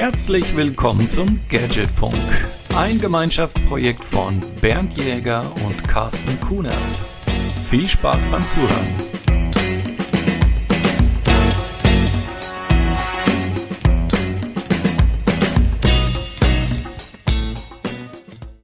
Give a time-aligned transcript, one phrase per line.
[0.00, 2.14] Herzlich willkommen zum Gadgetfunk,
[2.76, 7.04] ein Gemeinschaftsprojekt von Bernd Jäger und Carsten Kunert.
[7.64, 8.86] Viel Spaß beim Zuhören.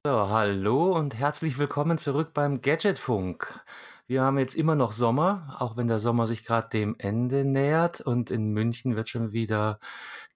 [0.05, 3.59] So, hallo und herzlich willkommen zurück beim Gadgetfunk.
[4.07, 8.01] Wir haben jetzt immer noch Sommer, auch wenn der Sommer sich gerade dem Ende nähert
[8.01, 9.79] und in München wird schon wieder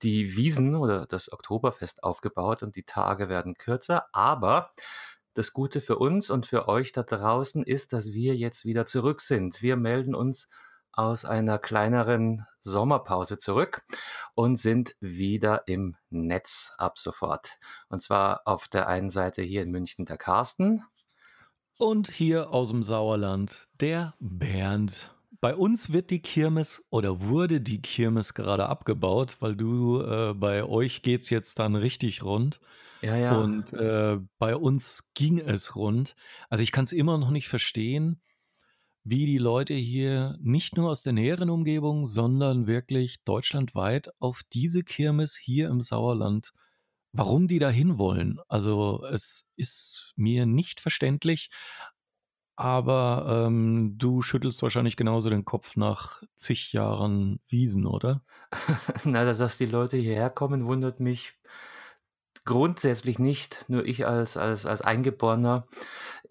[0.01, 4.07] die Wiesen oder das Oktoberfest aufgebaut und die Tage werden kürzer.
[4.11, 4.71] Aber
[5.35, 9.21] das Gute für uns und für euch da draußen ist, dass wir jetzt wieder zurück
[9.21, 9.61] sind.
[9.61, 10.49] Wir melden uns
[10.91, 13.83] aus einer kleineren Sommerpause zurück
[14.33, 17.59] und sind wieder im Netz ab sofort.
[17.87, 20.83] Und zwar auf der einen Seite hier in München der Carsten.
[21.81, 25.15] Und hier aus dem Sauerland der Bernd.
[25.39, 30.65] Bei uns wird die Kirmes oder wurde die Kirmes gerade abgebaut, weil du, äh, bei
[30.65, 32.59] euch geht es jetzt dann richtig rund.
[33.01, 33.39] Ja, ja.
[33.39, 36.17] Und äh, bei uns ging es rund.
[36.49, 38.19] Also ich kann es immer noch nicht verstehen,
[39.05, 44.83] wie die Leute hier nicht nur aus der näheren Umgebung, sondern wirklich deutschlandweit auf diese
[44.83, 46.51] Kirmes hier im Sauerland
[47.11, 48.39] warum die da hinwollen.
[48.47, 51.49] Also es ist mir nicht verständlich,
[52.55, 58.21] aber ähm, du schüttelst wahrscheinlich genauso den Kopf nach zig Jahren Wiesen, oder?
[59.05, 61.37] Na, dass, dass die Leute hierher kommen, wundert mich
[62.43, 63.65] grundsätzlich nicht.
[63.69, 65.67] Nur ich als, als, als Eingeborener,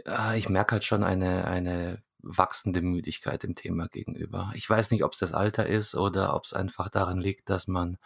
[0.05, 4.50] äh, ich merke halt schon eine, eine wachsende Müdigkeit dem Thema gegenüber.
[4.55, 7.69] Ich weiß nicht, ob es das Alter ist oder ob es einfach daran liegt, dass
[7.69, 7.98] man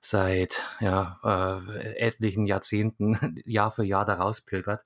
[0.00, 4.84] seit ja, äh, etlichen Jahrzehnten Jahr für Jahr da rauspilgert.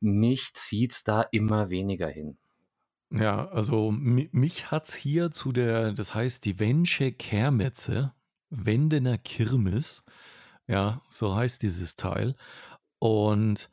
[0.00, 2.38] Mich zieht es da immer weniger hin.
[3.12, 8.14] Ja, also mich hat es hier zu der, das heißt die Wensche Kermetze,
[8.50, 10.04] Wendener Kirmes,
[10.68, 12.36] ja, so heißt dieses Teil.
[13.00, 13.68] Und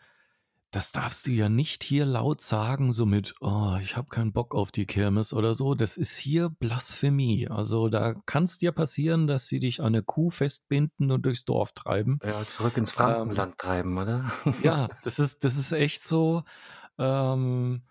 [0.71, 4.53] das darfst du ja nicht hier laut sagen, so mit, oh, ich habe keinen Bock
[4.53, 5.75] auf die Kirmes oder so.
[5.75, 7.47] Das ist hier Blasphemie.
[7.47, 11.45] Also da kann es dir passieren, dass sie dich an eine Kuh festbinden und durchs
[11.45, 12.19] Dorf treiben.
[12.21, 14.31] Ja, zurück ins Frankenland ähm, treiben, oder?
[14.61, 16.43] ja, das ist, das ist echt so.
[16.97, 17.83] Ähm,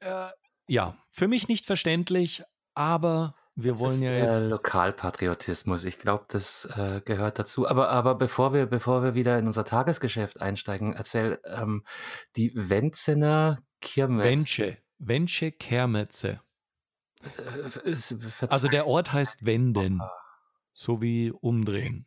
[0.00, 0.28] äh,
[0.68, 2.42] ja, für mich nicht verständlich,
[2.74, 4.48] aber wir das wollen ja jetzt.
[4.48, 5.84] Lokalpatriotismus.
[5.84, 7.68] Ich glaube, das äh, gehört dazu.
[7.68, 11.84] Aber, aber bevor wir, bevor wir wieder in unser Tagesgeschäft einsteigen, erzähl ähm,
[12.36, 14.24] die Wenzener Kirmes.
[14.24, 14.78] Wensche.
[14.98, 16.40] Wensche Kermetze.
[17.22, 17.94] Äh,
[18.48, 20.00] also der Ort heißt Wenden.
[20.72, 22.06] So wie umdrehen.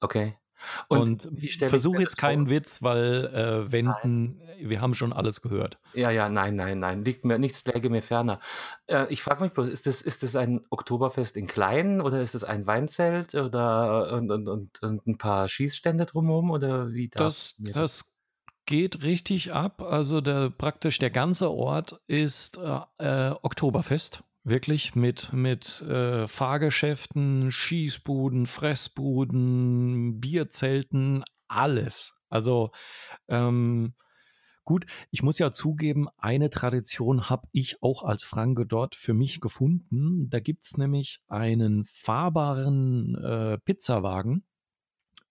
[0.00, 0.39] Okay.
[0.88, 2.56] Und, und versuche jetzt keinen vor?
[2.56, 5.78] Witz, weil äh, Wenden, wir haben schon alles gehört.
[5.94, 8.40] Ja, ja, nein, nein, nein, liegt mir, nichts läge mir ferner.
[8.86, 12.34] Äh, ich frage mich bloß, ist das, ist das ein Oktoberfest in klein oder ist
[12.34, 17.54] das ein Weinzelt oder und, und, und, und ein paar Schießstände drumherum oder wie das?
[17.58, 18.12] Das
[18.66, 19.82] geht richtig ab.
[19.82, 24.22] Also der, praktisch der ganze Ort ist äh, äh Oktoberfest.
[24.42, 32.14] Wirklich mit, mit äh, Fahrgeschäften, Schießbuden, Fressbuden, Bierzelten, alles.
[32.30, 32.70] Also
[33.28, 33.94] ähm,
[34.64, 39.40] gut, ich muss ja zugeben, eine Tradition habe ich auch als Franke dort für mich
[39.40, 40.30] gefunden.
[40.30, 44.44] Da gibt es nämlich einen fahrbaren äh, Pizzawagen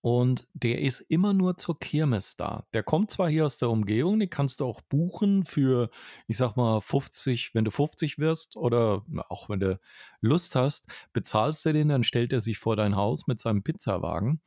[0.02, 2.68] und der ist immer nur zur Kirmes da.
[2.74, 5.90] Der kommt zwar hier aus der Umgebung, den kannst du auch buchen für,
[6.28, 9.80] ich sag mal, 50, wenn du 50 wirst oder auch wenn du
[10.22, 14.42] Lust hast, bezahlst du den, dann stellt er sich vor dein Haus mit seinem Pizzawagen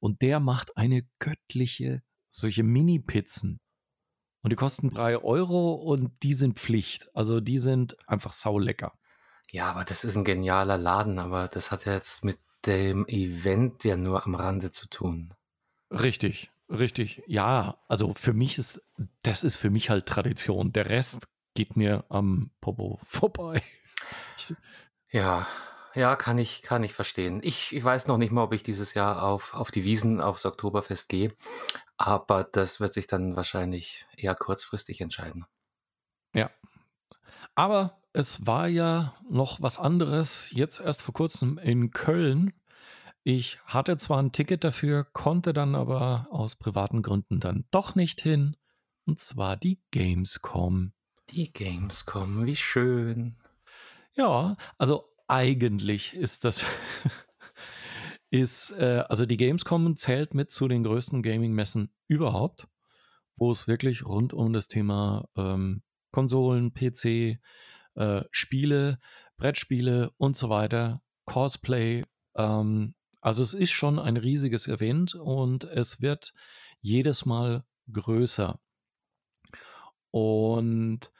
[0.00, 3.60] und der macht eine göttliche, solche Mini-Pizzen.
[4.42, 7.08] Und die kosten drei Euro und die sind Pflicht.
[7.14, 8.92] Also die sind einfach saulecker.
[9.50, 13.84] Ja, aber das ist ein genialer Laden, aber das hat ja jetzt mit dem Event
[13.84, 15.34] ja nur am Rande zu tun.
[15.90, 17.22] Richtig, richtig.
[17.26, 18.82] Ja, also für mich ist,
[19.22, 20.72] das ist für mich halt Tradition.
[20.72, 23.62] Der Rest geht mir am Popo vorbei.
[25.10, 25.46] ja,
[25.94, 27.40] ja, kann ich, kann ich verstehen.
[27.44, 30.44] Ich, ich weiß noch nicht mal, ob ich dieses Jahr auf, auf die Wiesen, aufs
[30.44, 31.32] Oktoberfest gehe,
[31.96, 35.46] aber das wird sich dann wahrscheinlich eher kurzfristig entscheiden.
[36.34, 36.50] Ja.
[37.54, 42.52] Aber es war ja noch was anderes, jetzt erst vor kurzem in Köln.
[43.24, 48.20] Ich hatte zwar ein Ticket dafür, konnte dann aber aus privaten Gründen dann doch nicht
[48.20, 48.56] hin.
[49.04, 50.92] Und zwar die Gamescom.
[51.30, 53.36] Die Gamescom, wie schön.
[54.14, 56.64] Ja, also eigentlich ist das
[58.30, 62.68] ist, äh, also die Gamescom zählt mit zu den größten Gaming-Messen überhaupt,
[63.36, 65.82] wo es wirklich rund um das Thema ähm,
[66.12, 67.40] Konsolen, PC,
[67.94, 68.98] äh, Spiele,
[69.36, 72.04] Brettspiele und so weiter, Cosplay,
[72.36, 76.34] ähm, Also es ist schon ein riesiges Event und es wird
[76.80, 78.60] jedes Mal größer.
[80.10, 81.10] Und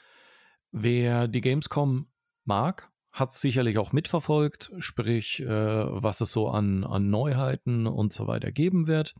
[0.71, 2.09] wer die Gamescom
[2.44, 8.12] mag, hat es sicherlich auch mitverfolgt, sprich, äh, was es so an, an Neuheiten und
[8.12, 9.15] so weiter geben wird.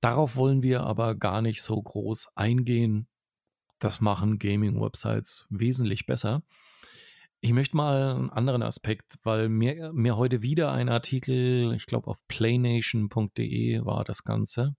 [0.00, 3.08] Darauf wollen wir aber gar nicht so groß eingehen.
[3.78, 6.42] Das machen Gaming-Websites wesentlich besser.
[7.40, 12.08] Ich möchte mal einen anderen Aspekt, weil mir, mir heute wieder ein Artikel, ich glaube
[12.08, 14.74] auf playnation.de war das Ganze,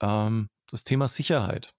[0.00, 1.74] ähm, das Thema Sicherheit.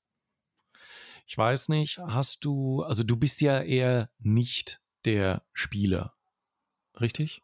[1.27, 6.15] Ich weiß nicht, hast du, also du bist ja eher nicht der Spieler,
[6.99, 7.43] richtig?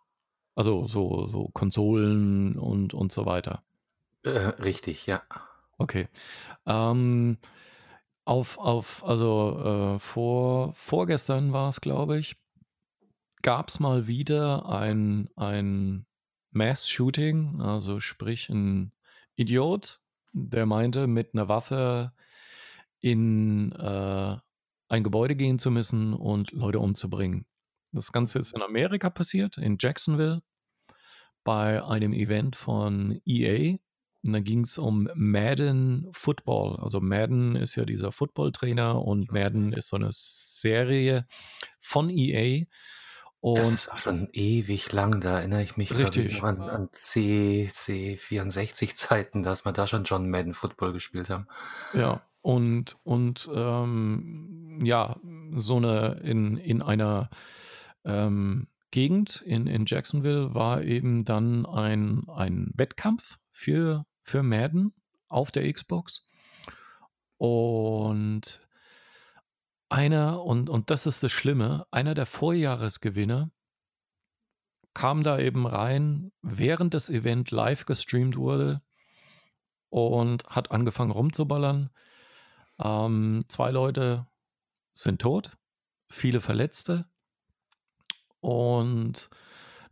[0.56, 3.64] Also so, so Konsolen und, und so weiter.
[4.24, 5.22] Äh, richtig, ja.
[5.78, 6.08] Okay.
[6.66, 7.38] Ähm,
[8.26, 12.36] auf, auf, also äh, vor, vorgestern war es, glaube ich,
[13.42, 16.08] gab es mal wieder ein, ein
[16.52, 18.92] Mass-Shooting, also sprich ein
[19.36, 20.02] Idiot,
[20.34, 22.14] der meinte, mit einer Waffe
[23.02, 24.38] in äh,
[24.88, 27.46] ein Gebäude gehen zu müssen und Leute umzubringen.
[27.92, 30.42] Das Ganze ist in Amerika passiert, in Jacksonville,
[31.44, 33.78] bei einem Event von EA.
[34.26, 36.78] Und da ging es um Madden Football.
[36.78, 41.28] Also Madden ist ja dieser Football-Trainer und Madden ist so eine Serie
[41.80, 42.66] von EA.
[43.40, 46.38] Und das ist auch schon ewig lang, da erinnere ich mich richtig.
[46.38, 51.48] Ich, an, an C, C64-Zeiten, dass wir da schon John Madden Football gespielt haben.
[51.94, 55.18] Ja, und, und ähm, ja,
[55.56, 57.30] so eine in, in einer
[58.04, 64.94] ähm, Gegend in, in Jacksonville war eben dann ein, ein Wettkampf für für Madden
[65.30, 66.30] auf der Xbox.
[67.38, 68.68] Und
[69.88, 73.52] einer, und, und das ist das Schlimme, einer der Vorjahresgewinner
[74.94, 78.82] kam da eben rein, während das Event live gestreamt wurde
[79.90, 81.92] und hat angefangen rumzuballern.
[82.80, 84.26] Ähm, zwei Leute
[84.94, 85.58] sind tot,
[86.08, 87.06] viele Verletzte.
[88.40, 89.30] Und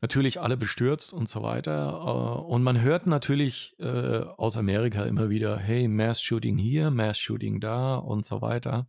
[0.03, 1.93] natürlich alle bestürzt und so weiter.
[1.93, 7.95] Äh, und man hört natürlich äh, aus Amerika immer wieder, hey, Mass-Shooting hier, Mass-Shooting da
[7.95, 8.85] und so weiter.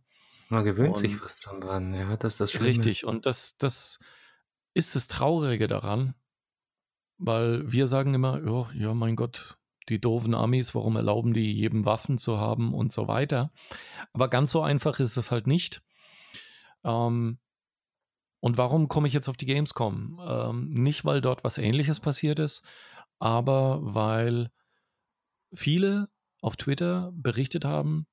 [0.49, 2.67] Man gewöhnt und sich fast schon dran, ja, das ist das Schlimme.
[2.67, 3.99] Richtig, und das, das
[4.73, 6.15] ist das Traurige daran,
[7.17, 9.57] weil wir sagen immer, oh, ja, mein Gott,
[9.87, 13.53] die doofen Amis, warum erlauben die jedem Waffen zu haben und so weiter.
[14.11, 15.81] Aber ganz so einfach ist es halt nicht.
[16.83, 17.39] Ähm,
[18.45, 20.21] und warum komme ich jetzt auf die Gamescom?
[20.23, 22.61] Ähm, nicht, weil dort was Ähnliches passiert ist,
[23.17, 24.51] aber weil
[25.51, 26.09] viele
[26.41, 28.05] auf Twitter berichtet haben,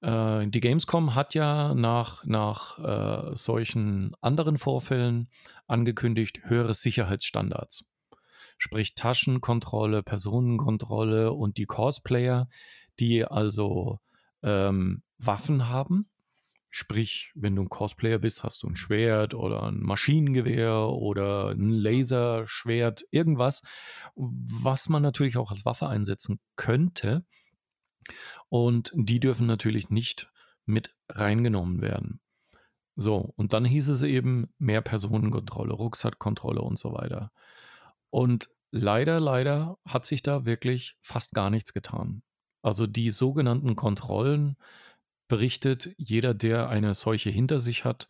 [0.00, 5.28] äh, die Gamescom hat ja nach, nach äh, solchen anderen Vorfällen
[5.66, 7.84] angekündigt, höhere Sicherheitsstandards.
[8.56, 12.48] Sprich Taschenkontrolle, Personenkontrolle und die Cosplayer,
[12.98, 13.98] die also
[14.42, 16.09] ähm, Waffen haben,
[16.70, 21.70] Sprich, wenn du ein Cosplayer bist, hast du ein Schwert oder ein Maschinengewehr oder ein
[21.70, 23.62] Laserschwert, irgendwas,
[24.14, 27.24] was man natürlich auch als Waffe einsetzen könnte.
[28.48, 30.32] Und die dürfen natürlich nicht
[30.64, 32.20] mit reingenommen werden.
[32.96, 37.32] So, und dann hieß es eben mehr Personenkontrolle, Rucksackkontrolle und so weiter.
[38.10, 42.22] Und leider, leider hat sich da wirklich fast gar nichts getan.
[42.62, 44.56] Also die sogenannten Kontrollen,
[45.30, 48.08] berichtet jeder, der eine solche hinter sich hat.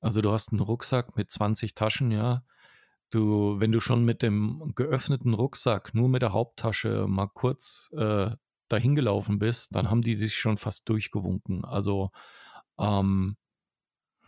[0.00, 2.44] Also du hast einen Rucksack mit 20 Taschen, ja.
[3.10, 8.30] Du, wenn du schon mit dem geöffneten Rucksack nur mit der Haupttasche mal kurz äh,
[8.68, 11.64] dahin gelaufen bist, dann haben die sich schon fast durchgewunken.
[11.64, 12.10] Also
[12.78, 13.36] ähm,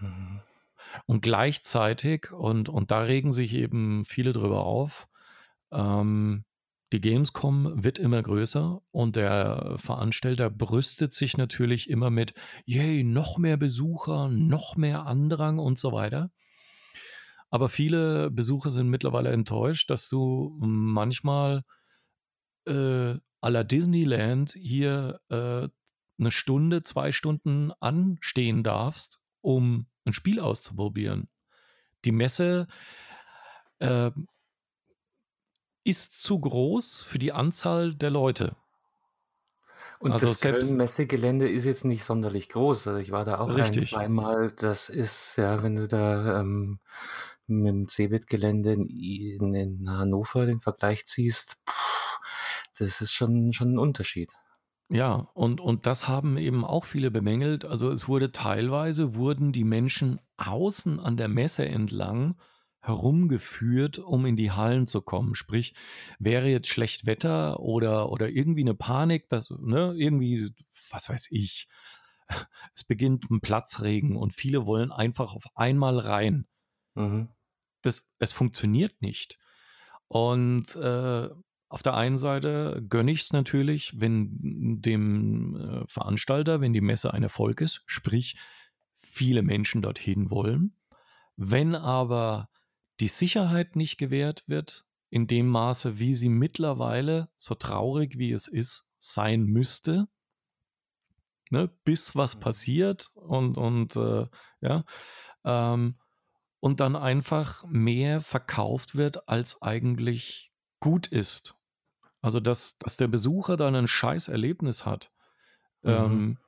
[0.00, 0.40] mhm.
[1.06, 5.06] und gleichzeitig, und, und da regen sich eben viele drüber auf,
[5.70, 6.44] ähm,
[6.92, 12.34] die Gamescom wird immer größer und der Veranstalter brüstet sich natürlich immer mit,
[12.66, 16.30] yay, noch mehr Besucher, noch mehr Andrang und so weiter.
[17.48, 21.64] Aber viele Besucher sind mittlerweile enttäuscht, dass du manchmal
[22.66, 25.68] äh, à la Disneyland hier äh,
[26.18, 31.28] eine Stunde, zwei Stunden anstehen darfst, um ein Spiel auszuprobieren.
[32.04, 32.68] Die Messe
[33.78, 34.10] äh,
[35.84, 38.56] ist zu groß für die Anzahl der Leute.
[40.02, 42.88] Und also das Köln-Messegelände ist jetzt nicht sonderlich groß.
[42.88, 43.84] Also ich war da auch Richtig.
[43.84, 44.52] ein, zweimal.
[44.52, 46.80] Das ist, ja, wenn du da ähm,
[47.46, 52.18] mit dem Cebit-Gelände in, in, in, Hannover den Vergleich ziehst, pff,
[52.78, 54.32] das ist schon, schon ein Unterschied.
[54.88, 57.64] Ja, und, und das haben eben auch viele bemängelt.
[57.64, 62.34] Also es wurde teilweise, wurden die Menschen außen an der Messe entlang
[62.82, 65.34] herumgeführt, um in die Hallen zu kommen.
[65.34, 65.74] Sprich,
[66.18, 70.52] wäre jetzt schlecht Wetter oder, oder irgendwie eine Panik, dass, ne, irgendwie,
[70.90, 71.68] was weiß ich,
[72.74, 76.46] es beginnt ein Platzregen und viele wollen einfach auf einmal rein.
[76.94, 77.28] Mhm.
[77.82, 79.38] Das, es funktioniert nicht.
[80.08, 81.28] Und äh,
[81.68, 87.14] auf der einen Seite gönne ich es natürlich, wenn dem äh, Veranstalter, wenn die Messe
[87.14, 88.36] ein Erfolg ist, sprich
[88.96, 90.76] viele Menschen dorthin wollen.
[91.36, 92.50] Wenn aber
[93.02, 98.46] die Sicherheit nicht gewährt wird, in dem Maße, wie sie mittlerweile, so traurig wie es
[98.46, 100.06] ist, sein müsste,
[101.50, 102.40] ne, bis was mhm.
[102.40, 104.28] passiert und, und äh,
[104.60, 104.84] ja,
[105.44, 105.98] ähm,
[106.60, 111.60] und dann einfach mehr verkauft wird, als eigentlich gut ist.
[112.20, 115.12] Also, dass, dass der Besucher dann ein scheiß Erlebnis hat,
[115.82, 115.90] mhm.
[115.90, 116.38] ähm,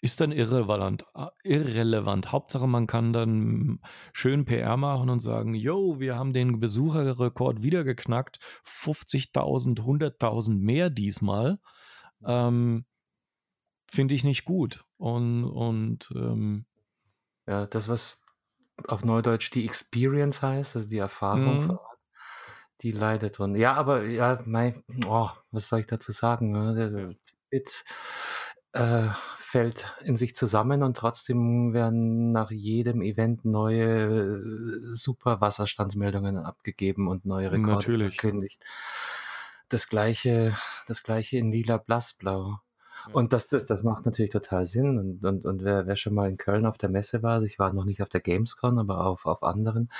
[0.00, 1.04] ist dann irrelevant.
[1.42, 2.30] Irrelevant.
[2.30, 3.80] Hauptsache, man kann dann
[4.12, 10.90] schön PR machen und sagen, yo, wir haben den Besucherrekord wieder geknackt, 50.000, 100.000 mehr
[10.90, 11.58] diesmal.
[12.24, 12.84] Ähm,
[13.90, 14.84] Finde ich nicht gut.
[14.98, 16.66] Und, und ähm,
[17.46, 18.24] ja, das, was
[18.86, 21.78] auf Neudeutsch die Experience heißt, also die Erfahrung mhm.
[22.82, 23.58] die leidet drunter.
[23.58, 26.52] Ja, aber ja, mein, oh, was soll ich dazu sagen?
[26.52, 27.16] Ne?
[27.50, 27.84] It,
[28.72, 29.08] äh,
[29.38, 37.08] fällt in sich zusammen und trotzdem werden nach jedem Event neue äh, super Wasserstandsmeldungen abgegeben
[37.08, 38.16] und neue Rekorde Natürlich.
[38.16, 38.62] verkündigt.
[39.68, 40.56] Das gleiche,
[40.86, 42.60] das gleiche in lila blassblau.
[43.12, 44.98] Und das, das, das macht natürlich total Sinn.
[44.98, 47.72] Und, und, und wer, wer schon mal in Köln auf der Messe war, ich war
[47.72, 49.90] noch nicht auf der Gamescom, aber auf, auf anderen,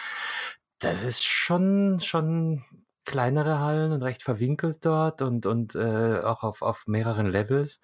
[0.79, 2.65] das ist schon, schon
[3.09, 7.81] kleinere Hallen und recht verwinkelt dort und, und äh, auch auf, auf mehreren Levels.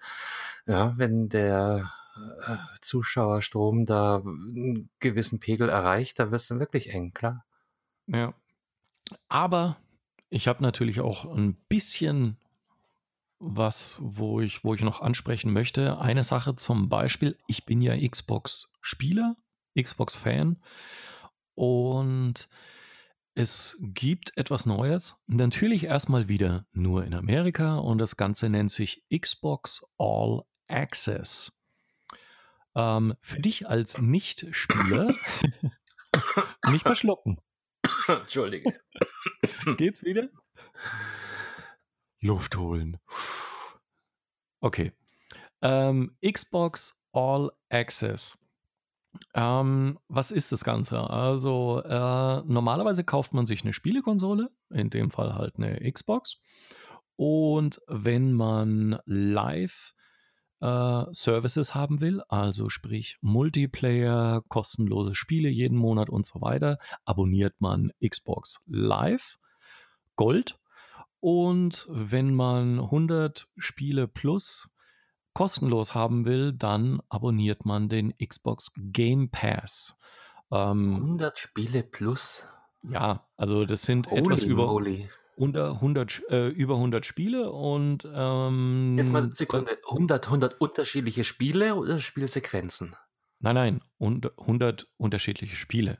[0.67, 6.93] Ja, wenn der äh, Zuschauerstrom da einen gewissen Pegel erreicht, da wird es dann wirklich
[6.93, 7.43] eng, klar.
[8.05, 8.35] Ja.
[9.27, 9.77] Aber
[10.29, 12.37] ich habe natürlich auch ein bisschen
[13.39, 15.97] was, wo ich, wo ich noch ansprechen möchte.
[15.97, 19.37] Eine Sache zum Beispiel, ich bin ja Xbox-Spieler,
[19.75, 20.61] Xbox-Fan
[21.55, 22.47] und
[23.35, 25.17] es gibt etwas Neues.
[25.27, 31.61] Natürlich erstmal wieder nur in Amerika und das Ganze nennt sich Xbox All Access.
[32.75, 35.13] Ähm, für dich als Nicht-Spieler
[36.69, 37.41] nicht verschlucken.
[38.07, 38.79] Entschuldige.
[39.77, 40.29] Geht's wieder?
[42.21, 42.97] Luft holen.
[44.61, 44.93] Okay.
[45.61, 48.37] Ähm, Xbox All Access.
[49.33, 50.99] Ähm, was ist das Ganze?
[50.99, 56.39] Also, äh, normalerweise kauft man sich eine Spielekonsole, in dem Fall halt eine Xbox.
[57.15, 59.93] Und wenn man Live
[60.61, 67.55] äh, Services haben will, also sprich Multiplayer, kostenlose Spiele jeden Monat und so weiter, abonniert
[67.59, 69.37] man Xbox Live
[70.15, 70.57] Gold
[71.19, 74.69] und wenn man 100 Spiele plus
[75.35, 79.99] kostenlos haben will, dann abonniert man den Xbox Game Pass.
[80.51, 82.47] Ähm, 100 Spiele plus?
[82.89, 84.71] Ja, also das sind Holy etwas über,
[85.35, 91.23] unter 100, äh, über 100 Spiele und ähm, Jetzt mal eine Sekunde, 100, 100 unterschiedliche
[91.23, 92.95] Spiele oder Spielsequenzen?
[93.39, 95.99] Nein, nein, 100 unterschiedliche Spiele.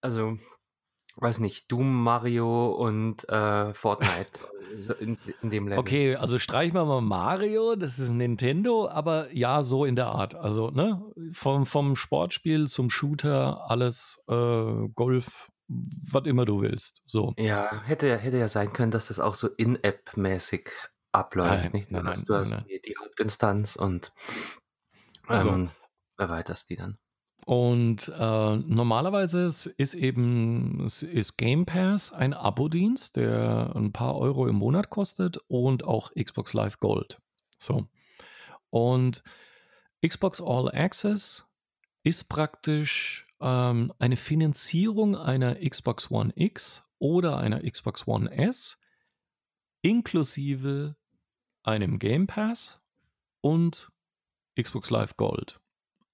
[0.00, 0.38] Also
[1.16, 4.40] weiß nicht, Doom, Mario und äh, Fortnite
[4.98, 5.78] in, in, dem Level.
[5.78, 10.34] Okay, also streichen wir mal Mario, das ist Nintendo, aber ja, so in der Art.
[10.34, 11.02] Also, ne,
[11.32, 17.02] vom, vom Sportspiel zum Shooter, alles äh, Golf, was immer du willst.
[17.06, 17.34] So.
[17.38, 20.70] Ja, hätte, hätte ja sein können, dass das auch so in-App-mäßig
[21.12, 21.64] abläuft.
[21.64, 21.90] Nein, nicht?
[21.90, 24.12] Nein, nein, du hast nein, die, die, Hauptinstanz und
[25.26, 25.70] also ähm, also,
[26.18, 26.98] erweiterst die dann.
[27.44, 34.56] Und äh, normalerweise ist, eben ist Game Pass ein Abo-Dienst, der ein paar Euro im
[34.56, 37.20] Monat kostet und auch Xbox Live Gold.
[37.58, 37.86] So.
[38.70, 39.22] Und
[40.06, 41.46] Xbox All Access
[42.02, 48.80] ist praktisch ähm, eine Finanzierung einer Xbox One X oder einer Xbox One S
[49.82, 50.96] inklusive
[51.62, 52.80] einem Game Pass
[53.42, 53.92] und
[54.58, 55.60] Xbox Live Gold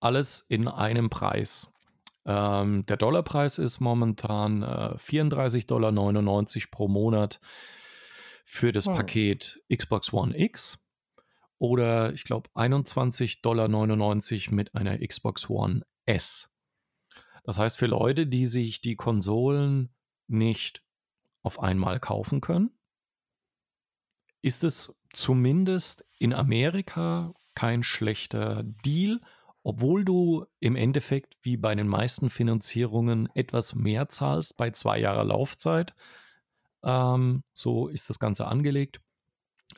[0.00, 1.72] alles in einem Preis.
[2.26, 5.92] Ähm, der Dollarpreis ist momentan äh, 34,99 Dollar
[6.70, 7.40] pro Monat
[8.44, 8.94] für das oh.
[8.94, 10.86] Paket Xbox One X
[11.58, 13.68] oder ich glaube 21,99 Dollar
[14.54, 16.52] mit einer Xbox One S.
[17.44, 19.94] Das heißt, für Leute, die sich die Konsolen
[20.26, 20.82] nicht
[21.42, 22.70] auf einmal kaufen können,
[24.42, 29.20] ist es zumindest in Amerika kein schlechter Deal
[29.62, 35.24] obwohl du im Endeffekt wie bei den meisten Finanzierungen etwas mehr zahlst bei zwei Jahre
[35.24, 35.94] Laufzeit.
[36.82, 39.00] Ähm, so ist das Ganze angelegt,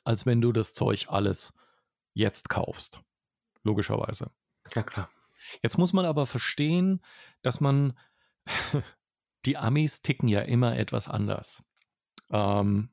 [0.04, 1.56] als wenn du das Zeug alles
[2.14, 3.02] jetzt kaufst.
[3.64, 4.30] Logischerweise.
[4.74, 5.08] Ja, klar.
[5.62, 7.02] Jetzt muss man aber verstehen,
[7.42, 7.98] dass man,
[9.46, 11.64] die Amis ticken ja immer etwas anders.
[12.30, 12.90] Ähm,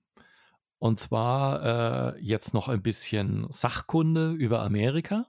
[0.79, 5.27] und zwar äh, jetzt noch ein bisschen Sachkunde über Amerika.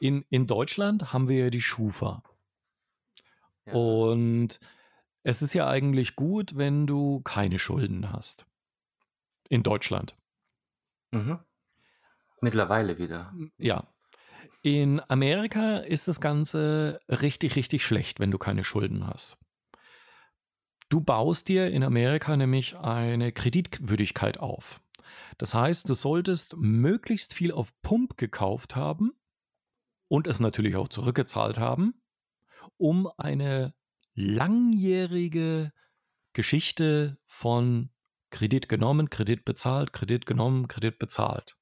[0.00, 2.22] In, in Deutschland haben wir ja die Schufa.
[3.66, 3.72] Ja.
[3.74, 4.60] Und
[5.22, 8.46] es ist ja eigentlich gut, wenn du keine Schulden hast.
[9.48, 10.16] In Deutschland.
[11.10, 11.38] Mhm.
[12.40, 13.32] Mittlerweile wieder.
[13.56, 13.86] Ja.
[14.62, 19.38] In Amerika ist das Ganze richtig, richtig schlecht, wenn du keine Schulden hast.
[20.88, 24.80] Du baust dir in Amerika nämlich eine Kreditwürdigkeit auf.
[25.36, 29.12] Das heißt, du solltest möglichst viel auf Pump gekauft haben
[30.08, 32.00] und es natürlich auch zurückgezahlt haben,
[32.76, 33.74] um eine
[34.14, 35.72] langjährige
[36.32, 37.90] Geschichte von
[38.30, 41.56] Kredit genommen, Kredit bezahlt, Kredit genommen, Kredit bezahlt.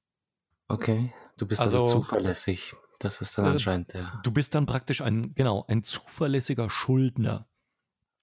[0.67, 2.73] Okay, du bist also, Also, zuverlässig.
[2.99, 4.19] Das ist dann Äh, anscheinend der.
[4.23, 7.47] du bist dann praktisch ein, genau, ein zuverlässiger Schuldner.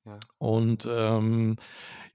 [0.05, 0.19] Ja.
[0.39, 1.57] Und ähm,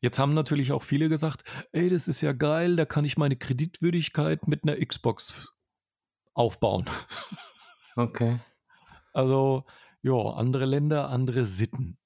[0.01, 3.37] jetzt haben natürlich auch viele gesagt, ey, das ist ja geil, da kann ich meine
[3.37, 5.53] Kreditwürdigkeit mit einer Xbox
[6.33, 6.85] aufbauen.
[7.99, 8.39] Okay.
[9.13, 9.65] Also,
[10.01, 11.97] ja, andere Länder, andere Sitten.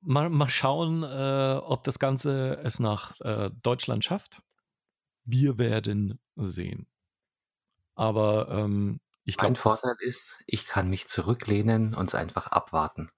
[0.00, 4.42] Mal, mal schauen, äh, ob das Ganze es nach äh, Deutschland schafft.
[5.24, 6.86] Wir werden sehen.
[7.94, 12.48] Aber ähm, ich Mein glaube, das, Vorteil ist, ich kann mich zurücklehnen und es einfach
[12.48, 13.10] abwarten.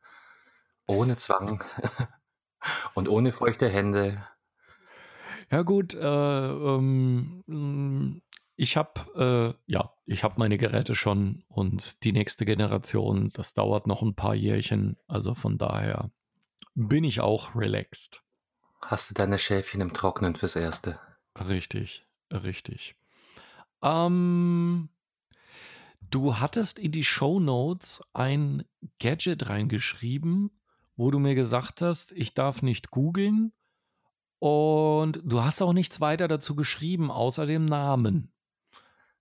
[0.86, 1.64] Ohne Zwang
[2.94, 4.24] und ohne feuchte Hände.
[5.50, 5.98] ja gut, äh,
[6.50, 8.22] ähm,
[8.56, 13.86] ich habe äh, ja, ich habe meine Geräte schon und die nächste Generation, das dauert
[13.86, 14.96] noch ein paar Jährchen.
[15.06, 16.10] Also von daher
[16.74, 18.22] bin ich auch relaxed.
[18.82, 21.00] Hast du deine Schäfchen im Trocknen fürs Erste?
[21.36, 22.96] Richtig, richtig.
[23.82, 24.90] Ähm,
[26.00, 28.64] du hattest in die Show Notes ein
[29.00, 30.60] Gadget reingeschrieben,
[30.96, 33.52] wo du mir gesagt hast, ich darf nicht googeln.
[34.38, 38.33] Und du hast auch nichts weiter dazu geschrieben, außer dem Namen.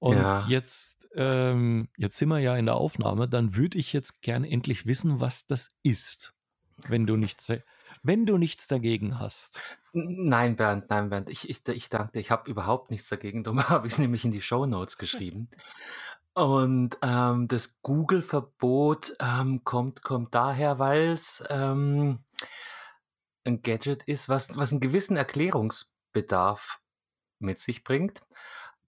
[0.04, 4.22] Und Ja, jetzt, ähm, jetzt sind wir ja in der Aufnahme, dann würde ich jetzt
[4.22, 6.34] gern endlich wissen, was das ist,
[6.76, 7.50] wenn du nichts,
[8.02, 9.62] wenn du nichts dagegen hast.
[9.94, 11.30] Nein, Bernd, nein, Bernd.
[11.30, 12.20] Ich, ich, ich danke dir.
[12.20, 13.46] Ich habe überhaupt nichts dagegen.
[13.46, 15.48] Darum habe ich es nämlich in die Shownotes geschrieben.
[16.34, 22.20] Und ähm, das Google-Verbot ähm, kommt, kommt daher, weil es ähm,
[23.46, 26.82] ein Gadget ist, was, was einen gewissen Erklärungsbedarf
[27.40, 28.22] mit sich bringt.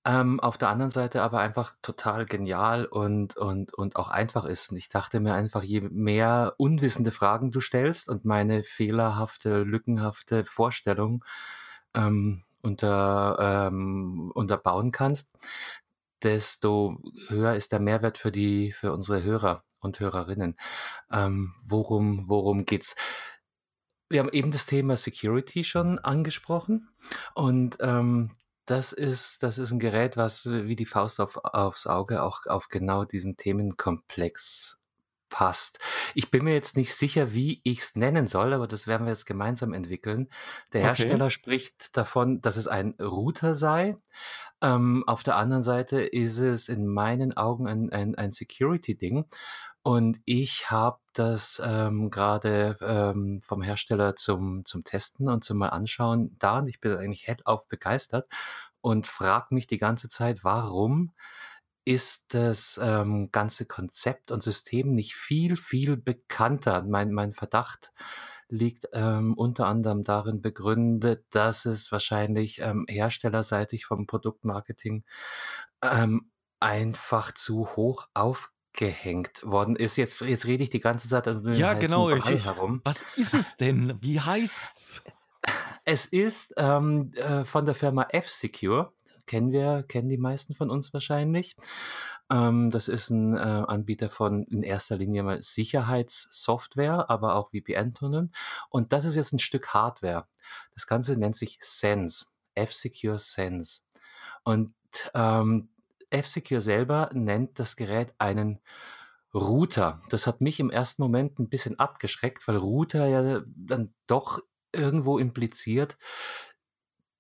[0.07, 4.71] Ähm, auf der anderen Seite aber einfach total genial und, und, und auch einfach ist.
[4.71, 10.45] Und ich dachte mir einfach, je mehr unwissende Fragen du stellst und meine fehlerhafte, lückenhafte
[10.45, 11.25] Vorstellung
[11.95, 15.31] ähm, unter, ähm, unterbauen kannst,
[16.21, 20.55] desto höher ist der Mehrwert für die, für unsere Hörer und Hörerinnen.
[21.11, 22.95] Ähm, worum, worum geht's?
[24.09, 26.89] Wir haben eben das Thema Security schon angesprochen
[27.33, 28.31] und ähm,
[28.65, 32.69] das ist, das ist ein Gerät, was wie die Faust auf, aufs Auge auch auf
[32.69, 34.81] genau diesen Themenkomplex
[35.29, 35.79] passt.
[36.13, 39.11] Ich bin mir jetzt nicht sicher, wie ich es nennen soll, aber das werden wir
[39.11, 40.29] jetzt gemeinsam entwickeln.
[40.71, 40.87] Der Okay.
[40.87, 43.97] Hersteller spricht davon, dass es ein Router sei.
[44.61, 49.25] Ähm, auf der anderen Seite ist es in meinen Augen ein, ein, ein Security-Ding.
[49.87, 55.69] Und ich habe das ähm, gerade ähm, vom Hersteller zum, zum Testen und zum mal
[55.69, 58.27] anschauen da und ich bin eigentlich hellauf begeistert
[58.81, 61.13] und frage mich die ganze Zeit, warum
[61.85, 66.81] ist das ähm, ganze Konzept und System nicht viel, viel bekannter.
[66.81, 67.93] Mein, mein Verdacht
[68.49, 75.03] liegt ähm, unter anderem darin begründet, dass es wahrscheinlich ähm, herstellerseitig vom Produktmarketing
[75.83, 78.07] ähm, einfach zu hoch
[78.75, 79.95] aufgehängt worden ist.
[79.95, 82.07] Jetzt, jetzt rede ich die ganze Zeit um den Ja, genau.
[82.07, 82.81] Brei ich, herum.
[82.83, 83.97] was ist es denn?
[84.01, 85.03] Wie heißt's?
[85.85, 88.91] Es ist ähm, äh, von der Firma F-Secure.
[89.27, 91.55] Kennen wir, kennen die meisten von uns wahrscheinlich.
[92.29, 98.31] Ähm, das ist ein äh, Anbieter von in erster Linie mal Sicherheitssoftware, aber auch VPN-Tunneln.
[98.69, 100.25] Und das ist jetzt ein Stück Hardware.
[100.73, 102.25] Das Ganze nennt sich Sense.
[102.55, 103.81] F-Secure Sense.
[104.43, 104.73] Und
[105.13, 105.69] ähm,
[106.15, 108.59] F-Secure selber nennt das Gerät einen
[109.33, 110.01] Router.
[110.09, 114.39] Das hat mich im ersten Moment ein bisschen abgeschreckt, weil Router ja dann doch
[114.71, 115.97] irgendwo impliziert,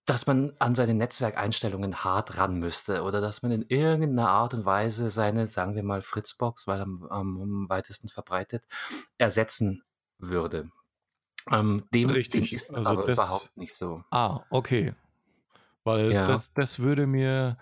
[0.05, 4.63] dass man an seine Netzwerkeinstellungen hart ran müsste oder dass man in irgendeiner Art und
[4.63, 8.63] Weise seine, sagen wir mal, Fritzbox, weil am, am weitesten verbreitet,
[9.17, 9.83] ersetzen
[10.19, 10.69] würde.
[11.51, 12.53] Ähm, dem, dem Richtig.
[12.53, 13.17] ist Also aber das.
[13.17, 14.03] überhaupt nicht so.
[14.11, 14.93] Ah, okay.
[15.83, 17.57] Weil Ja, das, das würde mir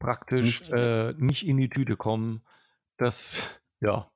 [0.00, 2.42] praktisch nicht, äh, nicht in die Tüte kommen.
[2.96, 3.40] Das,
[3.80, 4.10] ja.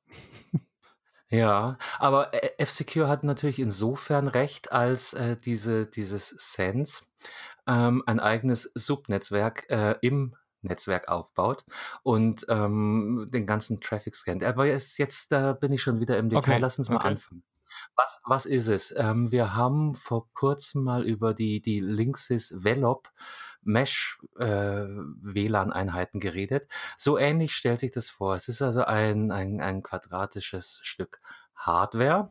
[1.28, 7.04] ja, aber äh, F-Secure hat natürlich insofern recht, als äh, diese, dieses Sense
[7.68, 11.64] ähm, ein eigenes Subnetzwerk äh, im Netzwerk aufbaut
[12.02, 14.42] und ähm, den ganzen Traffic scannt.
[14.42, 16.52] Aber jetzt, jetzt äh, bin ich schon wieder im Detail.
[16.54, 17.08] Okay, Lass uns mal okay.
[17.08, 17.44] anfangen.
[17.96, 18.94] Was, was ist es?
[18.96, 23.10] Ähm, wir haben vor kurzem mal über die, die Linksys Velop
[23.64, 24.86] Mesh äh,
[26.20, 26.68] geredet.
[26.96, 28.34] So ähnlich stellt sich das vor.
[28.34, 31.20] Es ist also ein, ein, ein quadratisches Stück
[31.56, 32.30] Hardware.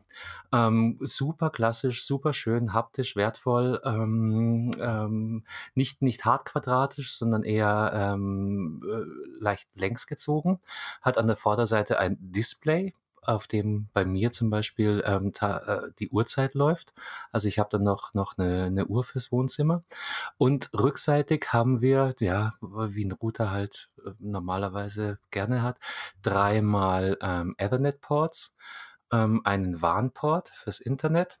[0.52, 3.80] Ähm, super klassisch, super schön, haptisch, wertvoll.
[3.84, 5.44] Ähm, ähm,
[5.74, 10.60] nicht, nicht hart quadratisch, sondern eher ähm, äh, leicht längs gezogen.
[11.02, 12.94] Hat an der Vorderseite ein Display,
[13.26, 16.92] auf dem bei mir zum Beispiel ähm, ta- äh, die Uhrzeit läuft.
[17.32, 19.82] Also ich habe dann noch, noch eine, eine Uhr fürs Wohnzimmer.
[20.38, 25.78] Und rückseitig haben wir, ja, wie ein Router halt äh, normalerweise gerne hat,
[26.22, 28.56] dreimal ähm, Ethernet-Ports,
[29.12, 31.38] ähm, einen WAN-Port fürs Internet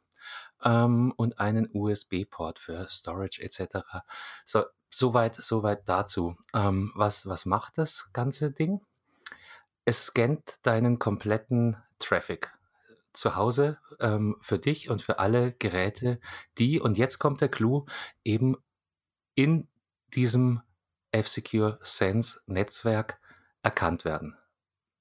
[0.64, 4.04] ähm, und einen USB-Port für Storage etc.
[4.44, 6.36] So, soweit, soweit dazu.
[6.54, 8.80] Ähm, was, was macht das ganze Ding?
[9.84, 12.52] Es scannt deinen kompletten Traffic
[13.12, 16.20] zu Hause ähm, für dich und für alle Geräte,
[16.58, 17.86] die, und jetzt kommt der Clou,
[18.24, 18.56] eben
[19.34, 19.68] in
[20.14, 20.62] diesem
[21.12, 23.20] F-Secure Sense Netzwerk
[23.62, 24.36] erkannt werden.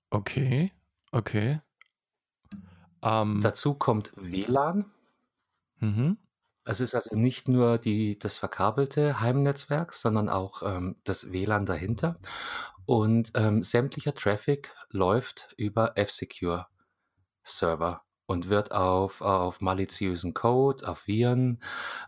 [0.10, 0.72] Okay,
[1.12, 1.60] okay.
[3.02, 4.86] Ähm, Dazu kommt WLAN.
[5.80, 6.18] mhm.
[6.66, 12.18] Es ist also nicht nur die, das verkabelte Heimnetzwerk, sondern auch ähm, das WLAN dahinter.
[12.86, 16.68] Und ähm, sämtlicher Traffic läuft über F-Secure
[17.44, 21.62] Server und wird auf, auf maliziösen Code, auf Viren,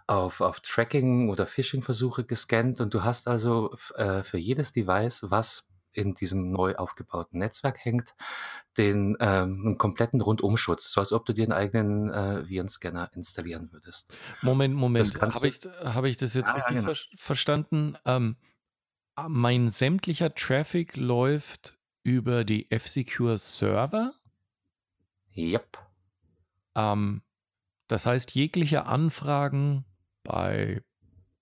[0.07, 2.79] auf, auf Tracking oder Phishing-Versuche gescannt.
[2.79, 8.15] Und du hast also äh, für jedes Device, was in diesem neu aufgebauten Netzwerk hängt,
[8.77, 13.69] den ähm, einen kompletten Rundumschutz, so als ob du dir einen eigenen äh, Virenscanner installieren
[13.71, 14.13] würdest.
[14.41, 15.21] Moment, Moment.
[15.21, 16.93] Habe ich, habe ich das jetzt Ja, ja, richtig genau.
[16.93, 17.97] ver verstanden?
[18.05, 18.37] Ähm,
[19.15, 24.13] ah, mein sämtlicher Traffic läuft über die F-Secure Server.
[25.35, 25.77] Yep.
[26.75, 27.23] Ähm,
[27.87, 29.85] das heißt, jegliche Anfragen
[30.23, 30.81] bei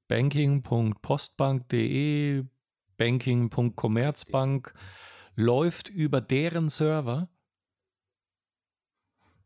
[0.08, 2.46] banking.postbank.de,
[3.04, 4.74] banking.commerzbank
[5.36, 7.28] läuft über deren Server.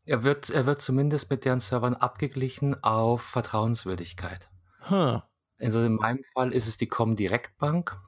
[0.04, 4.48] Er wird, er wird zumindest mit deren Servern abgeglichen auf Vertrauenswürdigkeit.
[4.88, 5.22] Huh.
[5.58, 7.98] Also in meinem Fall ist es die Comdirect Bank.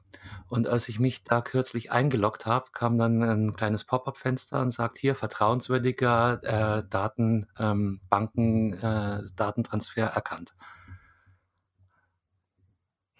[0.47, 4.97] Und als ich mich da kürzlich eingeloggt habe, kam dann ein kleines Pop-up-Fenster und sagt
[4.97, 10.53] hier vertrauenswürdiger äh, Daten, ähm, Banken, äh, Datentransfer erkannt.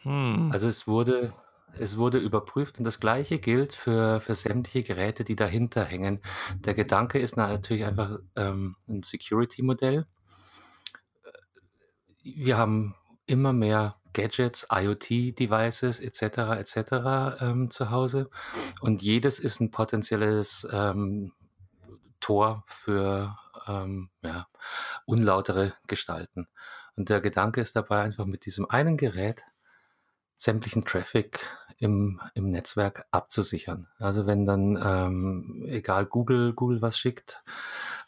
[0.04, 0.50] Hm.
[0.52, 1.34] Also es wurde,
[1.78, 6.22] es wurde überprüft und das gleiche gilt für, für sämtliche Geräte, die dahinter hängen.
[6.60, 10.06] Der Gedanke ist natürlich einfach ähm, ein Security-Modell.
[12.24, 16.22] Wir haben immer mehr Gadgets, IoT-Devices etc.
[16.60, 17.42] etc.
[17.42, 18.30] Ähm, zu Hause
[18.82, 21.32] und jedes ist ein potenzielles ähm,
[22.20, 23.36] Tor für
[23.68, 24.48] ähm, ja,
[25.06, 26.48] unlautere Gestalten.
[26.96, 29.44] Und der Gedanke ist dabei einfach mit diesem einen Gerät
[30.36, 31.46] sämtlichen Traffic
[31.82, 33.88] im, im Netzwerk abzusichern.
[33.98, 37.44] Also wenn dann, ähm, egal Google, Google was schickt,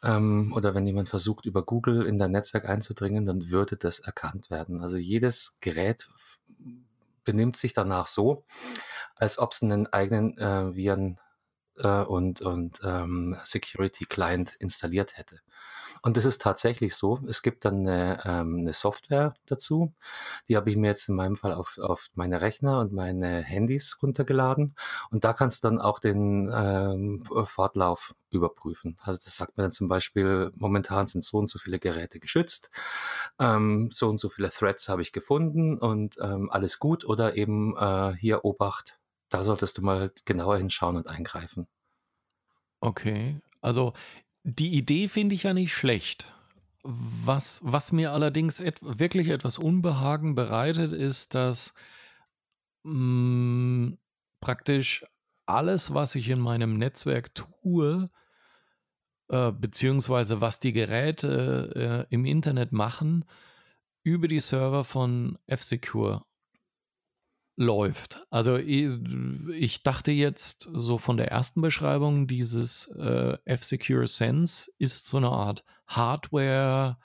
[0.03, 4.51] ähm, oder wenn jemand versucht, über Google in dein Netzwerk einzudringen, dann würde das erkannt
[4.51, 4.79] werden.
[4.79, 6.07] Also jedes Gerät
[7.25, 8.43] benimmt sich danach so,
[9.15, 11.17] als ob es einen eigenen äh, Viren
[11.77, 15.39] äh, und, und ähm, Security Client installiert hätte.
[16.01, 17.19] Und das ist tatsächlich so.
[17.27, 19.93] Es gibt dann eine, ähm, eine Software dazu.
[20.47, 23.99] Die habe ich mir jetzt in meinem Fall auf, auf meine Rechner und meine Handys
[24.01, 24.75] runtergeladen.
[25.11, 28.97] Und da kannst du dann auch den ähm, Fortlauf überprüfen.
[29.01, 32.69] Also das sagt mir dann zum Beispiel, momentan sind so und so viele Geräte geschützt,
[33.39, 37.05] ähm, so und so viele Threads habe ich gefunden und ähm, alles gut.
[37.05, 41.67] Oder eben äh, hier Obacht, da solltest du mal genauer hinschauen und eingreifen.
[42.81, 43.39] Okay.
[43.61, 43.93] Also
[44.43, 46.27] die Idee finde ich ja nicht schlecht.
[46.83, 51.73] Was, was mir allerdings et wirklich etwas Unbehagen bereitet, ist, dass
[52.83, 53.93] mh,
[54.41, 55.05] praktisch
[55.45, 58.09] alles, was ich in meinem Netzwerk tue,
[59.29, 63.25] äh, beziehungsweise was die Geräte äh, im Internet machen,
[64.03, 66.25] über die Server von F-Secure
[67.55, 68.25] läuft.
[68.29, 75.17] Also ich, dachte jetzt so von der ersten Beschreibung, dieses äh, F-Secure Sense ist so
[75.17, 76.97] eine Art Hardware,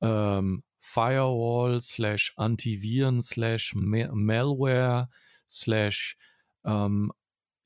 [0.00, 5.08] ähm, Firewall slash Antiviren slash Malware
[5.48, 6.18] slash
[6.64, 7.12] ähm,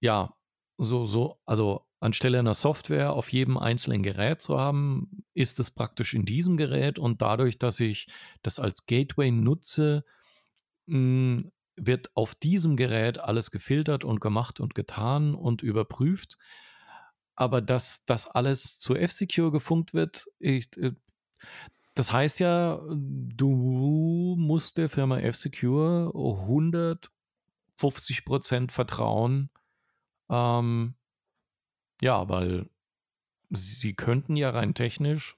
[0.01, 0.35] ja,
[0.79, 6.15] so, so, also anstelle einer Software auf jedem einzelnen Gerät zu haben, ist es praktisch
[6.15, 8.07] in diesem Gerät und dadurch, dass ich
[8.43, 10.05] das als Gateway nutze,
[10.87, 16.39] mh, hm, wird auf diesem Gerät alles gefiltert und gemacht und getan und überprüft.
[17.35, 20.93] Aber dass das alles zu F-Secure gefunkt wird, ich, äh,
[21.95, 29.51] das heißt ja, du musst der Firma F-Secure 150% vertrauen.
[30.29, 30.95] Ähm,
[32.01, 32.69] ja, weil
[33.51, 35.37] sie könnten ja rein technisch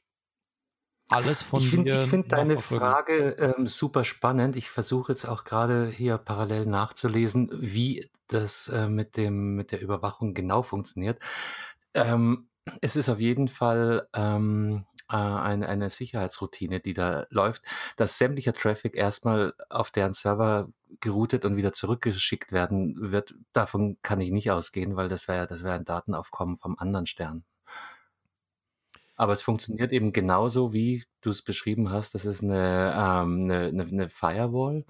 [1.08, 2.02] alles von ich find, dir.
[2.02, 4.56] Ich finde deine Frage ähm, super spannend.
[4.56, 9.80] Ich versuche jetzt auch gerade hier parallel nachzulesen, wie das äh, mit, dem, mit der
[9.80, 11.18] Überwachung genau funktioniert.
[11.94, 12.48] Ähm,
[12.82, 17.62] es ist auf jeden Fall ähm, äh, eine, eine Sicherheitsroutine, die da läuft,
[17.96, 20.68] dass sämtlicher Traffic erstmal auf deren Server
[21.00, 23.34] geroutet und wieder zurückgeschickt werden wird.
[23.52, 27.44] Davon kann ich nicht ausgehen, weil das wäre das wäre ein Datenaufkommen vom anderen Stern.
[29.18, 32.14] Aber es funktioniert eben genauso, wie du es beschrieben hast.
[32.14, 34.86] Das ist eine, ähm, eine, eine, eine Firewall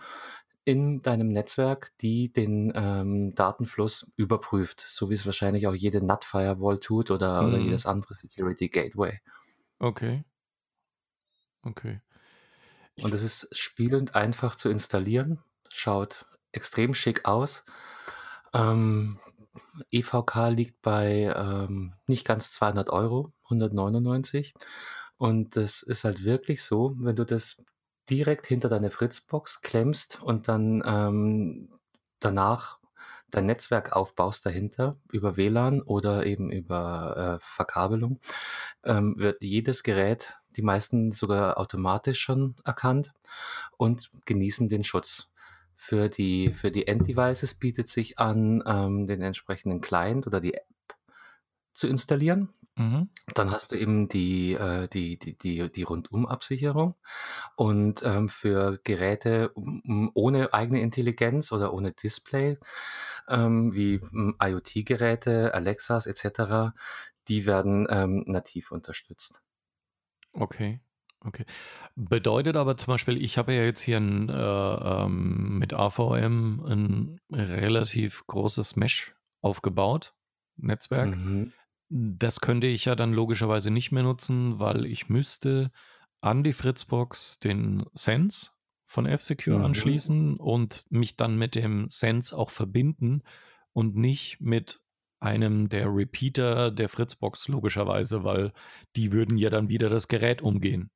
[0.64, 6.78] in deinem Netzwerk, die den ähm, Datenfluss überprüft, so wie es wahrscheinlich auch jede NAT-Firewall
[6.80, 7.64] tut oder, oder Mhm.
[7.64, 9.20] jedes andere Security Gateway.
[9.80, 10.24] Okay.
[11.66, 12.00] Okay.
[13.00, 15.42] Und es ist spielend einfach zu installieren.
[15.68, 17.64] Schaut extrem schick aus.
[18.54, 19.20] Ähm,
[19.90, 24.54] EVK liegt bei ähm, nicht ganz 200 Euro, 199.
[25.16, 27.64] Und das ist halt wirklich so, wenn du das
[28.08, 31.68] direkt hinter deine Fritzbox klemmst und dann ähm,
[32.20, 32.78] danach
[33.30, 38.20] dein Netzwerk aufbaust dahinter über WLAN oder eben über äh, Verkabelung,
[38.84, 43.12] ähm, wird jedes Gerät, die meisten sogar automatisch schon erkannt
[43.76, 45.30] und genießen den Schutz.
[45.80, 50.66] Für die, für die Enddevices bietet sich an, ähm, den entsprechenden Client oder die App
[51.72, 52.52] zu installieren.
[52.74, 53.08] Mhm.
[53.34, 56.96] Dann hast du eben die, äh, die, die, die, die Rundumabsicherung.
[57.54, 59.52] Und ähm, für Geräte
[60.14, 62.58] ohne eigene Intelligenz oder ohne Display,
[63.28, 64.00] ähm, wie
[64.42, 66.72] IoT-Geräte, Alexas etc.,
[67.28, 69.42] die werden ähm, nativ unterstützt.
[70.32, 70.80] Okay.
[71.24, 71.44] Okay.
[71.96, 77.20] Bedeutet aber zum Beispiel, ich habe ja jetzt hier ein, äh, ähm, mit AVM ein
[77.32, 80.14] relativ großes Mesh aufgebaut,
[80.56, 81.16] Netzwerk.
[81.16, 81.52] Mhm.
[81.90, 85.70] Das könnte ich ja dann logischerweise nicht mehr nutzen, weil ich müsste
[86.20, 88.50] an die Fritzbox den Sense
[88.86, 89.64] von F-Secure Mhm.
[89.64, 93.22] anschließen und mich dann mit dem Sense auch verbinden
[93.72, 94.80] und nicht mit
[95.20, 98.52] einem der Repeater der Fritzbox logischerweise, weil
[98.96, 100.90] die würden ja dann wieder das Gerät umgehen.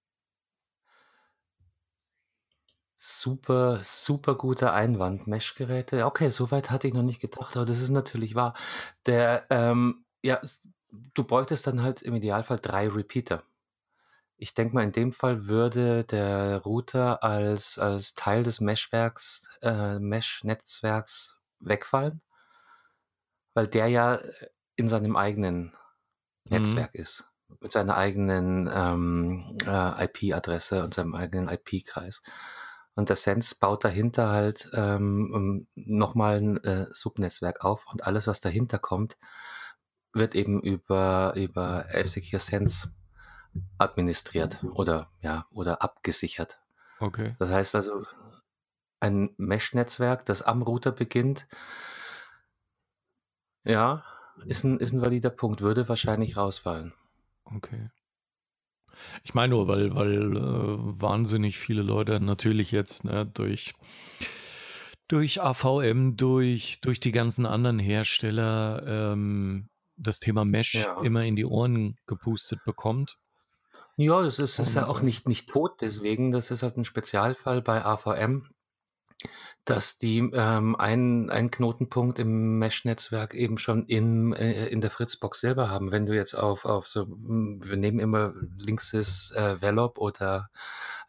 [3.05, 5.27] Super, super guter Einwand.
[5.27, 6.07] Mesh-Geräte.
[6.07, 8.55] Okay, soweit hatte ich noch nicht gedacht, aber das ist natürlich wahr.
[9.07, 10.41] Der, ähm, ja,
[11.13, 13.43] du bräuchtest dann halt im Idealfall drei Repeater.
[14.37, 19.99] Ich denke mal, in dem Fall würde der Router als, als Teil des Meshwerks, äh,
[19.99, 22.21] Mesh-Netzwerks wegfallen,
[23.55, 24.21] weil der ja
[24.77, 25.75] in seinem eigenen
[26.45, 26.51] Mhm.
[26.51, 27.25] Netzwerk ist,
[27.61, 32.23] mit seiner eigenen ähm, äh, IP-Adresse und seinem eigenen IP-Kreis.
[32.95, 38.41] Und der Sense baut dahinter halt ähm, nochmal ein äh, Subnetzwerk auf und alles, was
[38.41, 39.17] dahinter kommt,
[40.13, 42.91] wird eben über, über F-Secure Sense
[43.79, 46.61] administriert oder, ja, oder abgesichert.
[47.01, 47.35] Okay.
[47.39, 48.05] Das heißt also,
[49.01, 51.47] ein Mesh-Netzwerk, das am Router beginnt,
[53.65, 54.05] ja,
[54.47, 56.95] ist ein, ist ein valider Punkt, würde wahrscheinlich rausfallen.
[57.45, 57.91] Okay.
[59.25, 63.75] Ich meine nur, weil, weil äh, wahnsinnig viele Leute natürlich jetzt ne, durch,
[65.09, 71.01] durch AVM, durch, durch die ganzen anderen Hersteller ähm, das Thema Mesh Ja.
[71.03, 73.17] immer in die Ohren gepustet bekommt.
[73.97, 76.85] Ja, das ist, ist ja auch äh, nicht, nicht tot, deswegen, das ist halt ein
[76.85, 78.49] Spezialfall bei AVM,
[79.65, 85.41] dass die ähm, einen, einen Knotenpunkt im Mesh-Netzwerk eben schon in, äh, in der Fritzbox
[85.41, 85.93] selber haben.
[85.93, 90.51] Wenn du jetzt auf, auf so, hm, wir nehmen immer links ist äh, Velop oder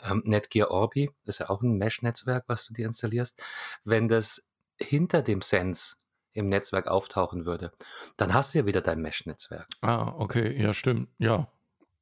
[0.03, 3.41] ähm, Netgear Orbi, ist ja auch ein Mesh-Netzwerk, was du dir installierst.
[3.83, 4.47] Wenn das
[4.79, 5.95] hinter dem Sense
[6.33, 7.71] im Netzwerk auftauchen würde,
[8.17, 9.67] dann hast du ja wieder dein Mesh-Netzwerk.
[9.81, 11.09] Ah, okay, ja, stimmt.
[11.17, 11.47] Ja,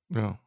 [0.10, 0.38] ja.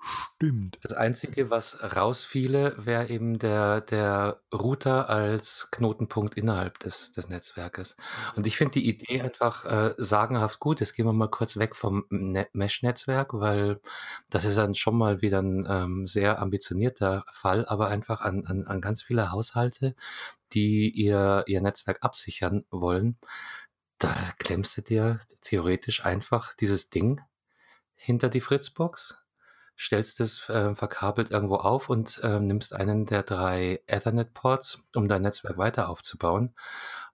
[0.00, 0.78] Stimmt.
[0.82, 7.96] Das Einzige, was rausfiele, wäre eben der, der Router als Knotenpunkt innerhalb des, des Netzwerkes.
[8.36, 10.80] Und ich finde die Idee einfach äh, sagenhaft gut.
[10.80, 13.80] Jetzt gehen wir mal kurz weg vom Ne- Mesh-Netzwerk, weil
[14.30, 18.64] das ist dann schon mal wieder ein ähm, sehr ambitionierter Fall, aber einfach an, an,
[18.66, 19.96] an ganz viele Haushalte,
[20.52, 23.18] die ihr, ihr Netzwerk absichern wollen.
[23.98, 27.20] Da klemmst du dir theoretisch einfach dieses Ding
[27.96, 29.24] hinter die Fritzbox,
[29.78, 35.22] stellst es äh, verkabelt irgendwo auf und äh, nimmst einen der drei Ethernet-Ports, um dein
[35.22, 36.54] Netzwerk weiter aufzubauen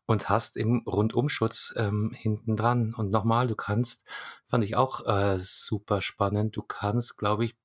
[0.06, 2.94] und hast im Rundumschutz ähm, hinten dran.
[2.94, 4.04] Und nochmal, du kannst,
[4.46, 7.56] fand ich auch äh, super spannend, du kannst, glaube ich,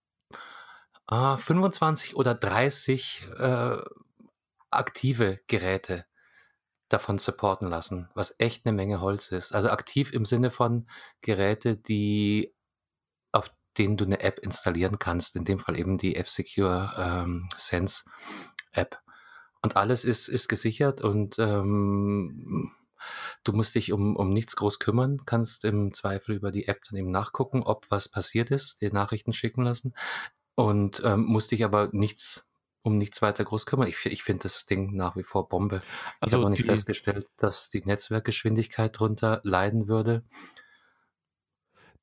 [1.10, 3.78] äh, 25 oder 30 äh,
[4.72, 6.06] aktive Geräte
[6.90, 9.54] davon supporten lassen, was echt eine Menge Holz ist.
[9.54, 10.88] Also aktiv im Sinne von
[11.22, 12.54] Geräte, die
[13.78, 18.04] denen du eine App installieren kannst, in dem Fall eben die F-Secure ähm, Sense
[18.72, 19.00] App.
[19.62, 22.72] Und alles ist, ist gesichert und ähm,
[23.44, 26.98] du musst dich um, um nichts groß kümmern, kannst im Zweifel über die App dann
[26.98, 29.94] eben nachgucken, ob was passiert ist, dir Nachrichten schicken lassen
[30.56, 32.46] und ähm, musst dich aber nichts
[32.82, 33.88] um nichts weiter groß kümmern.
[33.88, 35.78] Ich, ich finde das Ding nach wie vor Bombe.
[35.78, 40.24] ich Also habe auch nicht festgestellt, dass die Netzwerkgeschwindigkeit drunter leiden würde.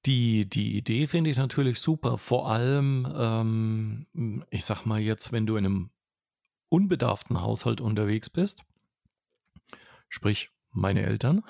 [0.07, 2.17] Die, die Idee finde ich natürlich super.
[2.19, 5.91] Vor allem, ähm, ich sag mal jetzt, wenn du in einem
[6.69, 8.65] unbedarften Haushalt unterwegs bist,
[10.09, 11.43] sprich meine Eltern,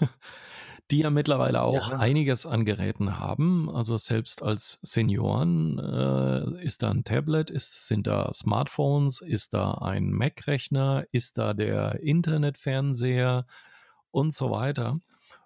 [0.90, 3.68] die ja mittlerweile auch Ja, einiges an Geräten haben.
[3.68, 9.72] Also selbst als Senioren äh, ist da ein Tablet, ist, sind da Smartphones, ist da
[9.72, 13.46] ein Mac-Rechner, ist da der Internetfernseher
[14.10, 15.00] und so weiter.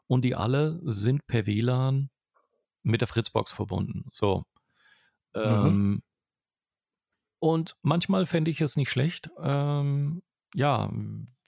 [0.06, 2.10] Und die alle sind per WLAN
[2.82, 4.06] mit der Fritzbox verbunden.
[4.12, 4.44] So.
[5.34, 5.42] mhm.
[5.42, 6.02] Ähm,
[7.38, 10.22] und manchmal fände ich es nicht schlecht, ähm,
[10.54, 10.90] ja,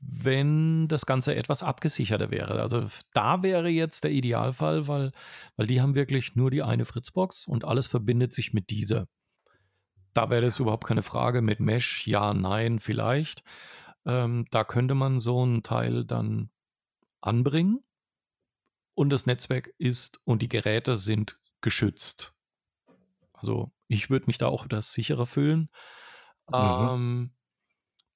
[0.00, 2.60] wenn das Ganze etwas abgesicherter wäre.
[2.60, 5.12] Also da wäre jetzt der Idealfall, weil,
[5.56, 9.06] weil die haben wirklich nur die eine Fritzbox und alles verbindet sich mit dieser.
[10.14, 13.42] Da wäre das überhaupt keine Frage mit Mesh, ja, nein, vielleicht.
[14.04, 16.50] Ähm, da könnte man so ein Teil dann
[17.20, 17.84] anbringen
[18.94, 22.34] und das Netzwerk ist und die Geräte sind geschützt.
[23.32, 25.70] Also ich würde mich da auch das sicherer fühlen.
[26.48, 26.94] Mhm.
[26.94, 27.32] Ähm,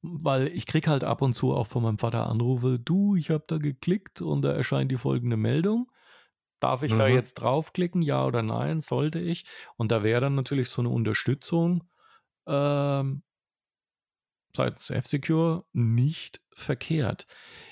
[0.02, 3.44] weil ich krieg halt ab und zu auch von meinem Vater Anrufe, du, ich habe
[3.48, 5.90] da geklickt und da erscheint die folgende Meldung.
[6.60, 7.14] Darf ich da Mhm.
[7.14, 8.80] jetzt draufklicken, ja oder nein?
[8.80, 9.46] Sollte ich?
[9.76, 11.90] Und da wäre dann natürlich so eine Unterstützung
[12.46, 13.22] ähm,
[14.56, 17.26] seitens F-Secure nicht verkehrt.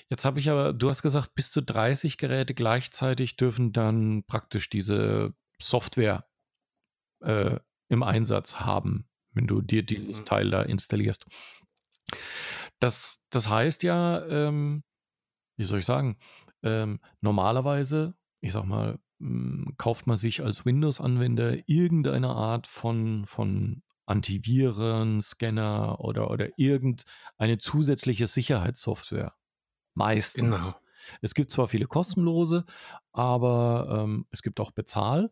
[0.08, 4.70] Jetzt habe ich aber, du hast gesagt, bis zu 30 Geräte gleichzeitig dürfen dann praktisch
[4.70, 6.26] diese Software
[7.20, 7.58] äh,
[7.88, 10.24] im Einsatz haben, wenn du dir dieses Mhm.
[10.26, 11.26] Teil da installierst.
[12.78, 14.84] Das, das heißt ja, ähm,
[15.56, 16.18] wie soll ich sagen,
[16.62, 18.98] ähm, normalerweise, ich sag mal,
[19.78, 28.26] kauft man sich als Windows-Anwender irgendeine Art von, von Antiviren, Scanner oder, oder irgendeine zusätzliche
[28.26, 29.34] Sicherheitssoftware.
[29.94, 30.64] Meistens.
[30.64, 30.74] Genau.
[31.22, 32.64] Es gibt zwar viele kostenlose,
[33.12, 35.30] aber ähm, es gibt auch Bezahl.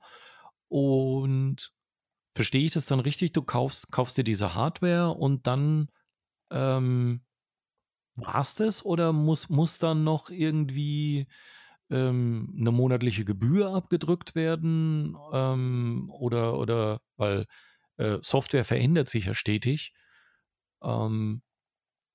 [0.69, 1.73] Und
[2.35, 3.33] verstehe ich das dann richtig?
[3.33, 5.89] Du kaufst, kaufst dir diese Hardware und dann
[6.51, 7.23] ähm,
[8.17, 11.27] war's das oder muss, muss dann noch irgendwie
[11.91, 15.17] ähm, eine monatliche Gebühr abgedrückt werden?
[15.33, 17.47] Ähm, oder, oder, weil
[17.97, 19.93] äh, Software verändert sich ja stetig.
[20.83, 21.43] Ähm,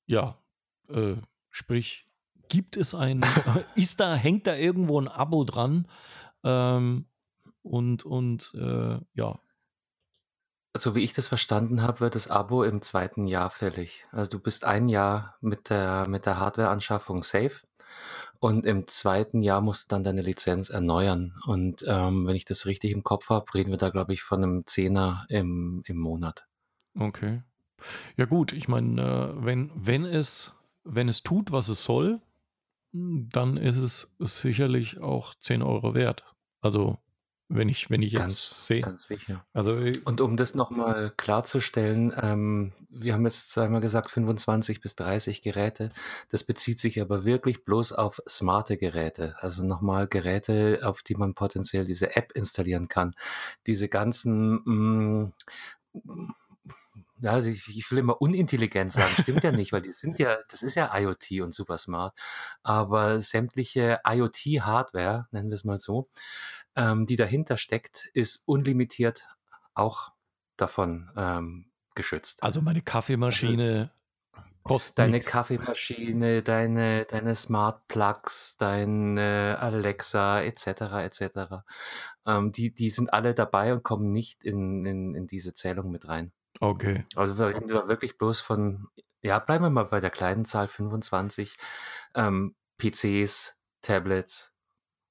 [0.05, 0.41] ja,
[0.89, 1.15] äh,
[1.49, 2.07] sprich,
[2.49, 3.25] gibt es ein,
[3.75, 5.87] ist da, hängt da irgendwo ein Abo dran?
[6.43, 7.07] Ähm,
[7.61, 9.39] und, und äh, ja,
[10.75, 14.07] So wie ich das verstanden habe, wird das Abo im zweiten Jahr fällig.
[14.11, 17.67] Also du bist ein Jahr mit der, mit der Hardware-Anschaffung safe
[18.39, 21.33] und im zweiten Jahr musst du dann deine Lizenz erneuern.
[21.45, 24.43] Und ähm, wenn ich das richtig im Kopf habe, reden wir da, glaube ich, von
[24.43, 26.45] einem Zehner im, im Monat.
[26.97, 27.41] okay.
[28.17, 32.19] Ja gut, ich meine, äh, wenn, wenn es, wenn es tut, was es soll,
[32.91, 36.23] dann ist es sicherlich auch 10 Euro wert.
[36.59, 36.97] Also,
[37.49, 38.81] wenn ich, wenn ich jetzt sehe.
[38.81, 39.43] ganz sicher.
[39.53, 44.95] Also, äh, Und um das nochmal klarzustellen, ähm, wir haben jetzt einmal gesagt 25 bis
[44.95, 45.91] 30 Geräte.
[46.29, 49.35] Das bezieht sich aber wirklich bloß auf smarte Geräte.
[49.39, 53.15] Also nochmal Geräte, auf die man potenziell diese App installieren kann.
[53.65, 55.31] Diese ganzen, mh,
[57.21, 60.37] ja, also ich, ich will immer unintelligent sagen, stimmt ja nicht, weil die sind ja,
[60.49, 62.13] das ist ja IoT und super smart.
[62.63, 66.07] Aber sämtliche IoT-Hardware, nennen wir es mal so,
[66.79, 69.27] ähm, die dahinter steckt, ist unlimitiert
[69.73, 70.13] auch
[70.55, 72.41] davon ähm, geschützt.
[72.41, 73.91] Also meine Kaffeemaschine
[74.63, 75.27] kostet Deine nix.
[75.27, 80.67] Kaffeemaschine, deine, deine Smart Plugs, deine Alexa etc.
[81.03, 81.63] etc.
[82.25, 86.07] Ähm, die, die sind alle dabei und kommen nicht in, in, in diese Zählung mit
[86.07, 86.31] rein.
[86.61, 87.05] Okay.
[87.15, 88.87] Also wir reden da wirklich bloß von,
[89.21, 91.55] ja, bleiben wir mal bei der kleinen Zahl 25
[92.15, 94.53] ähm, PCs, Tablets,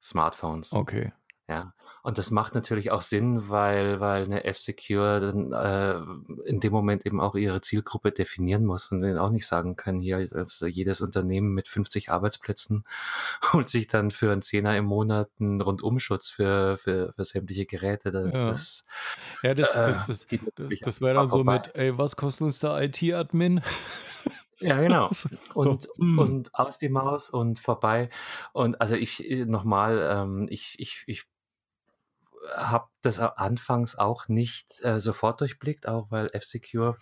[0.01, 0.73] Smartphones.
[0.73, 1.13] Okay.
[1.49, 1.73] Ja,
[2.03, 7.07] und das macht natürlich auch Sinn, weil, weil eine F-Secure dann äh, in dem Moment
[7.07, 11.55] eben auch ihre Zielgruppe definieren muss und auch nicht sagen können, hier also jedes Unternehmen
[11.55, 12.85] mit 50 Arbeitsplätzen
[13.53, 18.13] holt sich dann für einen Zehner im Monat einen Rundumschutz für, für, für sämtliche Geräte.
[18.13, 18.47] Das, Ja.
[18.47, 18.85] das,
[19.43, 21.55] Ja, das, äh, das, das, das, das wäre dann so vorbei.
[21.55, 23.63] mit, ey, was kostet uns der IT-Admin?
[24.61, 25.09] Ja, genau.
[25.13, 26.19] so, Und, hm.
[26.19, 28.11] und aus die Maus und vorbei.
[28.53, 31.27] Und also ich nochmal, ähm, ich, ich, ich
[32.55, 36.97] habe das anfangs auch nicht äh, sofort durchblickt, auch weil F-Secure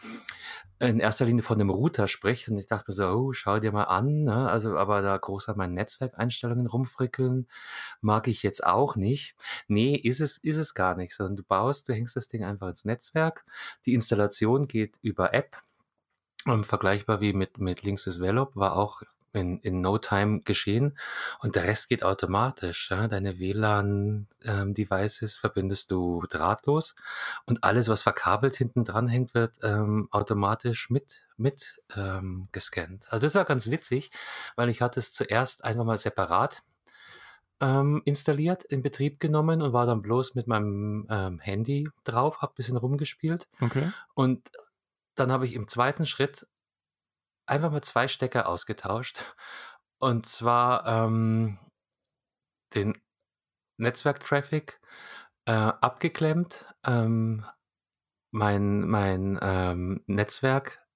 [0.78, 3.72] in erster Linie von dem Router spricht und ich dachte mir so, oh, schau dir
[3.72, 4.48] mal an, ne?
[4.50, 7.48] also aber da groß an meinen Netzwerkeinstellungen rumfrickeln,
[8.00, 9.36] mag ich jetzt auch nicht.
[9.68, 12.68] Nee, ist es, ist es gar nicht, sondern du baust, du hängst das Ding einfach
[12.68, 13.44] ins Netzwerk,
[13.86, 15.56] die Installation geht über App,
[16.46, 19.02] ähm, vergleichbar wie mit, mit Links is Velop, war auch
[19.36, 20.98] in, in No Time geschehen
[21.40, 22.90] und der Rest geht automatisch.
[22.90, 23.08] Ja?
[23.08, 26.94] Deine WLAN-Devices verbindest du drahtlos
[27.44, 33.04] und alles, was verkabelt hinten dran hängt, wird ähm, automatisch mit, mit ähm, gescannt.
[33.10, 34.10] Also das war ganz witzig,
[34.56, 36.62] weil ich hatte es zuerst einfach mal separat
[37.60, 42.54] ähm, installiert, in Betrieb genommen und war dann bloß mit meinem ähm, Handy drauf, hab
[42.54, 43.90] bisschen rumgespielt Okay.
[44.14, 44.50] und
[45.14, 46.46] dann habe ich im zweiten Schritt
[47.46, 49.24] einfach mal zwei Stecker ausgetauscht.
[49.98, 51.58] Und zwar ähm,
[52.74, 53.00] den
[53.78, 54.80] Netzwerktraffic
[55.46, 57.46] äh, abgeklemmt, ähm,
[58.30, 60.86] mein, mein ähm, Netzwerk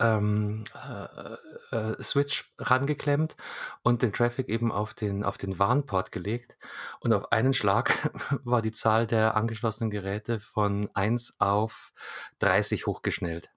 [0.00, 3.36] ähm, äh, äh, Switch rangeklemmt
[3.82, 6.56] und den Traffic eben auf den, auf den Warnport gelegt.
[7.00, 8.10] Und auf einen Schlag
[8.44, 11.92] war die Zahl der angeschlossenen Geräte von 1 auf
[12.38, 13.52] 30 hochgeschnellt.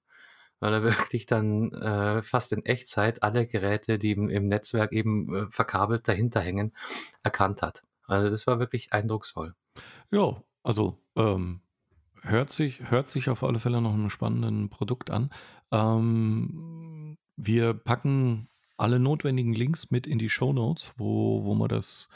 [0.64, 5.36] Weil er wirklich dann äh, fast in Echtzeit alle Geräte, die im, im Netzwerk eben
[5.36, 6.72] äh, verkabelt dahinter hängen,
[7.22, 7.84] erkannt hat.
[8.08, 9.56] Also das war wirklich eindrucksvoll.
[10.10, 11.60] Ja, also ähm,
[12.22, 15.32] hört, sich, hört sich auf alle Fälle noch einem spannenden Produkt an.
[15.70, 18.48] Ähm, wir packen
[18.78, 22.08] alle notwendigen Links mit in die Show Notes, wo, wo man das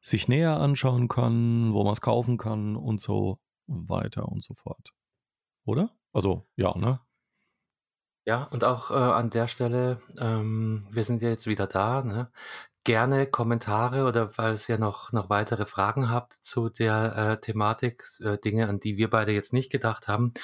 [0.00, 4.92] sich näher anschauen kann, wo man es kaufen kann und so weiter und so fort.
[5.64, 5.90] Oder?
[6.12, 7.00] Also, ja, ne?
[8.28, 12.28] Ja, und auch äh, an der Stelle, ähm, wir sind ja jetzt wieder da, ne?
[12.84, 18.38] Gerne Kommentare oder falls ihr noch, noch weitere Fragen habt zu der äh, Thematik, äh,
[18.38, 20.34] Dinge, an die wir beide jetzt nicht gedacht haben,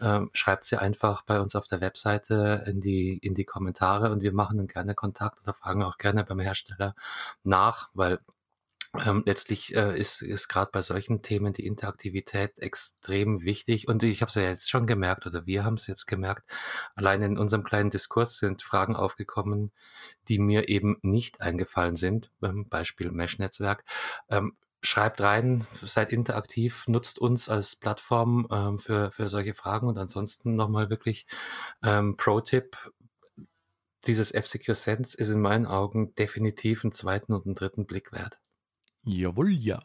[0.00, 4.22] ähm, schreibt sie einfach bei uns auf der Webseite in die, in die Kommentare und
[4.22, 6.94] wir machen dann gerne Kontakt oder fragen auch gerne beim Hersteller
[7.44, 8.18] nach, weil
[9.04, 13.88] ähm, letztlich äh, ist, ist gerade bei solchen Themen die Interaktivität extrem wichtig.
[13.88, 16.50] Und ich habe es ja jetzt schon gemerkt, oder wir haben es jetzt gemerkt,
[16.94, 19.72] allein in unserem kleinen Diskurs sind Fragen aufgekommen,
[20.28, 22.30] die mir eben nicht eingefallen sind.
[22.42, 23.84] Ähm, Beispiel Mesh-Netzwerk.
[24.28, 29.88] Ähm, schreibt rein, seid interaktiv, nutzt uns als Plattform ähm, für, für solche Fragen.
[29.88, 31.26] Und ansonsten nochmal wirklich
[31.82, 32.76] ähm, Pro-Tipp.
[34.06, 38.38] Dieses F-Secure Sense ist in meinen Augen definitiv einen zweiten und einen dritten Blick wert.
[39.06, 39.82] Jawohl, ja.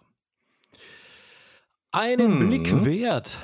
[1.91, 2.47] Einen Hm.
[2.47, 3.37] Blick wert.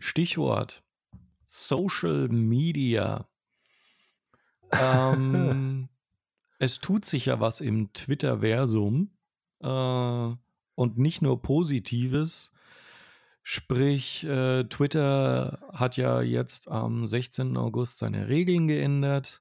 [0.00, 0.82] Stichwort
[1.46, 3.28] Social Media.
[4.72, 5.88] Ähm,
[6.58, 9.12] es tut sich ja was im Twitter-Versum
[9.60, 10.34] äh,
[10.74, 12.50] und nicht nur Positives.
[13.44, 17.56] Sprich, äh, Twitter hat ja jetzt am 16.
[17.56, 19.40] August seine Regeln geändert.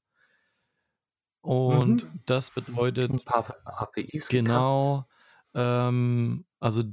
[1.45, 2.21] Und Mhm.
[2.25, 4.29] das bedeutet, Ein paar APIs.
[4.29, 5.07] Genau.
[5.53, 6.83] Ähm, also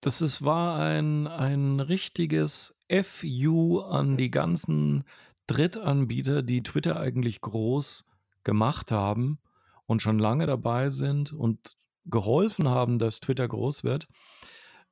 [0.00, 5.04] das ist, war ein, ein richtiges FU an die ganzen
[5.46, 8.10] Drittanbieter, die Twitter eigentlich groß
[8.44, 9.40] gemacht haben
[9.86, 11.76] und schon lange dabei sind und
[12.06, 14.08] geholfen haben, dass Twitter groß wird.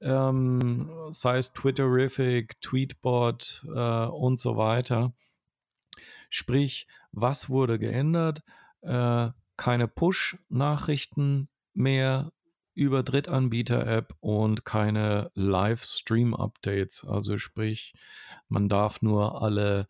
[0.01, 5.15] Ähm, sei es Twitterific, Tweetbot äh, und so weiter.
[6.31, 8.43] Sprich, was wurde geändert?
[8.83, 12.33] Äh, keine Push-Nachrichten mehr
[12.75, 17.05] über Drittanbieter-App und keine Livestream-Updates.
[17.07, 17.95] Also sprich,
[18.49, 19.89] man darf nur alle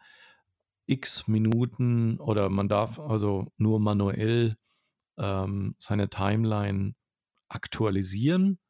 [0.87, 4.57] x Minuten oder man darf also nur manuell
[5.19, 6.95] ähm, seine Timeline
[7.49, 8.61] aktualisieren.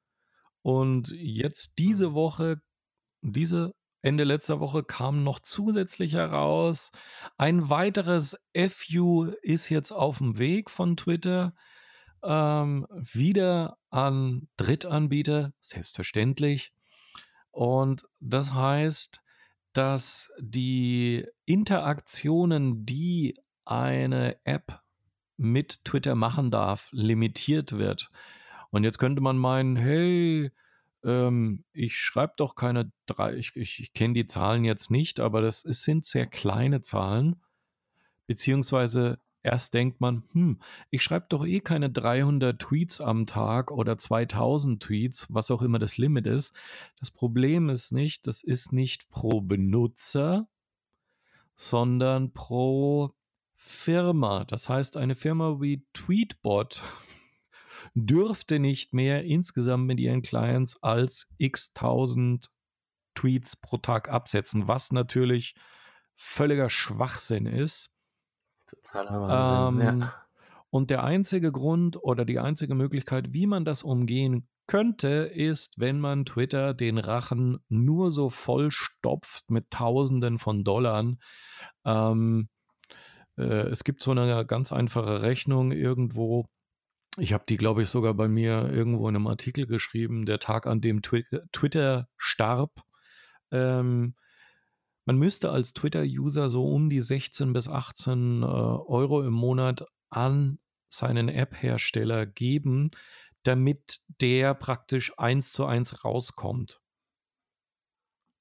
[0.62, 2.60] Und jetzt diese Woche
[3.22, 3.74] diese
[4.06, 6.92] Ende letzter Woche kam noch zusätzlich heraus,
[7.38, 11.54] ein weiteres FU ist jetzt auf dem Weg von Twitter
[12.22, 16.72] ähm, wieder an Drittanbieter, selbstverständlich.
[17.50, 19.22] Und das heißt,
[19.72, 24.82] dass die Interaktionen, die eine App
[25.36, 28.12] mit Twitter machen darf, limitiert wird.
[28.70, 30.52] Und jetzt könnte man meinen, hey,
[31.06, 35.64] ähm, ich schreibe doch keine drei, ich, ich, kenne die Zahlen jetzt nicht, aber das
[35.64, 37.36] ist, sind sehr kleine Zahlen.
[38.26, 43.96] Beziehungsweise erst denkt man, hm, ich schreibe doch eh keine 300 Tweets am Tag oder
[43.96, 46.52] 2000 Tweets, was auch immer das Limit ist.
[46.98, 50.48] Das Problem ist nicht, das ist nicht pro Benutzer,
[51.54, 53.14] sondern pro
[53.54, 54.44] Firma.
[54.44, 56.82] Das heißt, eine Firma wie Tweetbot
[57.96, 62.50] dürfte nicht mehr insgesamt mit ihren Clients als x tausend
[63.14, 65.54] Tweets pro Tag absetzen, was natürlich
[66.14, 67.94] völliger Schwachsinn ist.
[68.66, 70.14] Totaler Wahnsinn, Ähm, ja.
[70.70, 75.98] und der einzige Grund oder die einzige Möglichkeit, wie man das umgehen könnte, ist, wenn
[75.98, 81.16] man Twitter den Rachen nur so vollstopft mit Tausenden von Dollar.
[81.84, 82.48] Ähm,
[83.38, 86.46] äh, es gibt so eine ganz einfache Rechnung irgendwo.
[87.18, 90.66] Ich habe die, glaube ich, sogar bei mir irgendwo in einem Artikel geschrieben, der Tag,
[90.66, 92.84] an dem Twi Twitter starb.
[93.50, 94.14] Ähm,
[95.06, 100.58] man müsste als Twitter-User so um die 16 bis 18 äh, Euro im Monat an
[100.90, 102.90] seinen App-Hersteller geben,
[103.44, 106.80] damit der praktisch eins zu eins rauskommt.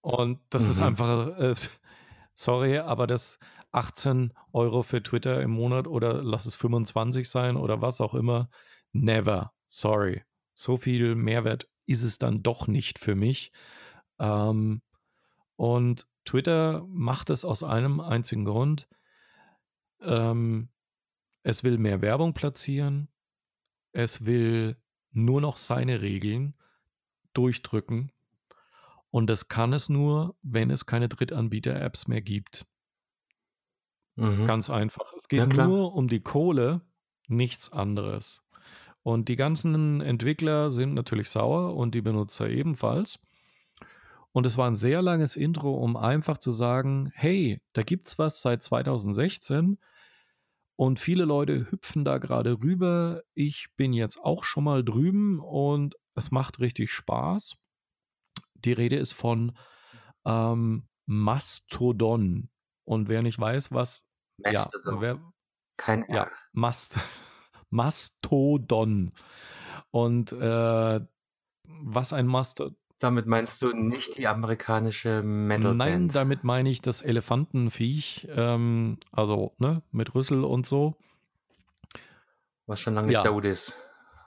[0.02, 0.86] Und das ist Mhm.
[0.88, 1.56] einfach, äh,
[2.36, 3.40] sorry, aber das
[3.76, 8.50] 18 Euro für Twitter im Monat oder lass es 25 sein oder was auch immer,
[8.94, 10.24] never, sorry.
[10.54, 13.52] So viel Mehrwert ist es dann doch nicht für mich.
[14.20, 14.82] Ähm,
[15.58, 18.88] und Twitter macht es aus einem einzigen Grund.
[20.02, 20.70] Ähm,
[21.44, 23.10] es will mehr Werbung platzieren.
[23.92, 24.78] Es will
[25.12, 26.56] nur noch seine Regeln
[27.34, 28.12] durchdrücken.
[29.12, 32.66] Und das kann es nur, wenn es keine Drittanbieter-Apps mehr gibt.
[34.16, 34.46] Mhm.
[34.48, 35.14] Ganz einfach.
[35.16, 35.68] Es Ja, geht klar.
[35.68, 36.82] nur um die Kohle,
[37.28, 38.42] nichts anderes.
[39.04, 43.20] Und die ganzen Entwickler sind natürlich sauer und die Benutzer ebenfalls.
[44.32, 48.42] Und es war ein sehr langes Intro, um einfach zu sagen, hey, da gibt's was
[48.42, 49.78] seit 2016
[50.76, 53.22] und viele Leute hüpfen da gerade rüber.
[53.34, 57.58] Ich bin jetzt auch schon mal drüben und es macht richtig Spaß.
[58.56, 59.58] Die Rede ist von
[60.26, 62.50] ähm, Mastodon.
[62.86, 64.06] Und wer nicht weiß, was,
[64.38, 65.02] ja, Mastodon.
[65.02, 65.20] wer,
[65.78, 66.32] Kein ja, R.
[66.54, 66.98] Mast,
[67.70, 69.12] Mastodon.
[69.92, 71.00] Und äh,
[71.64, 76.16] was ein Mastodon, Damit meinst du nicht die amerikanische nein, Metalband?
[76.16, 80.96] damit meine ich das Elefantenviech, ähm, also ne, mit Rüssel und so.
[82.68, 83.78] Was schon lange Ja, tot ist.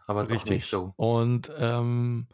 [0.06, 0.66] Aber doch nicht richtig.
[0.66, 0.94] so.
[0.96, 2.26] Und ähm,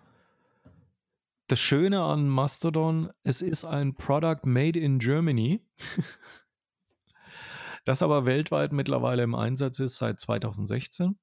[1.47, 5.65] das Schöne an Mastodon, es ist ein Product made in Germany,
[7.85, 11.19] das aber weltweit mittlerweile im Einsatz ist seit 2016.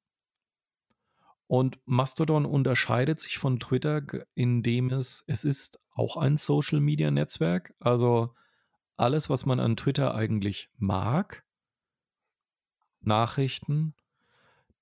[1.47, 4.03] Und Mastodon unterscheidet sich von Twitter,
[4.35, 7.73] indem es, es ist auch ein Social Media Netzwerk.
[7.79, 8.33] Also
[8.95, 11.43] alles, was man an Twitter eigentlich mag,
[13.01, 13.95] Nachrichten,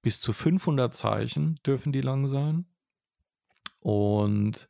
[0.02, 2.68] bis zu 500 Zeichen dürfen die lang sein.
[3.80, 4.70] Und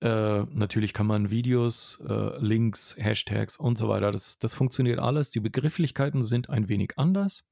[0.00, 5.30] äh, natürlich kann man Videos, äh, Links, Hashtags und so weiter, das, das funktioniert alles.
[5.30, 7.44] Die Begrifflichkeiten sind ein wenig anders.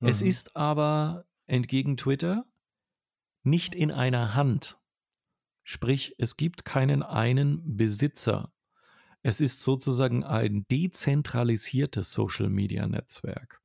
[0.00, 0.28] Es Mhm.
[0.28, 2.46] ist aber entgegen Twitter
[3.42, 4.78] nicht in einer Hand.
[5.62, 8.52] Sprich, es gibt keinen einen Besitzer.
[9.22, 13.60] Es ist sozusagen ein dezentralisiertes Social-Media-Netzwerk.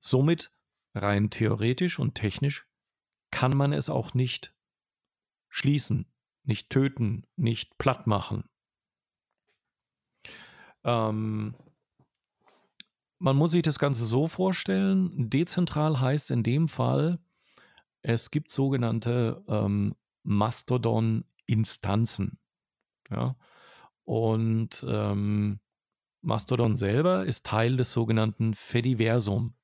[0.00, 0.50] Somit
[0.94, 2.66] rein theoretisch und technisch
[3.30, 4.54] kann man es auch nicht
[5.48, 6.06] schließen,
[6.46, 8.44] nicht töten, nicht platt machen.
[10.84, 11.56] Ähm,
[13.18, 17.18] man muss sich das Ganze so vorstellen, dezentral heißt in dem Fall,
[18.02, 22.38] es gibt sogenannte ähm, Mastodon-Instanzen.
[23.10, 23.36] Ja?
[24.04, 25.60] Und ähm,
[26.20, 29.54] Mastodon selber ist Teil des sogenannten Fediversum.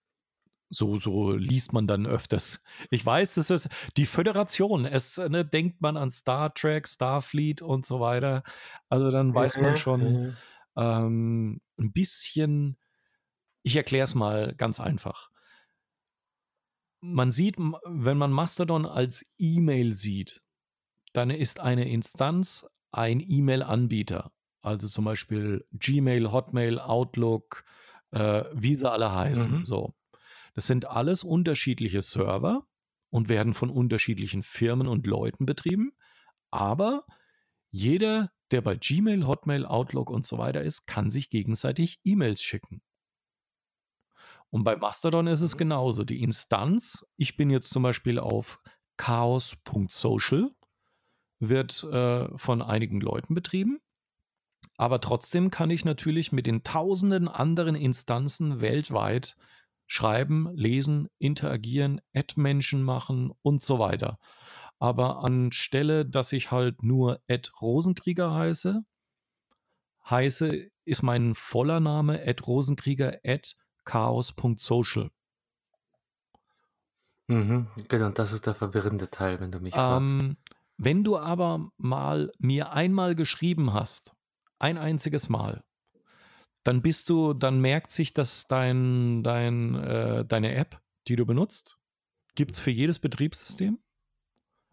[0.74, 2.64] So, so liest man dann öfters.
[2.90, 3.68] Ich weiß, das ist
[3.98, 4.86] die Föderation.
[4.86, 8.42] Es ne, denkt man an Star Trek, Starfleet und so weiter.
[8.88, 10.34] Also dann weiß man ja, schon
[10.74, 10.98] ja.
[11.04, 12.78] ähm, ein bisschen.
[13.62, 15.30] Ich erkläre es mal ganz einfach.
[17.02, 20.42] Man sieht, wenn man Mastodon als E-Mail sieht,
[21.12, 24.32] dann ist eine Instanz ein E-Mail-Anbieter.
[24.62, 27.64] Also zum Beispiel Gmail, Hotmail, Outlook,
[28.12, 29.58] äh, wie sie alle heißen.
[29.58, 29.64] Mhm.
[29.66, 29.94] So.
[30.54, 32.66] Das sind alles unterschiedliche Server
[33.10, 35.92] und werden von unterschiedlichen Firmen und Leuten betrieben.
[36.50, 37.06] Aber
[37.70, 42.82] jeder, der bei Gmail, Hotmail, Outlook und so weiter ist, kann sich gegenseitig E-Mails schicken.
[44.50, 45.58] Und bei Mastodon ist es Mhm.
[45.58, 46.04] genauso.
[46.04, 48.60] Die Instanz, ich bin jetzt zum Beispiel auf
[48.98, 50.54] chaos.social,
[51.40, 53.80] wird äh, von einigen Leuten betrieben.
[54.76, 59.36] Aber trotzdem kann ich natürlich mit den tausenden anderen Instanzen weltweit
[59.86, 64.18] schreiben, lesen, interagieren, Ad-Menschen machen und so weiter.
[64.78, 68.82] Aber anstelle, dass ich halt nur Ed Rosenkrieger heiße,
[70.08, 73.54] heiße, ist mein voller Name Ed Rosenkrieger at
[73.84, 75.10] chaos.social.
[77.28, 77.68] Mhm.
[77.88, 80.16] Genau, das ist der verwirrende Teil, wenn du mich fragst.
[80.16, 80.36] Ähm,
[80.76, 84.12] wenn du aber mal mir einmal geschrieben hast,
[84.58, 85.64] ein einziges Mal,
[86.62, 91.78] dann bist du, dann merkt sich, dass dein, dein, äh, deine App, die du benutzt,
[92.34, 93.78] gibt es für jedes Betriebssystem.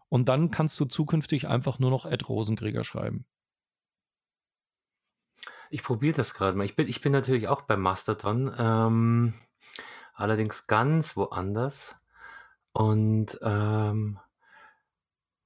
[0.08, 3.26] Und dann kannst du zukünftig einfach nur noch Ed Rosenkrieger schreiben.
[5.70, 6.64] Ich probiere das gerade mal.
[6.64, 9.34] Ich bin, ich bin natürlich auch bei Mastodon, ähm,
[10.14, 12.00] allerdings ganz woanders.
[12.72, 14.18] Und ähm,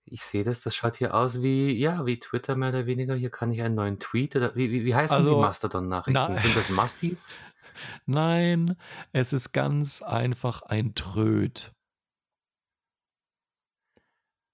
[0.07, 3.15] ich sehe das, das schaut hier aus wie, ja, wie Twitter mehr oder weniger.
[3.15, 6.13] Hier kann ich einen neuen Tweet oder wie, wie, wie heißen die Also, Mastodon-Nachrichten?
[6.13, 7.39] na, Sind das Musties?
[8.07, 8.77] nein,
[9.13, 11.73] es ist ganz einfach ein Tröd.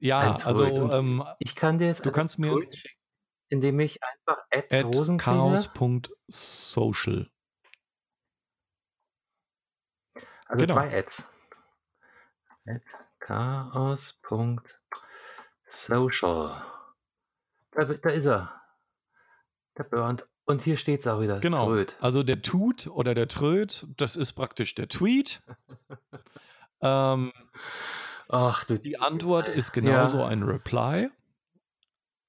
[0.02, 0.78] Ja, also Tröd.
[0.78, 2.94] Und ähm, ich kann dir jetzt du kannst mir Tröd schicken,
[3.50, 7.28] indem ich einfach at Rosenkrieger, chaos.social.
[10.46, 10.74] also Genau.
[10.74, 11.28] zwei Ads.
[12.66, 12.82] At
[13.20, 14.79] chaos.social.
[17.72, 18.60] Da, da ist er.
[19.78, 20.26] Der Burnt.
[20.44, 21.38] Und hier steht es auch wieder.
[21.38, 21.66] Genau.
[21.66, 21.96] Tröd.
[22.00, 25.42] Also der Tut oder der Tröd, das ist praktisch der Tweet.
[26.80, 27.32] ähm,
[28.28, 28.78] Ach du.
[28.78, 30.26] die Antwort ist genauso Ja.
[30.26, 31.08] ein Reply.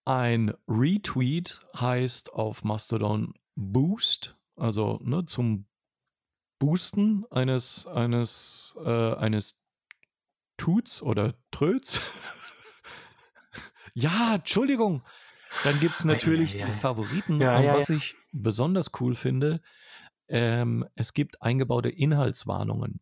[0.05, 5.65] Ein Retweet heißt auf Mastodon Boost, also ne, zum
[6.59, 9.67] Boosten eines, eines, äh, eines
[10.57, 12.01] Tuts oder Tröts.
[13.93, 15.03] ja, Entschuldigung.
[15.63, 16.67] Dann gibt es natürlich Eieiei.
[16.67, 17.41] die Favoriten.
[17.41, 19.61] Ja, und ja, was ich besonders cool finde,
[20.27, 22.99] ähm, es gibt eingebaute Inhaltswarnungen.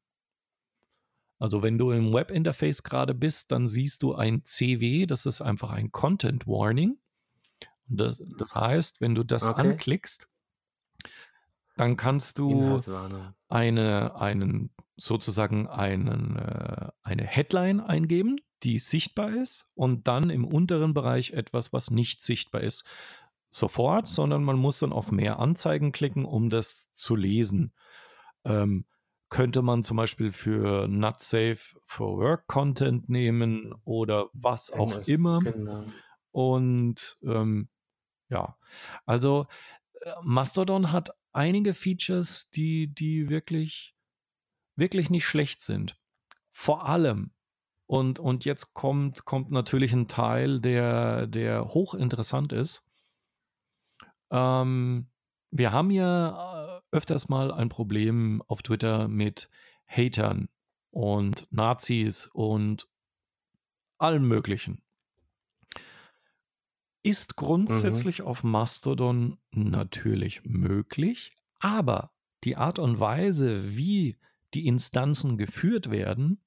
[1.40, 5.72] Also wenn du im Webinterface gerade bist, dann siehst du ein CW, das ist einfach
[5.72, 6.98] ein Content Warning.
[7.90, 9.62] Und Das, das heißt, wenn du das Okay.
[9.62, 10.28] anklickst,
[11.78, 12.82] dann kannst du
[13.48, 20.94] eine, einen, sozusagen einen, äh, eine Headline eingeben, die sichtbar ist und dann im unteren
[20.94, 22.86] Bereich etwas, was nicht sichtbar ist,
[23.50, 27.74] sofort, sondern man muss dann auf mehr Anzeigen klicken, um das zu lesen.
[28.46, 28.86] Ähm,
[29.30, 35.40] könnte man zum Beispiel für Not Safe for Work Content nehmen oder was auch immer.
[35.40, 35.86] Genau.
[36.32, 37.70] Und ähm,
[38.30, 38.58] ja,
[39.06, 39.48] also
[40.02, 43.96] äh, Mastodon hat einige Features, die, die wirklich,
[44.76, 46.00] wirklich nicht schlecht sind.
[46.52, 47.32] Vor allem,
[47.90, 52.88] und, und jetzt kommt, kommt natürlich ein Teil, der, der hochinteressant ist.
[54.30, 55.08] Ähm,
[55.50, 59.50] wir haben ja äh, öfters mal ein Problem auf Twitter mit
[59.88, 60.50] Hatern
[60.92, 62.88] und Nazis und
[63.98, 64.84] allem Möglichen.
[67.02, 72.12] Ist grundsätzlich auf Mastodon natürlich möglich, aber
[72.44, 74.20] die Art und Weise, wie
[74.54, 76.40] die Instanzen geführt werden,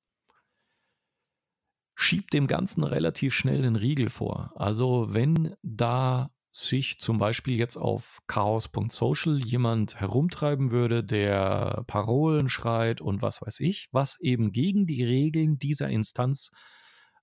[1.94, 4.52] schiebt dem Ganzen relativ schnell den Riegel vor.
[4.56, 13.00] Also wenn da sich zum Beispiel jetzt auf chaos.social jemand herumtreiben würde, der Parolen schreit
[13.00, 16.50] und was weiß ich, was eben gegen die Regeln dieser Instanz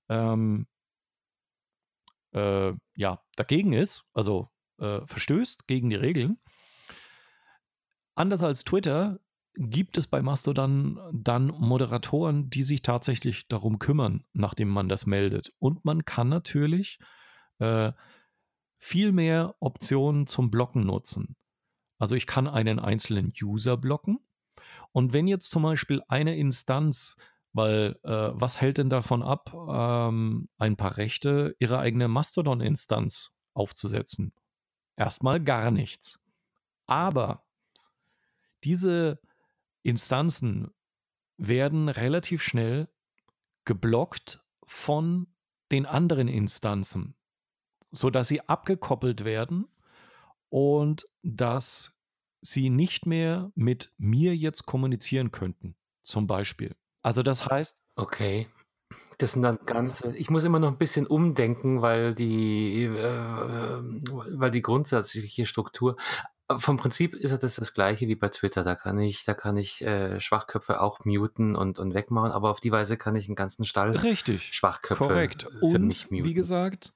[0.09, 0.65] ähm,
[2.33, 4.49] äh, ja, dagegen ist, also
[4.79, 6.39] äh, verstößt gegen die Regeln.
[8.15, 9.19] Anders als Twitter
[9.59, 15.51] gibt es bei Mastodon dann Moderatoren, die sich tatsächlich darum kümmern, nachdem man das meldet.
[15.59, 16.97] Und man kann natürlich
[17.59, 17.91] äh,
[18.77, 21.35] viel mehr Optionen zum Blocken nutzen.
[21.97, 24.19] Also ich kann einen einzelnen User blocken.
[24.93, 27.17] Und wenn jetzt zum Beispiel eine Instanz,
[27.51, 34.31] weil äh, was hält denn davon ab, ähm, ein paar Rechte ihre eigene Mastodon-Instanz aufzusetzen?
[34.95, 36.21] Erstmal gar nichts.
[36.85, 37.43] Aber
[38.63, 39.19] diese
[39.83, 40.71] Instanzen
[41.37, 42.89] werden relativ schnell
[43.65, 45.27] geblockt von
[45.71, 47.15] den anderen Instanzen.
[47.91, 49.67] sodass sie abgekoppelt werden
[50.49, 51.93] und dass
[52.41, 56.75] sie nicht mehr mit mir jetzt kommunizieren könnten, zum Beispiel.
[57.01, 58.47] Also das heißt, Okay.
[59.17, 63.81] Das sind dann ganze ich muss immer noch ein bisschen umdenken, weil die äh,
[64.33, 65.97] weil die grundsätzliche Struktur
[66.57, 68.63] vom Prinzip ist das das Gleiche wie bei Twitter.
[68.63, 72.59] Da kann ich da kann ich, äh, Schwachköpfe auch muten und und wegmachen, aber auf
[72.59, 75.43] die Weise kann ich einen ganzen Stall richtig, Schwachköpfe korrekt.
[75.43, 76.33] für Und mich wie muten.
[76.33, 76.93] gesagt,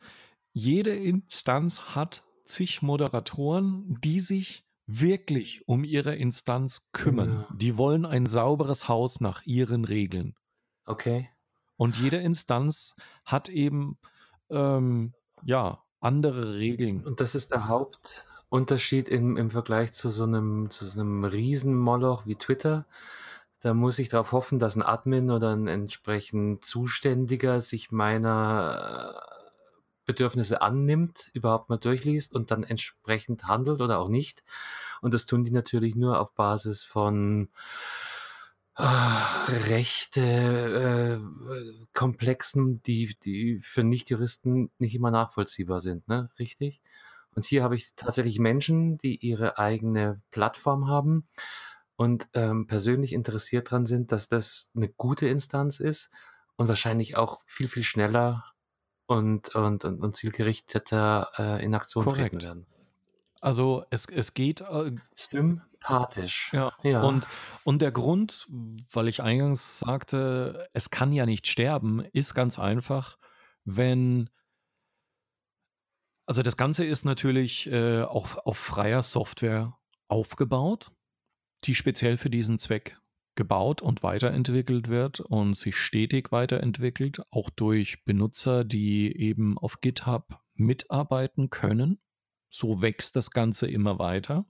[0.53, 7.45] jede Instanz hat zig Moderatoren, die sich wirklich um ihre Instanz kümmern.
[7.47, 7.47] Genau.
[7.53, 10.35] Die wollen ein sauberes Haus nach ihren Regeln.
[10.85, 11.29] Okay.
[11.77, 12.95] Und jede Instanz
[13.25, 13.97] hat eben,
[14.49, 17.03] ähm, ja, andere Regeln.
[17.03, 17.67] Und das ist der
[18.53, 22.85] Hauptunterschied im im Vergleich zu so einem zu so 'nem Riesenmoloch wie Twitter.
[23.61, 29.49] Da muss ich darauf hoffen, dass ein Admin oder ein entsprechend Zuständiger sich meiner äh,
[30.05, 34.43] Bedürfnisse annimmt, überhaupt mal durchliest und dann entsprechend handelt oder auch nicht.
[35.01, 37.49] Und das tun die natürlich nur auf Basis von
[38.75, 46.29] ah, Rechte, äh, komplexen, die die für Nichtjuristen nicht immer nachvollziehbar sind, ne?
[46.39, 46.81] Richtig?
[47.35, 51.27] Und hier habe ich tatsächlich Menschen, die ihre eigene Plattform haben
[51.95, 56.11] und, ähm, persönlich interessiert dran sind, dass das eine gute Instanz ist
[56.55, 58.45] und wahrscheinlich auch viel, viel schneller
[59.05, 62.43] und und und und zielgerichteter, äh, in Aktion treten Korrekt.
[62.43, 62.65] werden.
[63.41, 66.51] Also es, es geht, äh, Sympathisch.
[66.53, 67.01] ja, Ja.
[67.03, 67.27] und,
[67.65, 68.47] und der Grund,
[68.91, 73.17] weil ich eingangs sagte, es kann ja nicht sterben, ist ganz einfach,
[73.65, 74.29] wenn,
[76.25, 80.91] also das Ganze ist natürlich äh, auch auf freier Software aufgebaut,
[81.65, 82.97] die speziell für diesen Zweck
[83.35, 90.39] gebaut und weiterentwickelt wird und sich stetig weiterentwickelt, auch durch Benutzer, die eben auf GitHub
[90.53, 91.99] mitarbeiten können.
[92.49, 94.45] So wächst das Ganze immer weiter.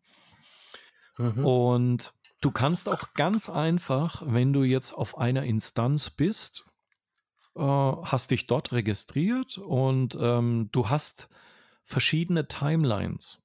[1.18, 1.46] Mhm.
[1.46, 6.70] Und du kannst auch ganz einfach, wenn du jetzt auf einer Instanz bist,
[7.56, 11.30] äh, hast dich dort registriert und ähm, du hast
[11.84, 13.42] verschiedene Timelines.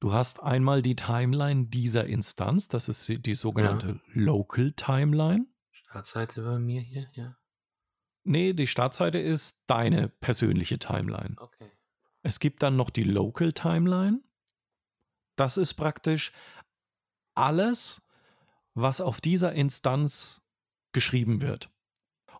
[0.00, 3.36] Du hast einmal die Timeline dieser Instanz, das ist die- die Ja.
[3.36, 5.46] sogenannte Local Timeline.
[5.72, 7.36] Startseite bei mir hier, ja.
[8.24, 11.36] Nee, die Startseite ist deine persönliche Timeline.
[11.38, 11.70] Okay.
[12.22, 14.20] Es gibt dann noch die Local Timeline.
[15.36, 16.32] Das ist praktisch
[17.34, 18.02] alles,
[18.74, 20.42] was auf dieser Instanz
[20.92, 21.70] geschrieben wird.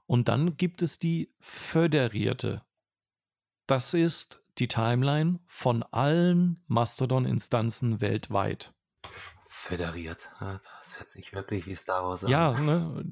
[0.06, 2.64] Und dann gibt es die föderierte.
[3.66, 8.72] Das ist die Timeline von allen Mastodon-Instanzen weltweit.
[9.48, 10.30] Föderiert.
[10.38, 12.30] Ah, Das hört sich wirklich wie Star Wars an.
[12.30, 13.04] Ja, ne?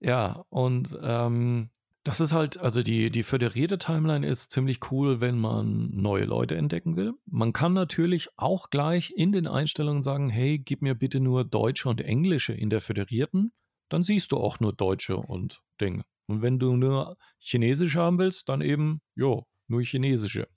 [0.00, 1.70] Ja, und ähm,
[2.04, 6.56] das ist halt, also die, die föderierte Timeline ist ziemlich cool, wenn man neue Leute
[6.56, 7.14] entdecken will.
[7.26, 11.88] Man kann natürlich auch gleich in den Einstellungen sagen, hey, gib mir bitte nur Deutsche
[11.88, 13.52] und Englische in der föderierten.
[13.88, 16.04] Dann siehst du auch nur Deutsche und Dinge.
[16.26, 20.48] Und wenn du nur Chinesisch haben willst, dann eben, jo, nur Chinesische.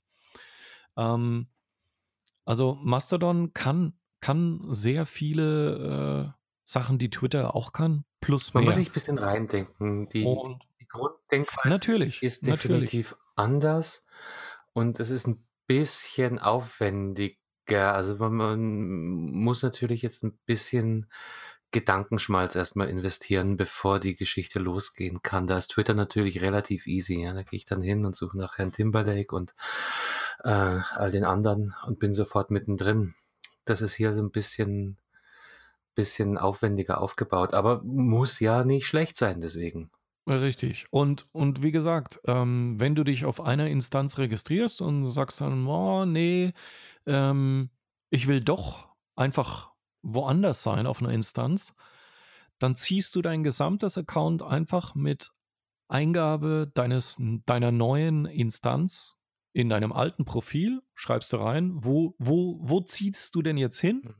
[0.98, 1.48] Ähm,
[2.46, 8.76] also Mastodon kann, kann sehr viele äh, Sachen, die Twitter auch kann, plus Man muss
[8.76, 10.10] sich ein bisschen reindenken.
[10.10, 12.90] Die, Und die Grunddenkweise natürlich, ist natürlich.
[12.92, 14.08] definitiv anders
[14.74, 17.94] und es ist ein bisschen aufwendiger.
[17.94, 21.10] Also man, man muss natürlich jetzt ein bisschen
[21.72, 25.48] Gedankenschmalz erstmal investieren, bevor die Geschichte losgehen kann.
[25.48, 27.22] Da ist Twitter natürlich relativ easy.
[27.22, 27.34] Ja?
[27.34, 29.56] Da gehe ich dann hin und suche nach Herrn Timberlake und
[30.44, 33.14] äh, all den anderen und bin sofort mittendrin.
[33.66, 34.98] Das ist hier so ein bisschen,
[35.96, 39.90] bisschen aufwendiger aufgebaut, aber muss ja nicht schlecht sein deswegen.
[40.28, 40.86] Richtig.
[40.90, 45.68] Und, und wie gesagt, ähm, wenn du dich auf einer Instanz registrierst und sagst dann,
[45.68, 46.54] oh, nee,
[47.06, 47.70] ähm,
[48.10, 49.75] ich will doch einfach
[50.06, 51.74] woanders sein auf einer Instanz,
[52.60, 55.32] dann ziehst du dein gesamtes Account einfach mit
[55.88, 59.18] Eingabe deines, deiner neuen Instanz
[59.54, 64.02] in deinem alten Profil, schreibst du rein, wo, wo, wo ziehst du denn jetzt hin?
[64.04, 64.14] Mhm.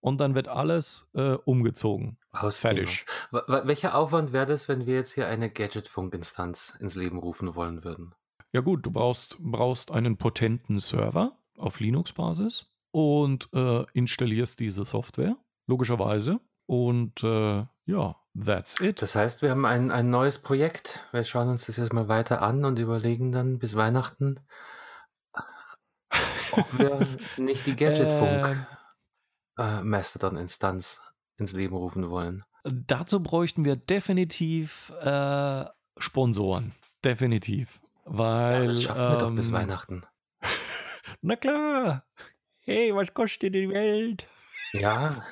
[0.00, 2.18] Und dann wird alles äh, umgezogen.
[2.34, 3.06] Rausgehen Fertig.
[3.30, 8.12] Welcher Aufwand wäre das, wenn wir jetzt hier eine Gadgetfunk-Instanz ins Leben rufen wollen würden?
[8.50, 15.36] Ja gut, du brauchst, brauchst einen potenten Server auf Linux-Basis und äh, installierst diese Software,
[15.66, 16.40] logischerweise.
[16.66, 19.02] Und äh, ja, that's it.
[19.02, 21.06] Das heißt, wir haben ein, ein neues Projekt.
[21.10, 24.38] Wir schauen uns das jetzt mal weiter an und überlegen dann bis Weihnachten,
[26.52, 28.66] ob wir nicht die Gadgetfunk Ähm,
[29.58, 31.02] äh, Mastodon-Instanz
[31.38, 32.44] ins Leben rufen wollen.
[32.64, 35.64] dazu bräuchten wir definitiv äh,
[35.98, 36.72] Sponsoren.
[37.04, 37.80] Definitiv.
[38.04, 38.62] Weil.
[38.62, 40.06] Ja, das schaffen wir doch bis ähm, Weihnachten.
[41.22, 42.04] na klar.
[42.64, 44.26] Hey, was kostet die Welt?
[44.72, 45.24] Ja,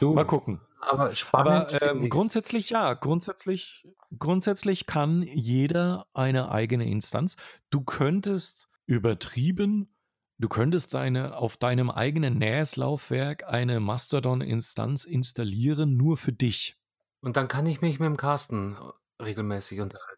[0.00, 0.60] Mal du, gucken.
[0.80, 3.86] aber spannend Aber ähm, grundsätzlich ja, grundsätzlich,
[4.18, 7.36] grundsätzlich kann jeder eine eigene Instanz.
[7.70, 9.94] Du könntest übertrieben,
[10.38, 16.78] du könntest deine auf deinem eigenen NAS-Laufwerk eine Mastodon-Instanz installieren, nur für dich.
[17.20, 18.78] Und dann kann ich mich mit dem Carsten
[19.20, 20.17] regelmäßig unterhalten.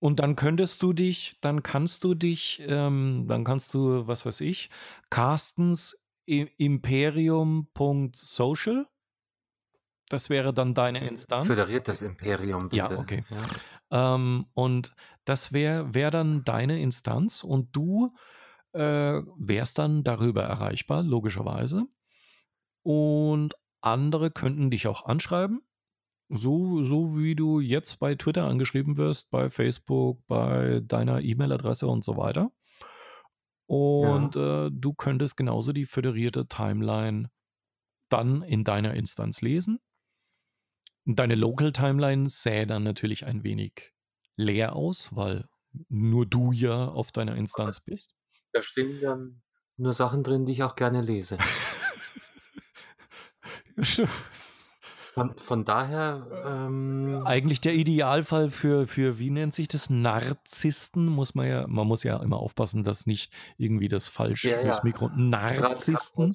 [0.00, 4.42] Und dann könntest du dich, dann kannst du dich, ähm, dann kannst du, was weiß
[4.42, 4.68] ich,
[5.08, 8.86] Carstens Imperium.social,
[10.08, 11.46] das wäre dann deine Instanz.
[11.46, 13.00] Föderiertes Imperium, Ja, bitte.
[13.00, 13.24] okay.
[13.90, 14.14] Ja.
[14.14, 18.14] Ähm, und das wäre wär dann deine Instanz und du
[18.72, 21.86] äh, wärst dann darüber erreichbar, logischerweise.
[22.82, 25.62] Und andere könnten dich auch anschreiben,
[26.28, 32.04] so, so wie du jetzt bei Twitter angeschrieben wirst, bei Facebook, bei deiner E-Mail-Adresse und
[32.04, 32.50] so weiter.
[33.66, 37.30] Und äh, du könntest genauso die föderierte Timeline
[38.08, 39.80] dann in deiner Instanz lesen.
[41.06, 43.92] Deine Local Timeline sähe dann natürlich ein wenig
[44.36, 45.46] leer aus, weil
[45.88, 48.14] nur du ja auf deiner Instanz bist.
[48.52, 49.42] Da stehen dann
[49.76, 51.38] nur Sachen drin, die ich auch gerne lese.
[55.14, 61.36] Von, von daher, ähm, Eigentlich der Idealfall für, für, wie nennt sich das, Narzissten, muss
[61.36, 64.80] man ja, man muss ja immer aufpassen, dass nicht irgendwie das falsch Ja, ja.
[64.82, 66.32] Mikro, Narzissten,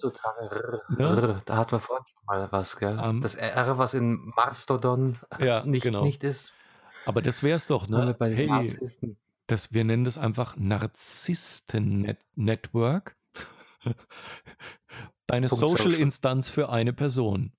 [0.97, 1.38] Ja.
[1.45, 2.97] da hat man vorhin schon mal was, gell?
[3.03, 6.05] Ähm, das R, was in Mastodon ja, nicht, genau.
[6.05, 6.53] nicht ist,
[7.05, 8.13] Aber das wär's doch, haben wir ne?
[8.13, 9.17] bei den Hey, Narzissten.
[9.47, 13.17] das, wir nennen das einfach Narzissten-Network.
[15.27, 15.89] Deine Punkt social.
[15.91, 17.51] Social-Instanz für eine Person.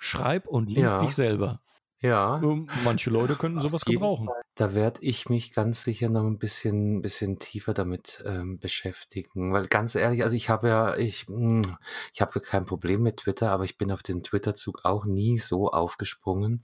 [0.00, 0.98] Schreib und lies Ja.
[0.98, 1.60] dich selber.
[2.00, 4.26] Ja, Ähm, Manche Leute könnten sowas gebrauchen.
[4.26, 4.42] Fall.
[4.56, 9.52] Da werde ich mich ganz sicher noch ein bisschen, bisschen tiefer damit ähm, beschäftigen.
[9.52, 11.78] Weil ganz ehrlich, also ich habe ja, ich, mh,
[12.14, 15.70] ich habe kein Problem mit Twitter, aber ich bin auf den Twitter-Zug auch nie so
[15.70, 16.62] aufgesprungen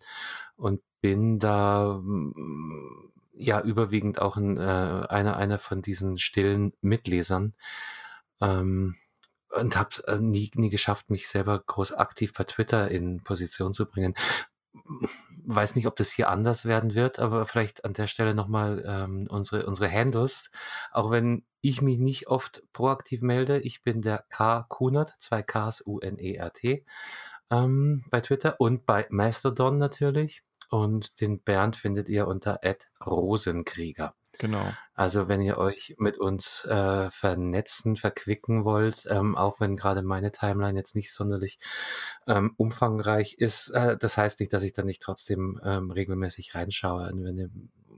[0.56, 7.54] und bin da mh, ja überwiegend auch ein, äh, einer, einer von diesen stillen Mitlesern.
[8.40, 8.96] Ähm,
[9.56, 13.86] und habe äh, nie, nie geschafft, mich selber groß aktiv bei Twitter in Position zu
[13.86, 14.14] bringen.
[15.44, 19.26] Weiß nicht, ob das hier anders werden wird, aber vielleicht an der Stelle nochmal ähm,
[19.30, 20.50] unsere, unsere Handles.
[20.92, 24.66] Auch wenn ich mich nicht oft proaktiv melde, ich bin der K.
[24.68, 26.84] Kunert, zwei Ks U-N-E-R-T,
[27.50, 30.42] ähm, bei Twitter und bei Mastodon natürlich.
[30.68, 32.60] Und den Bernd findet ihr unter
[33.04, 34.14] Rosenkrieger.
[34.38, 34.72] Genau.
[34.94, 40.32] Also wenn ihr euch mit uns äh, vernetzen, verquicken wollt, ähm, auch wenn gerade meine
[40.32, 41.58] Timeline jetzt nicht sonderlich
[42.26, 47.10] ähm, umfangreich ist, äh, das heißt nicht, dass ich da nicht trotzdem ähm, regelmäßig reinschaue.
[47.12, 47.50] Und wenn ihr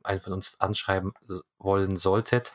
[0.02, 1.12] einen von uns anschreiben
[1.58, 2.52] wollen solltet,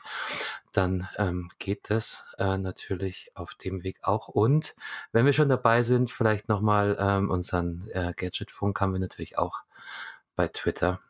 [0.72, 4.28] dann ähm, geht das äh, natürlich auf dem Weg auch.
[4.28, 4.74] Und
[5.12, 9.60] wenn wir schon dabei sind, vielleicht nochmal ähm, unseren äh, Gadgetfunk haben wir natürlich auch
[10.36, 11.00] bei Twitter.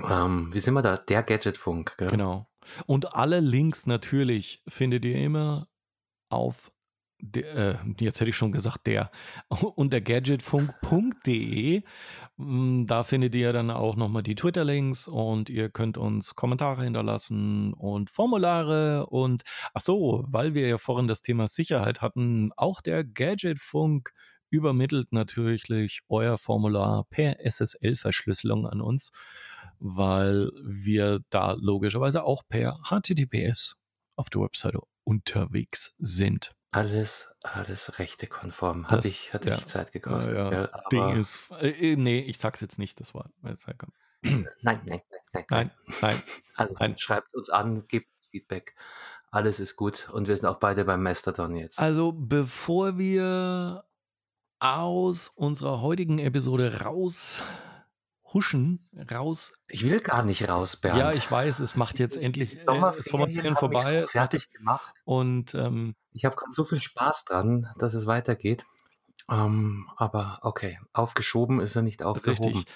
[0.00, 0.96] Ähm, wie sind wir da?
[0.96, 1.96] Der Gadgetfunk.
[1.98, 2.08] Gell?
[2.08, 2.46] Genau.
[2.86, 5.68] Und alle Links natürlich findet ihr immer
[6.28, 6.72] auf,
[7.20, 9.10] der, äh, jetzt hätte ich schon gesagt, der,
[9.76, 11.82] unter gadgetfunk.de.
[12.36, 17.72] Mm, Da findet ihr dann auch nochmal die Twitter-Links und ihr könnt uns Kommentare hinterlassen
[17.74, 19.42] und Formulare und
[19.72, 24.12] ach so, weil wir ja vorhin das Thema Sicherheit hatten, auch der Gadgetfunk
[24.50, 29.10] übermittelt natürlich euer Formular per SSL-Verschlüsselung an uns,
[29.78, 33.76] weil wir da logischerweise auch per HTTPS
[34.16, 36.54] auf der Webseite unterwegs sind.
[36.70, 38.88] Alles, alles rechtekonform.
[38.88, 39.56] Hat Das- ich, hat ja.
[39.56, 40.34] ich Zeit gekostet.
[40.36, 40.68] Ja, ja.
[40.90, 43.30] Ding ist, äh, nee, ich sag's jetzt nicht, das war.
[43.44, 43.92] jetzt halt komm.
[44.22, 45.00] nein, nein, nein,
[45.32, 45.70] nein, Nein,
[46.00, 46.22] nein.
[46.54, 46.98] Also nein.
[46.98, 48.74] schreibt uns an, gebt uns Feedback.
[49.30, 51.80] Alles ist gut und wir sind auch beide beim Mastodon jetzt.
[51.80, 53.84] Also, bevor wir
[54.60, 57.42] aus unserer heutigen Episode raus
[58.34, 59.52] huschen, raus.
[59.68, 60.98] ich will gar nicht raus, Bernd.
[60.98, 64.02] Ja, ich weiß, es macht jetzt endlich äh, Sommerferien, Sommerferien vorbei.
[64.02, 64.94] So fertig gemacht.
[65.04, 68.66] Und ähm, Ich habe gerade so viel Spaß dran, dass es weitergeht.
[69.30, 72.56] Ähm, aber okay, aufgeschoben ist er nicht aufgehoben.
[72.56, 72.74] richtig.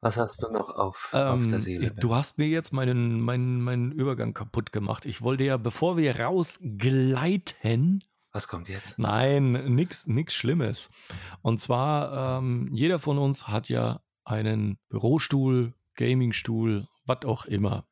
[0.00, 1.86] Was hast du noch auf, auf Ähm, der Seele?
[1.86, 5.06] ich, du hast mir jetzt meinen, meinen, meinen Übergang kaputt gemacht.
[5.06, 8.98] Ich wollte ja, bevor wir rausgleiten, Was kommt jetzt?
[8.98, 10.90] Nein, nichts nix Schlimmes.
[11.42, 17.86] Und zwar, ähm, jeder von uns hat ja einen Bürostuhl, Gamingstuhl, was auch immer.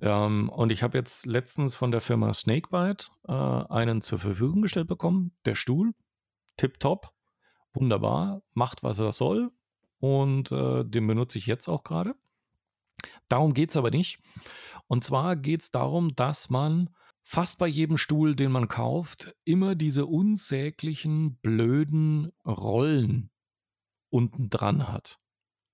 [0.00, 4.86] Ähm, und ich habe jetzt letztens von der Firma Snakebite äh, einen zur Verfügung gestellt
[4.86, 5.32] bekommen.
[5.44, 5.92] Der Stuhl,
[6.56, 7.12] tipptopp,
[7.74, 9.50] wunderbar, macht, was er soll.
[9.98, 12.14] Und äh, den benutze ich jetzt auch gerade.
[13.28, 14.20] Darum geht es aber nicht.
[14.86, 16.90] Und zwar geht es darum, dass man
[17.24, 23.30] fast bei jedem Stuhl, den man kauft, immer diese unsäglichen blöden Rollen
[24.10, 25.18] unten dran hat.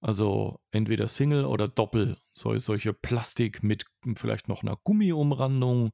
[0.00, 5.90] Also entweder Single oder Doppel, so, solche Plastik mit vielleicht noch einer Gummiumrandung.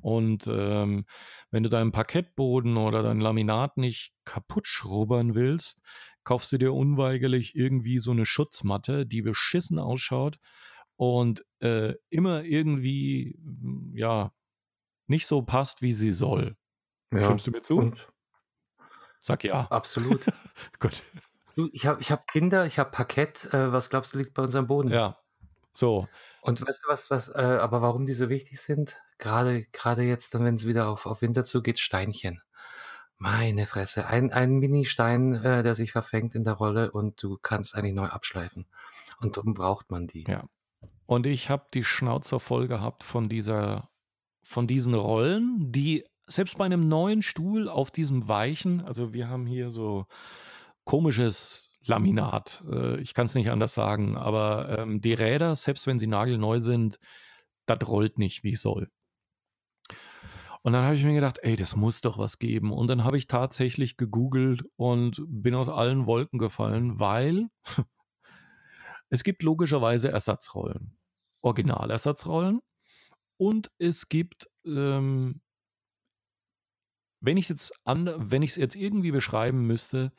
[0.00, 1.04] Und ähm,
[1.50, 5.82] wenn du deinen Parkettboden oder dein Laminat nicht kaputt schrubbern willst,
[6.24, 10.38] kaufst du dir unweigerlich irgendwie so eine Schutzmatte, die beschissen ausschaut
[10.96, 13.38] und äh, immer irgendwie,
[13.92, 14.32] ja,
[15.06, 16.56] nicht so passt, wie sie soll.
[17.12, 17.92] Ja, Stimmst du mir zu?
[19.20, 19.66] Sag ja.
[19.70, 20.26] absolut.
[20.78, 21.02] Gut.
[21.72, 23.52] Ich habe ich hab Kinder, ich habe Parkett.
[23.52, 24.90] Äh, was glaubst du, liegt bei uns am Boden?
[24.90, 25.18] Ja.
[25.72, 26.08] So.
[26.42, 28.96] Und weißt du was, was, äh, aber warum die so wichtig sind?
[29.18, 32.40] Gerade, gerade jetzt, dann, wenn es wieder auf, auf Winter zugeht, Steinchen.
[33.18, 34.06] Meine Fresse.
[34.06, 38.06] Ein, ein Mini-Stein, äh, der sich verfängt in der Rolle und du kannst eigentlich neu
[38.06, 38.66] abschleifen.
[39.20, 40.24] Und darum braucht man die.
[40.26, 40.44] Ja.
[41.04, 43.90] Und ich habe die Schnauze voll gehabt von dieser,
[44.42, 49.46] von diesen Rollen, die selbst bei einem neuen Stuhl auf diesem weichen, also wir haben
[49.46, 50.06] hier so
[50.90, 56.00] komisches Laminat, äh, ich kann es nicht anders sagen, aber ähm, die Räder, selbst wenn
[56.00, 56.98] sie nagelneu sind,
[57.66, 58.90] das rollt nicht wie soll.
[60.62, 62.72] Und dann habe ich mir gedacht, ey, das muss doch was geben.
[62.72, 67.46] Und dann habe ich tatsächlich gegoogelt und bin aus allen Wolken gefallen, weil
[69.10, 70.98] es gibt logischerweise Ersatzrollen,
[71.40, 72.62] Originalersatzrollen.
[73.36, 75.40] Und es gibt, ähm,
[77.20, 80.10] wenn ich jetzt an, wenn ich es jetzt irgendwie beschreiben müsste,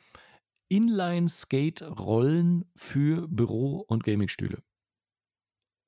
[0.72, 4.62] Inline-Skate-Rollen für Büro- und Gamingstühle.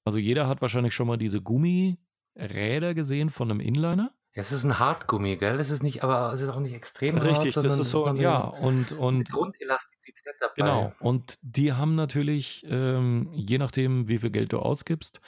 [0.04, 4.14] Also jeder hat wahrscheinlich schon mal diese Gummiräder gesehen von einem Inliner.
[4.34, 5.58] Ja, es ist ein Hartgummi, gell?
[5.58, 7.86] Es ist nicht, aber es ist auch nicht extrem hart, Richtig, sondern das es ist
[7.86, 10.52] ist so, eine, ja, und, und Grundelastizität dabei.
[10.56, 10.92] genau.
[10.98, 15.20] Und die haben natürlich, ähm, je nachdem, wie viel Geld du ausgibst,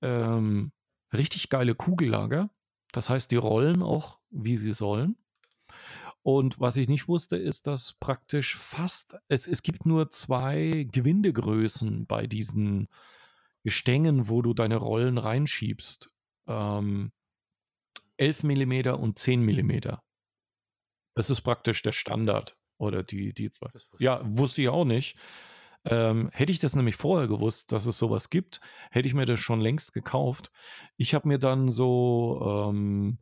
[0.00, 0.72] ähm,
[1.12, 2.48] richtig geile Kugellager.
[2.92, 5.16] Das heißt, die rollen auch, wie sie sollen.
[6.24, 12.06] Und was ich nicht wusste, ist, dass praktisch fast, es, es gibt nur zwei Gewindegrößen
[12.06, 12.88] bei diesen
[13.62, 16.10] Gestängen, wo du deine Rollen reinschiebst.
[16.46, 17.12] Ähm,
[18.16, 19.98] 11 mm und 10 mm.
[21.14, 22.56] Das ist praktisch der Standard.
[22.78, 23.68] Oder die, die zwei.
[23.74, 25.18] Wusste Ja, wusste ich auch nicht.
[25.84, 29.40] Ähm, hätte ich das nämlich vorher gewusst, dass es sowas gibt, hätte ich mir das
[29.40, 30.50] schon längst gekauft.
[30.96, 33.18] Ich habe mir dann so, ähm,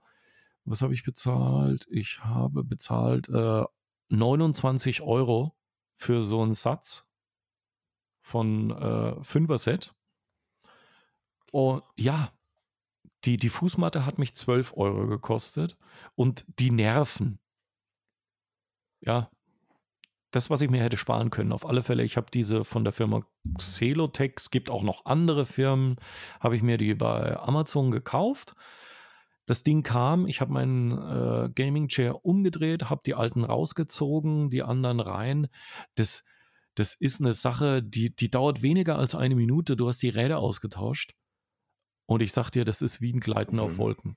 [0.64, 1.86] was habe ich bezahlt?
[1.90, 3.64] Ich habe bezahlt äh,
[4.08, 5.56] 29 Euro
[5.96, 7.12] für so einen Satz
[8.20, 9.94] von äh, 5er Set.
[11.50, 12.32] Und ja,
[13.24, 15.76] die, die Fußmatte hat mich 12 Euro gekostet
[16.14, 17.38] und die Nerven,
[19.00, 19.30] ja,
[20.30, 21.52] das, was ich mir hätte sparen können.
[21.52, 23.22] Auf alle Fälle, ich habe diese von der Firma
[23.58, 25.96] Xelotex, gibt auch noch andere Firmen,
[26.40, 28.54] habe ich mir die bei Amazon gekauft.
[29.46, 34.62] Das Ding kam, ich habe meinen äh, Gaming Chair umgedreht, habe die alten rausgezogen, die
[34.62, 35.48] anderen rein.
[35.96, 36.24] Das,
[36.76, 39.76] das ist eine Sache, die, die dauert weniger als eine Minute.
[39.76, 41.14] Du hast die Räder ausgetauscht.
[42.06, 43.78] Und ich sag dir, das ist wie ein Gleiten auf Mhm.
[43.78, 44.16] Wolken.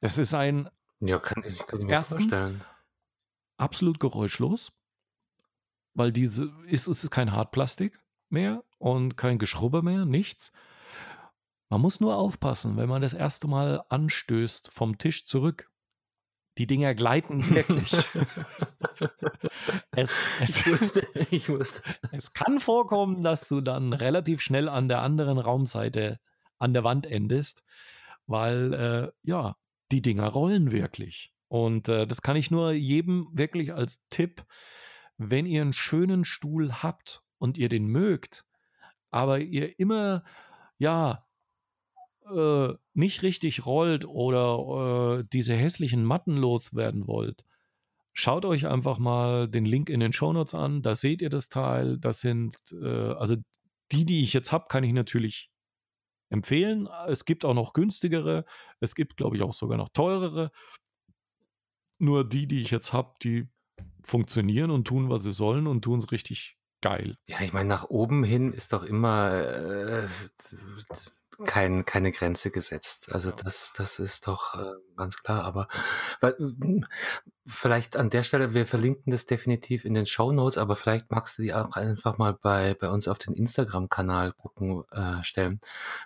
[0.00, 0.68] Das ist ein
[1.00, 2.62] Ja, kann ich, kann ich mir erstens vorstellen.
[3.56, 4.72] absolut geräuschlos,
[5.94, 10.52] weil diese ist es ist kein Hartplastik mehr und kein Geschrubber mehr, nichts.
[11.70, 15.70] Man muss nur aufpassen, wenn man das erste Mal anstößt vom Tisch zurück.
[16.58, 17.94] Die Dinger gleiten wirklich.
[19.92, 21.82] es, es, Ich wusste, ich wusste.
[22.10, 26.18] es kann vorkommen, dass du dann relativ schnell an der anderen Raumseite
[26.58, 27.62] an der Wand endest,
[28.26, 29.56] weil äh, ja,
[29.92, 31.32] die Dinger rollen wirklich.
[31.46, 34.44] Und äh, das kann ich nur jedem wirklich als Tipp,
[35.18, 38.44] wenn ihr einen schönen Stuhl habt und ihr den mögt,
[39.10, 40.24] aber ihr immer,
[40.78, 41.26] ja,
[42.34, 47.44] äh, nicht richtig rollt oder äh, diese hässlichen Matten loswerden wollt,
[48.12, 50.82] schaut euch einfach mal den Link in den Shownotes an.
[50.82, 51.98] Da seht ihr das Teil.
[51.98, 53.36] Das sind, äh, also
[53.92, 55.50] die, die ich jetzt habe, kann ich natürlich
[56.30, 56.88] empfehlen.
[57.08, 58.44] Es gibt auch noch günstigere.
[58.78, 60.50] Es gibt, glaube ich, auch sogar noch teurere.
[61.98, 63.48] Nur die, die ich jetzt habe, die
[64.02, 67.18] funktionieren und tun, was sie sollen und tun es richtig geil.
[67.26, 70.08] Ja, ich meine, nach oben hin ist doch immer äh,
[71.44, 73.12] kein, keine Grenze gesetzt.
[73.12, 75.44] Also das, das ist doch äh, ganz klar.
[75.44, 75.68] Aber
[76.20, 76.84] weil, mm,
[77.46, 81.38] vielleicht an der Stelle, wir verlinken das definitiv in den Show Notes, aber vielleicht magst
[81.38, 85.60] du die auch einfach mal bei, bei uns auf den Instagram-Kanal gucken, äh, stellen.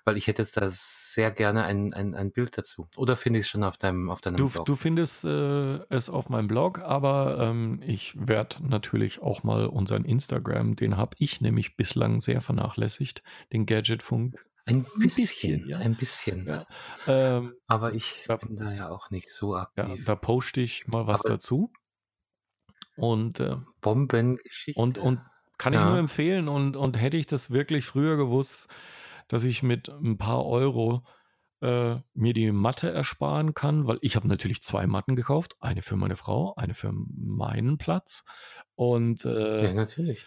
[0.05, 2.89] Weil ich hätte jetzt da sehr gerne ein, ein, ein Bild dazu.
[2.97, 4.66] Oder finde ich es schon auf deinem, auf deinem Du, Blog?
[4.66, 10.05] du findest äh, es auf meinem Blog, aber ähm, ich werde natürlich auch mal unseren
[10.05, 13.22] Instagram, den habe ich nämlich bislang sehr vernachlässigt,
[13.53, 15.78] den Gadgetfunk Ein bisschen, bisschen, ja.
[15.78, 16.46] ein bisschen.
[16.46, 16.66] Ja.
[17.06, 20.04] Ähm, Aber ich da, bin da ja auch nicht so ja, aktiv.
[20.04, 21.70] da poste ich mal was Aber dazu.
[22.96, 25.00] Und, äh, und, Bombengeschichte.
[25.00, 25.20] und
[25.58, 25.98] kann ich nur Ja.
[25.98, 26.48] empfehlen.
[26.48, 28.68] Und, und hätte ich das wirklich früher gewusst,
[29.28, 31.04] dass ich mit ein paar Euro
[31.60, 35.56] äh, mir die Matte ersparen kann, weil ich habe natürlich zwei Matten gekauft.
[35.60, 38.24] Eine für meine Frau, eine für meinen Platz.
[38.74, 40.26] Und äh, Ja, natürlich.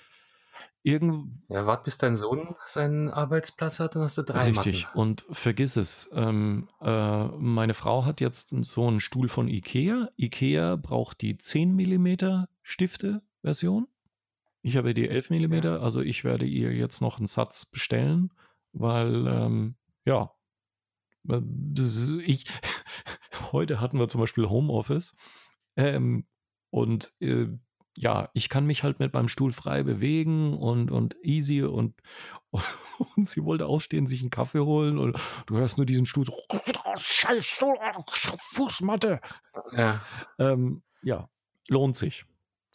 [0.84, 4.70] Irgend, Ja, wart bis dein Sohn seinen Arbeitsplatz hat, dann hast du drei Matten.
[4.70, 6.10] Richtig, und vergiss es.
[6.14, 10.10] Ähm, äh, meine Frau hat jetzt so einen Stuhl von Ikea.
[10.18, 13.88] Ikea braucht die 10 mm Stifte-Version.
[14.62, 15.78] Ich habe die 11 mm, Ja.
[15.80, 18.34] also ich werde ihr jetzt noch einen Satz bestellen,
[18.74, 20.32] weil, ähm, ja,
[21.30, 21.41] äh,
[22.26, 22.45] ich,
[23.51, 25.16] heute hatten wir zum Beispiel Homeoffice
[25.76, 26.26] ähm,
[26.70, 27.47] und äh,
[27.97, 31.95] ja, ich kann mich halt mit meinem Stuhl frei bewegen und, und easy und,
[33.15, 35.17] und sie wollte aufstehen, sich einen Kaffee holen und
[35.47, 36.37] du hörst nur diesen Stuhl so,
[36.99, 37.75] scheiß Stuhl,
[38.53, 39.19] Fußmatte.
[39.71, 40.01] Ja.
[40.37, 41.27] Ähm, ja,
[41.69, 42.25] lohnt sich.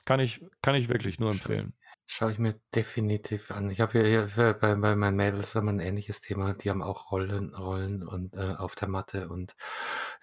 [0.04, 1.74] Kann ich, kann ich wirklich nur empfehlen.
[2.14, 3.70] Schaue ich mir definitiv an.
[3.70, 6.52] Ich habe ja hier für- bei, bei meinen Mädels haben ein ähnliches Thema.
[6.52, 9.56] Die haben auch Rollen, Rollen und äh, auf der Matte und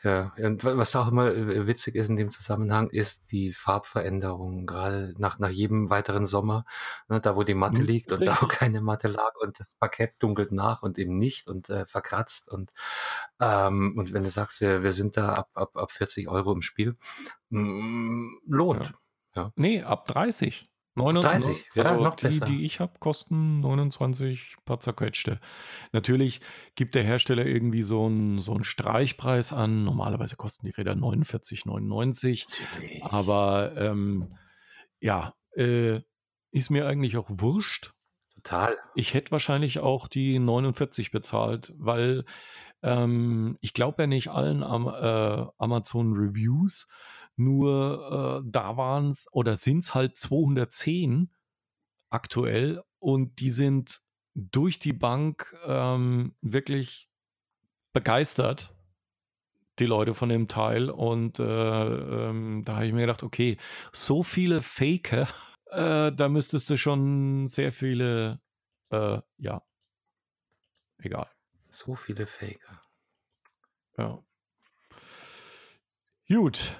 [0.03, 0.31] ja.
[0.37, 4.67] Und wa- was auch immer äh, witzig ist in dem Zusammenhang, ist die Farbveränderung.
[4.67, 6.63] Gerade nach, nach jedem weiteren Sommer,
[7.07, 9.73] ne, da wo die Matte Hm, liegt und da wo keine Matte lag und das
[9.73, 12.71] Parkett dunkelt nach und eben nicht und äh, verkratzt und
[13.39, 16.61] ähm, und wenn du sagst, wir, wir sind da ab, ab, ab 40 Euro im
[16.61, 16.95] Spiel,
[17.49, 18.93] mm, lohnt.
[19.35, 19.41] Ja.
[19.43, 19.51] Ja.
[19.55, 20.69] Nee, ab 30.
[20.99, 22.45] Neun- 30, ja, also noch die, besser.
[22.45, 25.39] die ich habe, kosten 29 paar zerquetschte.
[25.91, 26.41] Natürlich
[26.75, 29.83] gibt der Hersteller irgendwie so einen so einen Streichpreis an.
[29.83, 32.47] Normalerweise kosten die Räder 49,99.
[32.73, 33.03] Natürlich.
[33.03, 34.37] Aber ähm,
[34.99, 36.01] ja, äh,
[36.51, 37.93] ist mir eigentlich auch wurscht.
[38.35, 38.77] Total.
[38.95, 42.23] Ich hätte wahrscheinlich auch die 49 bezahlt, weil
[42.81, 46.87] ähm, ich glaube ja nicht allen am, äh, Amazon Reviews,
[47.39, 51.31] nur äh, da waren es oder sind es halt 210
[52.09, 54.01] aktuell und die sind
[54.35, 57.09] durch die Bank ähm, wirklich
[57.93, 58.73] begeistert,
[59.79, 60.89] die Leute von dem Teil.
[60.89, 63.57] Und äh, ähm, da habe ich mir gedacht, okay,
[63.91, 65.27] so viele Faker,
[65.71, 68.41] äh, da müsstest du schon sehr viele,
[68.91, 69.61] äh, ja,
[70.99, 71.29] egal.
[71.69, 72.81] So viele Faker.
[73.97, 74.23] Ja.
[76.27, 76.77] Gut.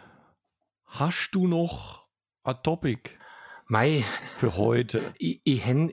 [0.89, 2.07] Hast du noch
[2.43, 3.11] ein Topic
[3.67, 4.03] Mei,
[4.37, 5.13] für heute?
[5.19, 5.89] ich, ich hen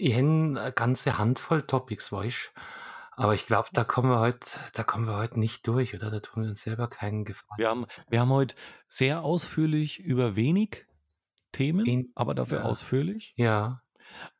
[0.57, 2.53] eine ganze Handvoll Topics, weißt
[3.13, 6.11] Aber ich glaube, da kommen wir heute, da kommen wir heute nicht durch, oder?
[6.11, 7.59] Da tun wir uns selber keinen Gefallen.
[7.59, 8.57] Wir haben, wir haben heute
[8.89, 10.87] sehr ausführlich über wenig
[11.53, 12.65] Themen, In- aber dafür ja.
[12.65, 13.35] ausführlich.
[13.37, 13.83] Ja.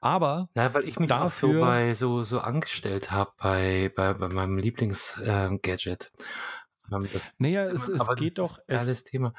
[0.01, 4.15] Aber Ja, weil ich mich auch so Dafür- bei so, so angestellt habe bei, bei,
[4.15, 6.13] bei meinem Lieblings-Gadget.
[6.91, 9.35] Ähm, das, naja, es, es geht doch, ist ein geiles es, Thema.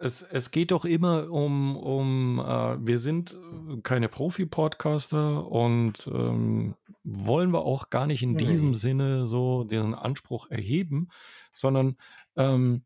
[0.00, 6.74] Es, es geht doch immer um, um äh, wir sind äh, keine Profi-Podcaster und ähm,
[7.04, 8.46] wollen wir auch gar nicht in Nee.
[8.46, 11.08] diesem Sinne so den Anspruch erheben,
[11.52, 11.96] sondern
[12.36, 12.84] ähm,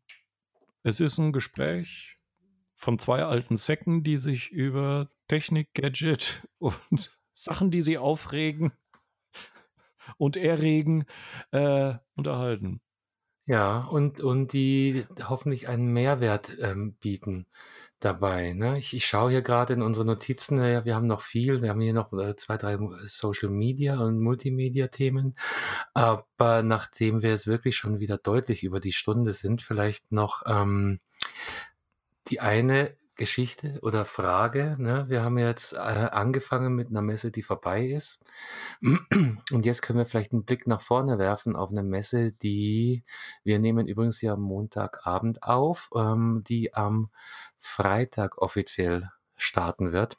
[0.83, 2.17] es ist ein Gespräch
[2.75, 8.73] von zwei alten Säcken, die sich über Technik, Gadget und Sachen, die sie aufregen
[10.17, 11.05] und erregen,
[11.51, 12.81] äh, unterhalten.
[13.47, 17.45] Ja, und, und die hoffentlich einen Mehrwert ähm, bieten
[17.99, 18.53] dabei.
[18.53, 18.77] Ne?
[18.79, 21.81] Ich, ich schaue hier gerade in unsere Notizen, ja, wir haben noch viel, wir haben
[21.81, 25.35] hier noch äh, zwei, drei Social Media und Multimedia-Themen.
[25.93, 30.99] Aber nachdem wir es wirklich schon wieder deutlich über die Stunde sind, vielleicht noch ähm,
[32.27, 34.75] die eine Geschichte oder Frage.
[34.79, 35.05] Ne?
[35.07, 38.23] Wir haben jetzt äh, angefangen mit einer Messe, die vorbei ist.
[38.81, 43.03] Und jetzt können wir vielleicht einen Blick nach vorne werfen auf eine Messe, die
[43.43, 47.09] wir nehmen übrigens ja am Montagabend auf, ähm, die am
[47.57, 50.17] Freitag offiziell starten wird.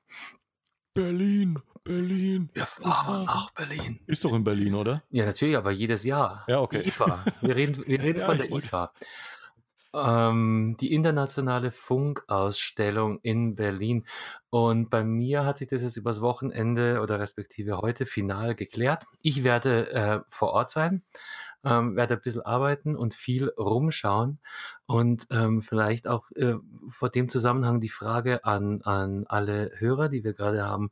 [0.94, 2.50] Berlin, Berlin.
[2.54, 4.00] Wir fahren nach Berlin.
[4.06, 5.02] Ist doch in Berlin, oder?
[5.10, 6.44] Ja, natürlich, aber jedes Jahr.
[6.48, 6.82] Ja, okay.
[6.82, 7.24] Die IFA.
[7.42, 8.92] Wir reden, wir reden Ja, von der IFA.
[9.96, 14.04] Ähm, die internationale Funkausstellung in Berlin.
[14.50, 19.06] Und bei mir hat sich das jetzt übers Wochenende oder respektive heute final geklärt.
[19.22, 21.02] Ich werde äh, vor Ort sein,
[21.64, 24.38] ähm, werde ein bisschen arbeiten und viel rumschauen.
[24.86, 26.54] Und ähm, vielleicht auch äh,
[26.88, 30.90] vor dem Zusammenhang die Frage an, an alle Hörer, die wir gerade haben.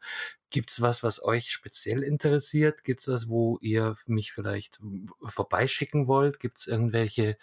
[0.54, 2.84] Gibt's was, was euch speziell interessiert?
[2.84, 4.78] Gibt's was, wo ihr mich vielleicht
[5.24, 6.38] vorbeischicken wollt?
[6.38, 7.36] Gibt's irgendwelche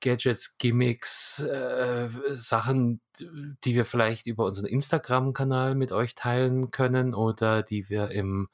[0.00, 7.62] Gadgets, Gimmicks, äh, Sachen, die wir vielleicht über unseren Instagram-Kanal mit euch teilen können oder
[7.62, 8.48] die wir im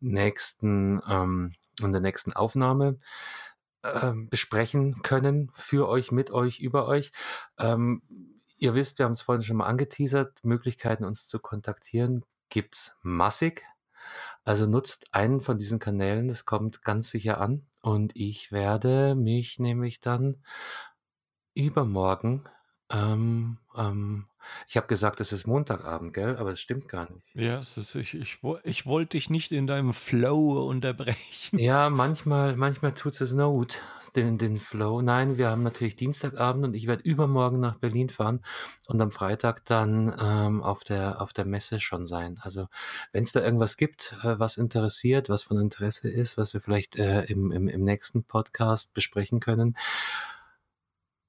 [0.00, 2.98] nächsten ähm, in der nächsten Aufnahme
[3.82, 7.12] äh, besprechen können, für euch, mit euch, über euch.
[7.60, 8.02] Ähm,
[8.56, 12.96] ihr wisst, wir haben es vorhin schon mal angeteasert, Möglichkeiten uns zu kontaktieren gibt es
[13.02, 13.62] massig.
[14.44, 17.66] Also nutzt einen von diesen Kanälen, das kommt ganz sicher an.
[17.82, 20.42] Und ich werde mich nämlich dann
[21.54, 22.44] übermorgen
[22.90, 24.26] ähm, ähm,
[24.68, 26.36] ich habe gesagt, es ist Montagabend, gell?
[26.36, 27.34] Aber es stimmt gar nicht.
[27.34, 31.58] Ja, es ist, ich, ich, ich wollte dich nicht in deinem Flow unterbrechen.
[31.64, 33.80] Ja, manchmal, manchmal tut es Not,
[34.16, 35.00] den, den Flow.
[35.00, 38.40] Nein, wir haben natürlich Dienstagabend und ich werde übermorgen nach Berlin fahren
[38.86, 42.36] und am Freitag dann ähm, auf, der, auf der Messe schon sein.
[42.42, 42.68] Also
[43.12, 46.96] wenn es da irgendwas gibt, äh, was interessiert, was von Interesse ist, was wir vielleicht
[46.96, 49.76] äh, im, im, im nächsten Podcast besprechen können,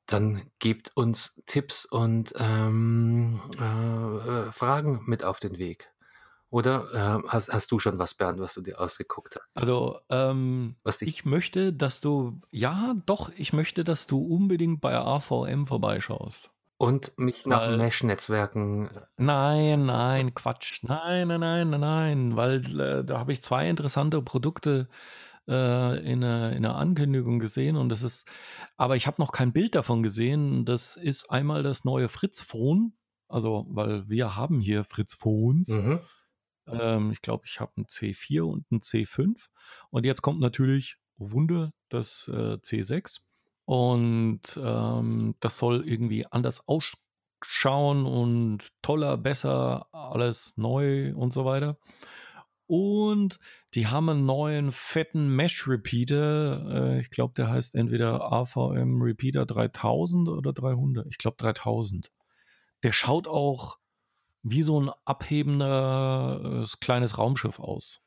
[0.05, 5.91] dann gebt uns Tipps und ähm, äh, Fragen mit auf den Weg.
[6.49, 9.57] Oder äh, hast, hast du schon was, Bernd, was du dir ausgeguckt hast?
[9.57, 14.95] Also, ähm, was ich möchte, dass du, ja, doch, ich möchte, dass du unbedingt bei
[14.95, 16.51] AVM vorbeischaust.
[16.77, 18.89] Und mich nach Mesh-Netzwerken.
[18.89, 20.83] Äh nein, nein, Quatsch.
[20.83, 24.87] Nein, nein, nein, nein, nein, weil äh, da habe ich zwei interessante Produkte
[25.47, 28.27] äh, in, einer, in einer Ankündigung gesehen und das ist,
[28.77, 30.65] aber ich habe noch kein Bild davon gesehen.
[30.65, 32.93] Das ist einmal das neue Fritz-Phone,
[33.27, 35.69] also weil wir haben hier Fritz-Phones.
[35.69, 35.99] Mhm.
[36.67, 39.47] Ähm, ich glaube, ich habe ein C4 und ein C5
[39.91, 43.21] und jetzt kommt natürlich, oh Wunder, das äh, C6
[43.65, 51.77] und ähm, das soll irgendwie anders ausschauen und toller, besser, alles neu und so weiter.
[52.67, 53.39] Und
[53.73, 56.95] die haben einen neuen fetten Mesh Repeater.
[56.95, 61.07] Äh, ich glaube, der heißt entweder AVM Repeater 3000 oder 300.
[61.07, 62.11] Ich glaube 3000.
[62.83, 63.77] Der schaut auch
[64.41, 68.01] wie so ein abhebender kleines Raumschiff aus.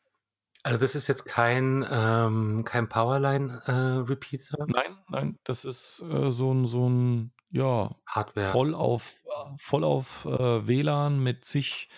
[0.62, 4.64] Also das ist jetzt kein, ähm, kein Powerline äh?
[4.68, 8.46] Nein, nein, das ist äh, so ein, so ein, ja, Hardware.
[8.46, 9.14] voll auf,
[9.58, 11.88] voll auf äh, WLAN mit sich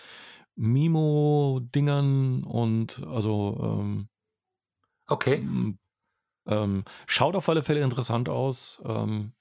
[0.60, 4.08] Mimo-Dingern und also ähm,
[5.06, 5.42] okay.
[6.46, 8.82] Ähm, schaut auf alle Fälle interessant aus.
[8.84, 9.32] Ähm,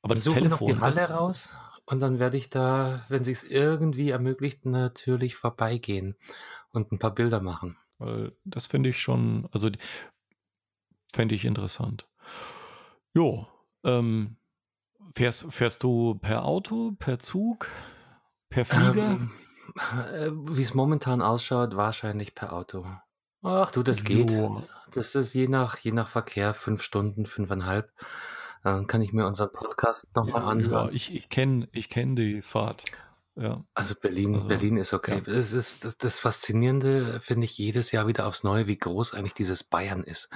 [0.00, 0.48] aber das Telefon.
[0.70, 5.36] Noch die Halle raus und dann werde ich da, wenn sich es irgendwie ermöglicht, natürlich
[5.36, 6.16] vorbeigehen
[6.70, 7.76] und ein paar Bilder machen.
[7.98, 9.70] Weil das finde ich schon, also
[11.12, 12.08] fände ich interessant.
[13.12, 13.46] Jo,
[13.84, 14.36] ähm,
[15.14, 17.68] fährst, fährst du per Auto, per Zug,
[18.48, 19.12] per Flieger?
[19.12, 19.43] Ähm, äh,
[19.74, 22.86] Wie es momentan ausschaut, wahrscheinlich per Auto.
[23.42, 24.30] Ach du, das geht.
[24.30, 24.62] Jo.
[24.92, 27.92] Das ist je nach, je nach Verkehr fünf Stunden, fünfeinhalb.
[28.62, 30.86] Dann kann ich mir unseren Podcast nochmal ja, anhören.
[30.88, 32.84] Ja, ich, ich kenne ich kenn die Fahrt.
[33.36, 33.64] Ja.
[33.74, 35.22] Also Berlin, also, Berlin ist okay.
[35.26, 35.32] Ja.
[35.32, 39.64] Es ist das Faszinierende, finde ich jedes Jahr wieder aufs Neue, wie groß eigentlich dieses
[39.64, 40.30] Bayern ist.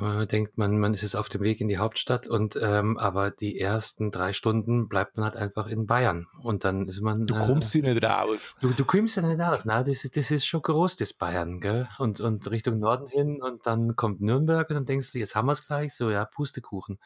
[0.00, 3.30] Man denkt, man, man ist jetzt auf dem Weg in die Hauptstadt und ähm, aber
[3.30, 7.26] die ersten drei Stunden bleibt man halt einfach in Bayern und dann ist man.
[7.26, 8.54] Du äh, kommst äh, nicht raus.
[8.60, 9.62] Du, du kommst ja nicht raus.
[9.64, 11.88] Na, das ist, das ist schon groß, das Bayern, gell?
[11.98, 15.46] Und, und Richtung Norden hin und dann kommt Nürnberg und dann denkst du, jetzt haben
[15.46, 16.98] wir es gleich, so ja, Pustekuchen.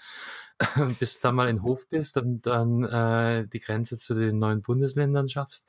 [0.98, 4.62] Bis du dann mal in Hof bist und dann äh, die Grenze zu den neuen
[4.62, 5.68] Bundesländern schaffst,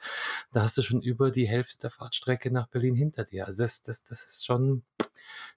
[0.52, 3.48] da hast du schon über die Hälfte der Fahrtstrecke nach Berlin hinter dir.
[3.48, 4.84] Also das, das, das ist schon,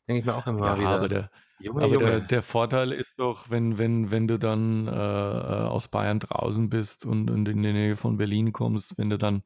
[0.06, 0.88] denke ich mir auch immer ja, wieder.
[0.88, 2.06] Aber der, Junge, Aber Junge.
[2.06, 6.68] Der, der, Vorteil ist doch, wenn, wenn, wenn du dann äh, äh, aus Bayern draußen
[6.68, 9.42] bist und, und, in die Nähe von Berlin kommst, wenn du dann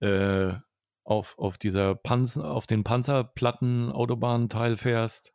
[0.00, 0.52] äh,
[1.04, 5.34] auf, auf dieser Panzer, auf den Panzerplatten Autobahnteil fährst,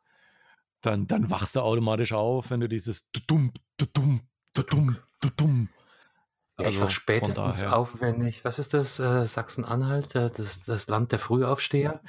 [0.82, 3.52] dann, dann wachst du automatisch auf, wenn du dieses dumm,
[3.94, 4.20] dumm,
[4.52, 4.96] dumm,
[5.36, 5.68] dumm.
[6.58, 8.44] Ja, ich war spätestens aufwendig.
[8.44, 8.98] Was ist das?
[8.98, 12.00] Äh, Sachsen-Anhalt, äh, das, das Land der Frühaufsteher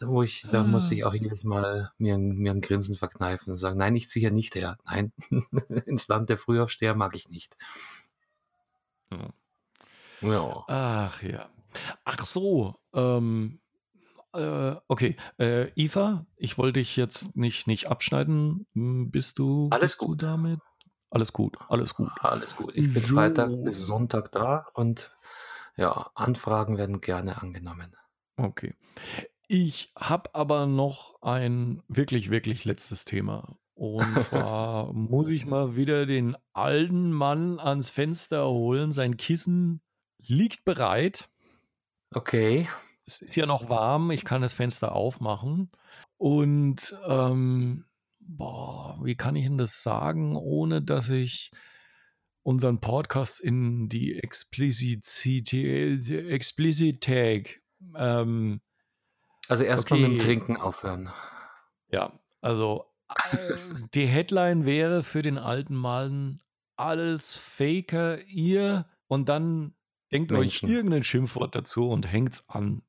[0.00, 0.94] wo ich, da muss ah.
[0.94, 4.54] ich auch jedes Mal mir, mir ein Grinsen verkneifen und sagen, nein, ich ziehe nicht
[4.54, 4.78] her.
[4.84, 5.12] Nein,
[5.86, 7.56] ins Land der Frühaufsteher mag ich nicht.
[9.10, 9.32] Ja.
[10.20, 10.64] ja.
[10.68, 11.48] Ach ja.
[12.04, 13.60] Ach so, ähm,
[14.34, 15.16] äh, okay.
[15.38, 18.66] Äh, Eva, ich wollte dich jetzt nicht, nicht abschneiden.
[18.74, 20.60] Hm, bist du, alles bist gut du damit?
[21.10, 22.10] Alles gut, alles gut.
[22.20, 22.72] Alles gut.
[22.74, 23.14] Ich bin so.
[23.14, 25.14] Freitag bis Sonntag da und
[25.76, 27.94] ja, Anfragen werden gerne angenommen.
[28.36, 28.74] Okay.
[29.48, 33.56] Ich habe aber noch ein wirklich, wirklich letztes Thema.
[33.74, 38.92] Und zwar muss ich mal wieder den alten Mann ans Fenster holen.
[38.92, 39.80] Sein Kissen
[40.18, 41.28] liegt bereit.
[42.14, 42.68] Okay.
[43.04, 45.70] Es ist ja noch warm, ich kann das Fenster aufmachen.
[46.18, 47.84] Und ähm,
[48.20, 51.50] boah, wie kann ich denn das sagen, ohne dass ich
[52.44, 55.04] unseren Podcast in die Explicit,
[55.52, 57.60] Explicit Tag
[57.96, 58.60] ähm,
[59.48, 61.10] Also erstmal mit dem Okay, Trinken aufhören.
[61.88, 62.86] ja, also
[63.30, 63.54] äh,
[63.94, 66.40] die Headline wäre für den alten Mann
[66.76, 69.74] alles Faker, ihr und dann
[70.12, 70.68] denkt euch Menschen.
[70.68, 72.82] irgendein Schimpfwort dazu und hängt's an.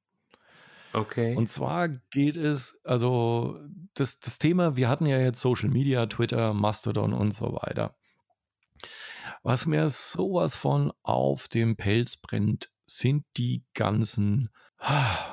[0.94, 1.36] Okay.
[1.36, 3.60] Und zwar geht es, also
[3.96, 7.96] das, das Thema, wir hatten ja jetzt Social Media, Twitter, Mastodon und so weiter.
[9.42, 14.50] Was mir sowas von auf dem Pelz brennt, sind die ganzen
[14.80, 15.33] ah,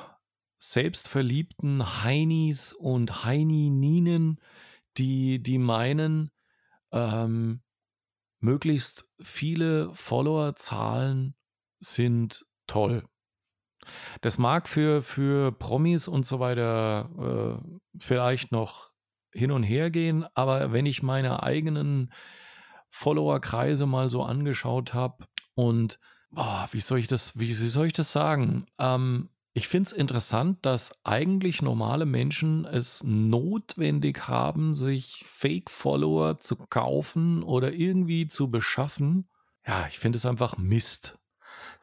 [0.63, 4.39] selbstverliebten Heinis und Heinininen,
[4.97, 6.29] die, die meinen,
[6.91, 7.63] ähm,
[8.39, 11.35] möglichst viele Followerzahlen
[11.79, 13.03] sind toll.
[14.21, 18.91] Das mag für, für Promis und so weiter äh, vielleicht noch
[19.33, 22.13] hin und her gehen, aber wenn ich meine eigenen
[22.91, 25.25] Followerkreise mal so angeschaut habe
[25.55, 25.99] und
[26.35, 28.67] oh, wie soll ich das, wie, wie soll ich das sagen?
[28.77, 36.55] Ähm, ich finde es interessant, dass eigentlich normale Menschen es notwendig haben, sich Fake-Follower zu
[36.55, 39.29] kaufen oder irgendwie zu beschaffen.
[39.65, 41.17] Ja, ich finde es einfach Mist.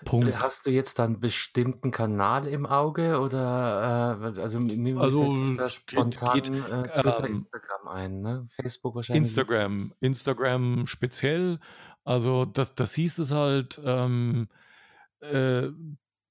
[0.04, 0.32] Punkt.
[0.40, 5.58] Hast du jetzt da einen bestimmten Kanal im Auge oder äh, also mir Also fällt
[5.58, 8.46] da es geht, spontan geht äh, Twitter, ähm, Instagram ein, ne?
[8.48, 9.22] Facebook wahrscheinlich.
[9.22, 11.58] Instagram, Instagram speziell.
[12.04, 14.48] Also das, das hieß es halt, ähm,
[15.20, 15.68] äh,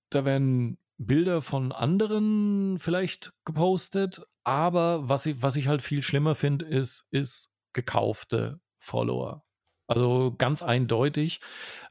[0.09, 6.35] da werden Bilder von anderen vielleicht gepostet, aber was ich, was ich halt viel schlimmer
[6.35, 9.43] finde, ist, ist gekaufte Follower.
[9.87, 11.39] Also ganz eindeutig.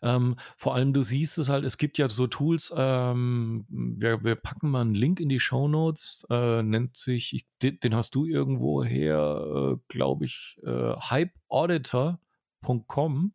[0.03, 4.35] Ähm, vor allem, du siehst es halt, es gibt ja so Tools, ähm, wir, wir
[4.35, 8.27] packen mal einen Link in die Show Notes, äh, nennt sich, ich, den, hast du
[8.27, 13.33] irgendwo her, äh, glaube ich, äh, hypeauditor.com.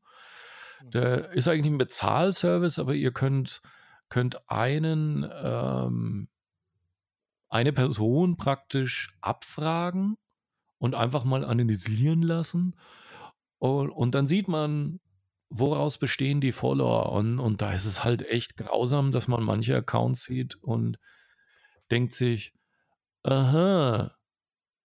[0.93, 3.63] Der ist eigentlich ein Bezahlservice, aber ihr könnt,
[4.11, 6.27] könnt einen, ähm,
[7.49, 10.17] eine Person praktisch abfragen
[10.77, 12.75] und einfach mal analysieren lassen.
[13.57, 14.99] Und, und dann sieht man,
[15.49, 17.11] woraus bestehen die Follower.
[17.13, 20.99] Und, und da ist es halt echt grausam, dass man manche Accounts sieht und
[21.89, 22.53] denkt sich,
[23.23, 24.15] aha,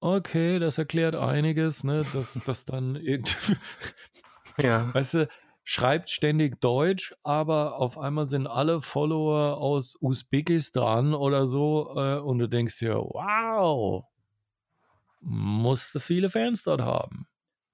[0.01, 3.57] okay, das erklärt einiges, ne, dass das dann irgendwie,
[4.59, 4.95] Ja.
[4.95, 5.29] weißt du,
[5.69, 12.39] schreibt ständig Deutsch, aber auf einmal sind alle Follower aus Usbekistan oder so äh, und
[12.39, 14.05] du denkst dir, wow,
[15.21, 17.27] musste viele Fans dort haben.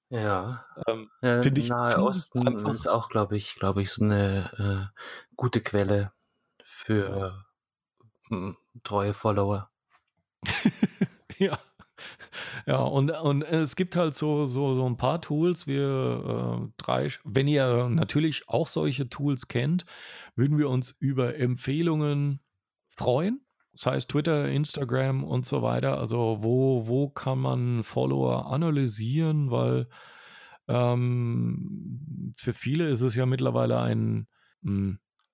[0.08, 0.64] Ja.
[0.86, 4.90] Ähm, Äh, Finde ich, Nahe Osten einfach, ist auch, glaube ich, glaube ich, so eine
[4.94, 5.00] äh,
[5.36, 6.12] gute Quelle
[6.64, 7.44] für
[8.28, 9.70] hm, treue Follower.
[11.38, 11.58] ja.
[12.66, 15.66] Ja, und, und es gibt halt so, so, so ein paar Tools.
[15.66, 19.84] Wir äh, drei, wenn ihr natürlich auch solche Tools kennt,
[20.36, 22.40] würden wir uns über Empfehlungen
[22.88, 23.40] freuen.
[23.72, 25.98] Das heißt Twitter, Instagram und so weiter.
[25.98, 29.88] Also wo, wo kann man Follower analysieren, weil
[30.68, 34.28] ähm, für viele ist es ja mittlerweile ein,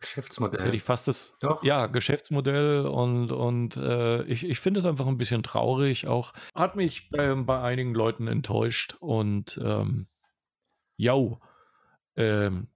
[0.00, 0.76] mh, jetzt hätte Geschäftsmodell.
[0.76, 1.62] ich fast das, Doch.
[1.62, 6.06] ja, Geschäftsmodell und, und äh, ich, ich finde es einfach ein bisschen traurig.
[6.06, 10.08] Auch hat mich bei, bei einigen Leuten enttäuscht und ähm,
[10.96, 11.40] jau,
[12.16, 12.68] ähm,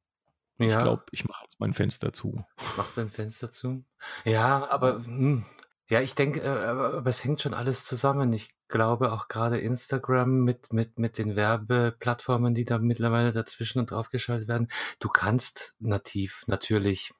[0.59, 2.45] ich Ja, glaube, ich mache jetzt mein Fenster zu.
[2.77, 3.85] machst du ein Fenster zu?
[4.25, 5.45] Ja, aber hm,
[5.93, 8.33] ja, ich denke, äh, aber, es hängt schon alles zusammen.
[8.33, 13.91] Ich glaube auch gerade Instagram mit, mit, mit den Werbeplattformen, die da mittlerweile dazwischen und
[13.91, 14.69] draufgeschaltet werden.
[15.01, 17.13] Du kannst nativ natürlich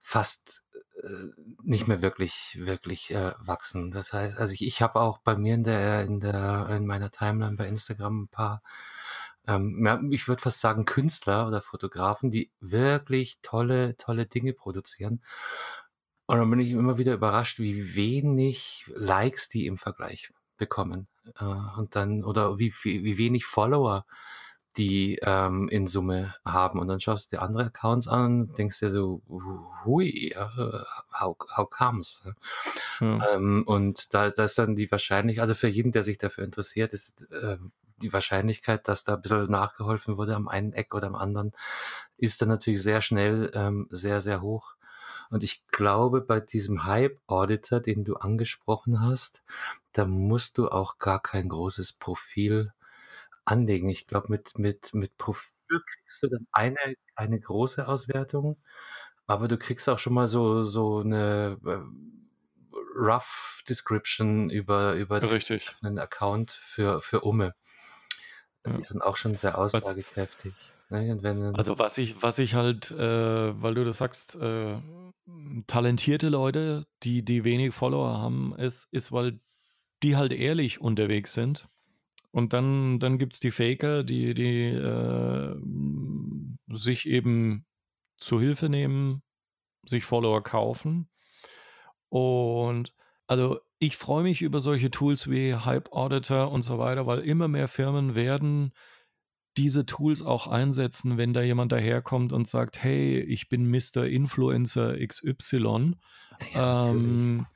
[0.00, 0.64] fast
[1.00, 1.08] äh,
[1.62, 3.92] nicht mehr wirklich, wirklich äh, wachsen.
[3.92, 7.12] Das heißt, also ich, ich habe auch bei mir in der, in der, in meiner
[7.12, 8.62] Timeline bei Instagram ein paar,
[9.46, 15.22] ähm, ja, ich würde fast sagen Künstler oder Fotografen, die wirklich tolle, tolle Dinge produzieren.
[16.28, 21.08] Und dann bin ich immer wieder überrascht, wie wenig Likes die im Vergleich bekommen.
[21.40, 21.44] Äh,
[21.78, 24.04] und dann, oder wie, wie, wie wenig Follower
[24.76, 26.78] die ähm, in Summe haben.
[26.78, 29.22] Und dann schaust du dir andere Accounts an und denkst dir so,
[29.86, 30.34] hui,
[31.18, 32.28] how, how comes?
[33.00, 33.34] Ja.
[33.34, 36.92] Ähm, und da, da ist dann die Wahrscheinlichkeit, also für jeden, der sich dafür interessiert,
[36.92, 37.56] ist äh,
[37.96, 41.52] die Wahrscheinlichkeit, dass da ein bisschen nachgeholfen wurde am einen Eck oder am anderen,
[42.18, 44.74] ist dann natürlich sehr schnell ähm, sehr, sehr hoch.
[45.30, 49.42] Und ich glaube, bei diesem Hype-Auditor, den du angesprochen hast,
[49.92, 52.72] da musst du auch gar kein großes Profil
[53.44, 53.88] anlegen.
[53.88, 56.78] Ich glaube, mit, mit, mit Profil kriegst du dann eine,
[57.14, 58.56] eine große Auswertung,
[59.26, 61.78] aber du kriegst auch schon mal so, so eine äh,
[62.96, 65.76] Rough Description über, über den Richtig.
[65.82, 67.54] einen Account für, für Umme.
[68.66, 70.52] Die sind auch schon sehr aussagekräftig.
[70.52, 70.77] Ne?
[70.90, 74.76] Wenn, also was ich, was ich halt, äh, weil du das sagst, äh,
[75.66, 79.40] talentierte Leute, die, die wenig Follower haben, ist, ist, weil
[80.02, 81.68] die halt ehrlich unterwegs sind.
[82.30, 85.56] Und dann, dann gibt es die Faker, die, die äh,
[86.68, 87.66] sich eben
[88.16, 89.22] zu Hilfe nehmen,
[89.84, 91.08] sich Follower kaufen.
[92.08, 92.94] Und
[93.26, 97.48] also ich freue mich über solche Tools wie Hype Auditor und so weiter, weil immer
[97.48, 98.72] mehr Firmen werden
[99.58, 104.04] diese Tools auch einsetzen, wenn da jemand daherkommt und sagt, hey, ich bin Mr.
[104.04, 105.96] Influencer XY.
[106.54, 107.46] Ja, ähm,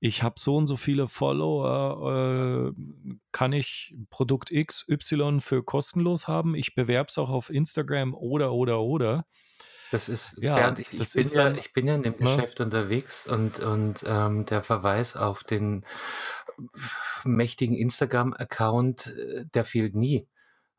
[0.00, 2.82] ich habe so und so viele Follower, äh,
[3.30, 6.56] kann ich Produkt XY für kostenlos haben?
[6.56, 9.24] Ich bewerbe es auch auf Instagram oder, oder, oder.
[9.92, 12.34] Das ist, ja, Bernd, ich, das ich, bin ja, ich bin ja in dem ne?
[12.34, 15.84] Geschäft unterwegs und, und ähm, der Verweis auf den
[17.24, 20.26] mächtigen Instagram-Account, äh, der fehlt nie.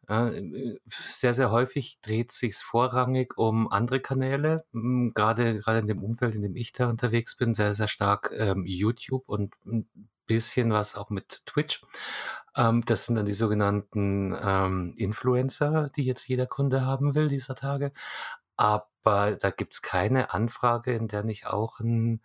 [0.08, 6.36] Äh, sehr, sehr häufig dreht sich vorrangig um andere Kanäle, gerade, gerade in dem Umfeld,
[6.36, 9.88] in dem ich da unterwegs bin, sehr, sehr stark ähm, YouTube und ein
[10.26, 11.86] bisschen was auch mit Twitch.
[12.56, 17.56] Ähm, das sind dann die sogenannten ähm, Influencer, die jetzt jeder Kunde haben will dieser
[17.56, 17.92] Tage.
[18.58, 22.22] Aber da gibt's keine Anfrage, in der nicht auch ein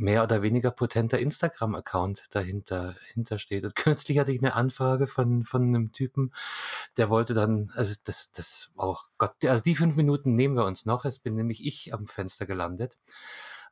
[0.00, 3.64] mehr oder weniger potenter Instagram-Account dahinter, dahinter steht.
[3.64, 6.32] Und kürzlich hatte ich eine Anfrage von, von einem Typen,
[6.96, 10.86] der wollte dann, also das, das, oh Gott, also die fünf Minuten nehmen wir uns
[10.86, 11.04] noch.
[11.04, 12.96] Jetzt bin nämlich ich am Fenster gelandet.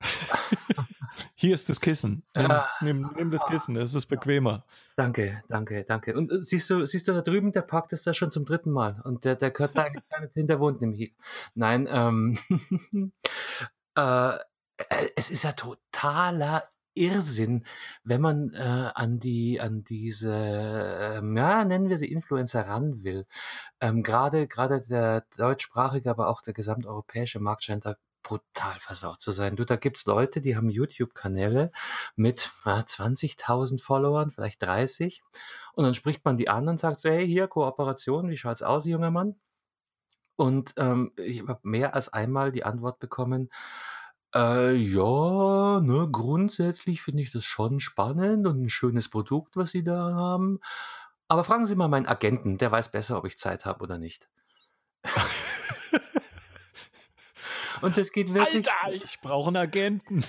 [1.34, 2.22] Hier ist das Kissen.
[2.36, 2.68] Nimm, ja.
[2.80, 4.64] nimm, nimm das Kissen, das ist bequemer.
[4.96, 6.16] Danke, danke, danke.
[6.16, 9.00] Und siehst du, siehst du da drüben, der parkt ist da schon zum dritten Mal.
[9.02, 11.14] Und der, der gehört da eigentlich gar nicht hin, der wohnt nämlich.
[11.55, 12.38] Nein, ähm,
[13.96, 14.38] äh, äh,
[15.16, 17.64] es ist ja totaler Irrsinn,
[18.05, 20.32] wenn man äh, an die an diese
[21.18, 23.26] ähm, ja nennen wir sie Influencer ran will.
[23.80, 29.30] Ähm, gerade gerade der deutschsprachige, aber auch der gesamteuropäische Markt scheint da brutal versaut zu
[29.32, 29.56] sein.
[29.56, 31.72] Du, da gibt's Leute, die haben YouTube-Kanäle
[32.16, 35.22] mit äh, 20.000 Followern, vielleicht 30.
[35.74, 38.84] Und dann spricht man die an und sagt so, hey, hier, Kooperation, wie schaut's aus,
[38.86, 39.36] junger Mann?
[40.36, 43.50] Und ähm, ich habe mehr als einmal die Antwort bekommen,
[44.34, 49.84] äh, ja, ne, grundsätzlich finde ich das schon spannend und ein schönes Produkt, was Sie
[49.84, 50.60] da haben.
[51.28, 54.28] Aber fragen Sie mal meinen Agenten, der weiß besser, ob ich Zeit habe oder nicht.
[57.80, 58.68] Und das geht wirklich.
[58.82, 60.24] Alter, ich brauche einen Agenten.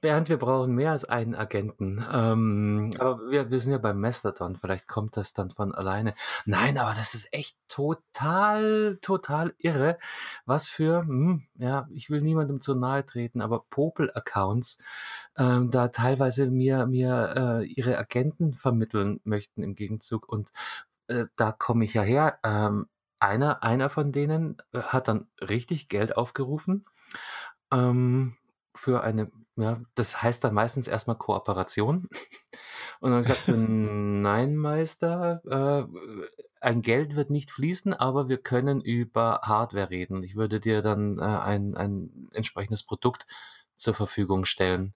[0.00, 2.04] Bernd, wir brauchen mehr als einen Agenten.
[2.12, 4.56] Ähm, aber wir, wir sind ja beim Mastodon.
[4.56, 6.14] Vielleicht kommt das dann von alleine.
[6.44, 9.98] Nein, aber das ist echt total, total irre.
[10.46, 14.78] Was für, hm, ja, ich will niemandem zu nahe treten, aber Popel-Accounts
[15.36, 20.28] ähm, da teilweise mir, mir äh, ihre Agenten vermitteln möchten im Gegenzug.
[20.28, 20.52] Und
[21.08, 22.38] äh, da komme ich ja her.
[22.44, 22.86] Ähm,
[23.22, 26.84] einer, einer von denen äh, hat dann richtig Geld aufgerufen
[27.72, 28.36] ähm,
[28.74, 32.08] für eine, ja, das heißt dann meistens erstmal Kooperation.
[33.00, 35.84] Und dann gesagt, nein, Meister, äh,
[36.60, 40.22] ein Geld wird nicht fließen, aber wir können über Hardware reden.
[40.22, 43.26] Ich würde dir dann äh, ein, ein entsprechendes Produkt
[43.74, 44.94] zur Verfügung stellen.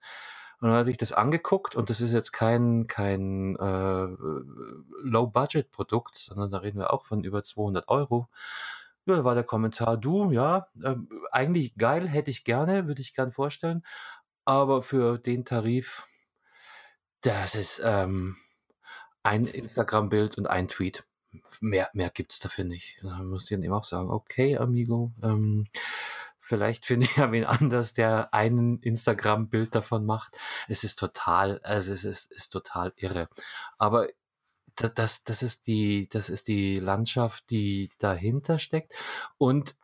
[0.60, 4.06] Und dann hat sich das angeguckt und das ist jetzt kein, kein äh,
[5.02, 8.28] Low-Budget-Produkt, sondern da reden wir auch von über 200 Euro.
[9.04, 10.96] Ja, da war der Kommentar, du, ja, äh,
[11.30, 13.84] eigentlich geil, hätte ich gerne, würde ich gern vorstellen,
[14.44, 16.06] aber für den Tarif,
[17.20, 18.36] das ist ähm,
[19.22, 21.04] ein Instagram-Bild und ein Tweet.
[21.60, 22.98] Mehr, mehr gibt's dafür nicht.
[23.02, 25.66] Da muss ich dann eben auch sagen, okay, Amigo, ähm,
[26.46, 30.38] Vielleicht finde ich ja wen anders, der ein Instagram-Bild davon macht.
[30.68, 33.28] Es ist total, also es ist, ist total irre.
[33.78, 34.06] Aber
[34.76, 38.94] das, das ist die, das ist die Landschaft, die dahinter steckt.
[39.38, 39.74] Und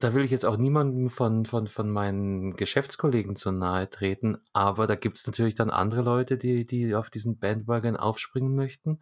[0.00, 4.88] da will ich jetzt auch niemandem von, von, von meinen Geschäftskollegen zu nahe treten, aber
[4.88, 8.98] da gibt es natürlich dann andere Leute, die, die auf diesen Bandwagon aufspringen möchten.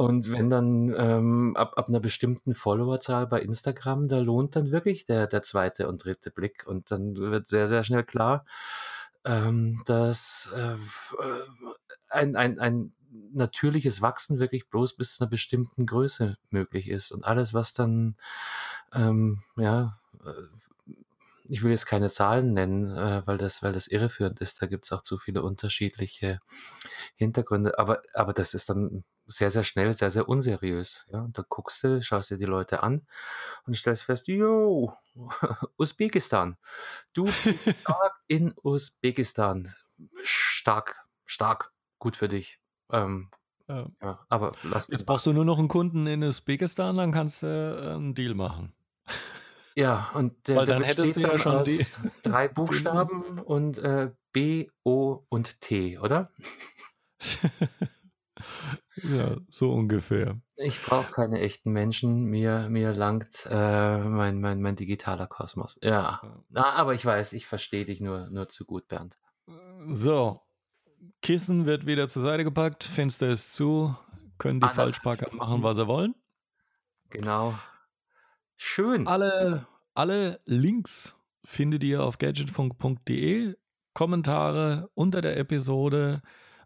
[0.00, 5.04] Und wenn dann ähm, ab, ab einer bestimmten Followerzahl bei Instagram, da lohnt dann wirklich
[5.04, 6.66] der, der zweite und dritte Blick.
[6.66, 8.46] Und dann wird sehr, sehr schnell klar,
[9.26, 10.76] ähm, dass äh,
[12.08, 12.94] ein, ein, ein
[13.34, 17.12] natürliches Wachsen wirklich bloß bis zu einer bestimmten Größe möglich ist.
[17.12, 18.16] Und alles, was dann,
[18.94, 20.94] ähm, ja, äh,
[21.44, 24.62] ich will jetzt keine Zahlen nennen, äh, weil, das, weil das irreführend ist.
[24.62, 26.40] Da gibt es auch zu viele unterschiedliche
[27.16, 27.78] Hintergründe.
[27.78, 31.06] Aber, aber das ist dann sehr, sehr schnell, sehr, sehr unseriös.
[31.12, 33.06] Ja, und da guckst du, schaust dir die Leute an
[33.66, 34.92] und stellst fest, yo,
[35.78, 36.56] Usbekistan.
[37.12, 39.72] Du bist stark in Usbekistan.
[40.22, 42.58] Stark, stark, gut für dich.
[42.92, 43.30] Ähm,
[43.68, 43.86] Ja.
[44.02, 47.46] Ja, aber lass Jetzt brauchst du nur noch einen Kunden in Usbekistan, dann kannst du
[47.46, 48.74] äh, einen Deal machen.
[49.76, 51.86] Ja, und der, Weil der dann hättest besteht du ja schon die-
[52.22, 56.32] drei Buchstaben und äh, B, O und T, oder?
[59.02, 60.40] Ja, so ungefähr.
[60.56, 65.78] Ich brauche keine echten Menschen, mir, mir langt äh, mein, mein, mein digitaler Kosmos.
[65.82, 66.20] Ja.
[66.48, 69.16] Na, aber ich weiß, ich verstehe dich nur, nur zu gut, Bernd.
[69.88, 70.40] So,
[71.22, 73.96] Kissen wird wieder zur Seite gepackt, Fenster ist zu,
[74.38, 76.14] können die Anderthalb Falschparker machen, was sie wollen.
[77.10, 77.58] Genau.
[78.56, 79.06] Schön.
[79.06, 81.14] Alle, alle Links
[81.44, 83.56] findet ihr auf gadgetfunk.de.
[83.92, 86.22] Kommentare unter der Episode,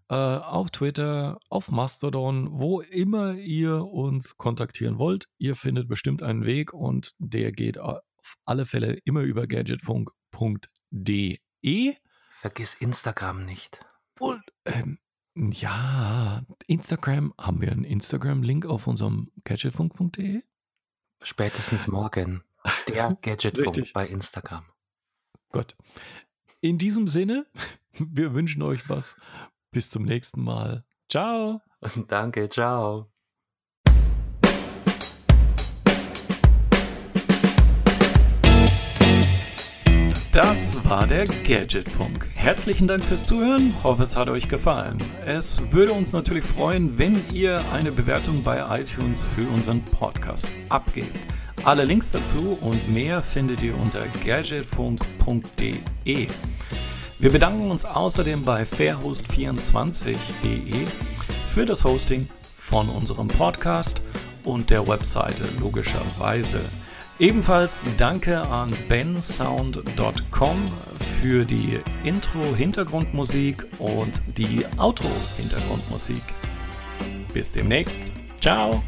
[0.09, 5.29] äh, auf Twitter, auf Mastodon, wo immer ihr uns kontaktieren wollt.
[5.39, 8.03] Ihr findet bestimmt einen Weg und der geht auf
[8.45, 11.39] alle Fälle immer über gadgetfunk.de.
[12.31, 13.85] Vergiss Instagram nicht.
[14.19, 14.99] Und ähm,
[15.35, 20.43] ja, Instagram, haben wir einen Instagram-Link auf unserem gadgetfunk.de?
[21.23, 22.45] Spätestens morgen.
[22.89, 24.65] Der Gadgetfunk bei Instagram.
[25.51, 25.77] Gut.
[26.61, 27.47] In diesem Sinne,
[27.99, 29.17] wir wünschen euch was.
[29.75, 30.85] Bis zum nächsten Mal.
[31.11, 31.61] Ciao.
[31.81, 33.11] Und danke, ciao.
[40.31, 42.29] Das war der Gadgetfunk.
[42.35, 43.75] Herzlichen Dank fürs Zuhören.
[43.83, 44.99] Hoffe, es hat euch gefallen.
[45.27, 51.19] Es würde uns natürlich freuen, wenn ihr eine Bewertung bei iTunes für unseren Podcast abgebt.
[51.65, 56.29] Alle Links dazu und mehr findet ihr unter gadgetfunk.de.
[57.25, 60.87] Wir bedanken uns außerdem bei fairhost24.de
[61.47, 64.03] für das Hosting von unserem Podcast
[64.45, 66.61] und der Webseite logischerweise.
[67.19, 70.71] Ebenfalls danke an bensound.com
[71.23, 76.23] für die Intro-Hintergrundmusik und die Outro-Hintergrundmusik.
[77.33, 78.13] Bis demnächst.
[78.39, 78.83] Ciao.